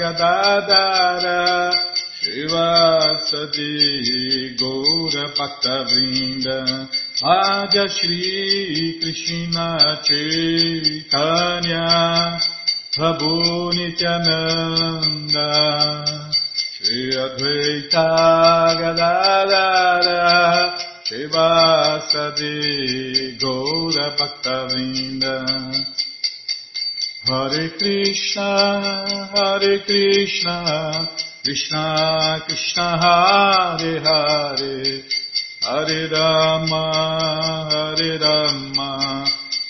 Gadadara 0.00 1.40
Shivasadi 2.24 3.76
Gaura 4.58 5.24
Bhaktavinda 5.36 6.56
Prabhu 13.00 13.72
Nityananda 13.72 15.48
Shri 16.52 17.16
Advaita 17.16 18.08
Gadadara 18.78 20.20
Shivasadi 21.08 22.58
Gaura 23.40 24.06
Bhaktavinda 24.18 25.34
Hare 27.24 27.66
Krishna 27.78 28.50
Hare 29.34 29.74
Krishna 29.86 31.08
Krishna 31.42 31.84
Krishna 32.46 32.86
Hare 33.00 33.94
Hare. 34.04 34.78
Hare 35.62 36.00
Rama 36.12 36.84
Hare 37.72 38.18
Rama 38.18 39.39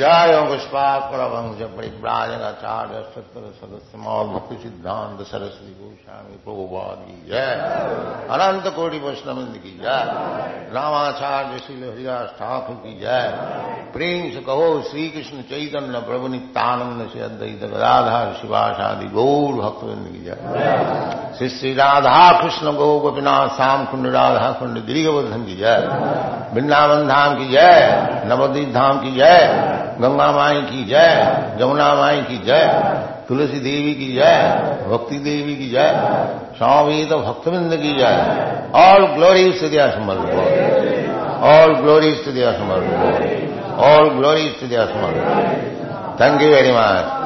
जय 0.00 0.32
पुष्पाकर 0.48 1.20
वंश 1.30 1.60
परिव्राजन 1.76 2.42
आचार्य 2.44 2.98
सत्तर 3.12 3.44
सदस्य 3.58 3.98
मौल 3.98 4.26
भक्ति 4.28 4.56
सिद्धांत 4.62 5.20
सरस्वती 5.28 5.72
गोस्वामी 5.74 6.36
प्रभुवाद 6.44 6.98
की 7.02 7.16
जय 7.30 7.46
अनंत 8.36 8.66
कोटि 8.76 8.98
वैष्णविंद 8.98 9.54
की 9.58 9.72
जय 9.78 10.02
रामाचार्य 10.74 11.58
श्री 11.58 11.76
हरिदास 11.80 12.34
ठाकुर 12.40 12.76
की 12.82 12.92
जय 12.98 13.24
प्रेम 13.94 14.28
से 14.32 14.40
कहो 14.42 14.66
श्री 14.82 15.08
कृष्ण 15.08 15.42
चैतन्य 15.48 16.00
प्रभु 16.08 16.28
नित्यानंद 16.28 17.08
से 17.12 17.22
अद्वैत 17.22 17.64
गदाधार 17.64 18.34
शिवाशादि 18.40 19.08
गौर 19.14 19.54
भक्तविंद 19.60 20.06
की 20.08 20.24
जय 20.24 21.34
श्री 21.38 21.48
श्री 21.48 21.72
राधा 21.74 22.20
कृष्ण 22.40 22.72
गौ 22.74 22.90
गोपीनाथ 23.00 23.56
श्याम 23.56 23.84
कुंड 23.86 24.12
राधा 24.14 24.52
कुंड 24.58 24.84
दीर्घवर्धन 24.84 25.44
की 25.44 25.56
जय 25.56 25.88
वृंदावन 26.54 27.08
धाम 27.08 27.38
की 27.38 27.50
जय 27.50 27.82
नवदीप 28.26 28.72
धाम 28.74 29.00
की 29.00 29.16
जय 29.16 29.84
गंगा 30.00 30.30
माई 30.32 30.60
की 30.62 30.84
जय 30.84 31.10
जमुना 31.60 31.88
माई 31.94 32.20
की 32.22 32.38
जय 32.46 32.64
तुलसी 33.28 33.60
देवी 33.60 33.94
की 33.94 34.12
जय 34.12 34.36
भक्ति 34.88 35.18
देवी 35.18 35.56
की 35.56 35.68
जय 35.70 35.90
स्वामी 36.58 37.04
तो 37.04 37.18
भक्तविंद 37.18 37.76
की 37.76 37.92
जय 37.98 38.70
all 38.80 39.06
glories 39.14 39.60
to 39.60 39.68
Diya 39.68 39.90
Samarth 39.90 41.44
all 41.46 41.74
glories 41.76 42.24
to 42.24 42.32
Diya 42.32 42.52
Samarth 42.52 43.78
all 43.84 44.08
glories 44.10 44.60
to 44.60 44.66
Diya 44.66 44.84
Samarth 44.86 46.20
thank 46.20 46.42
you 46.42 46.48
very 46.48 46.72
much 46.72 47.19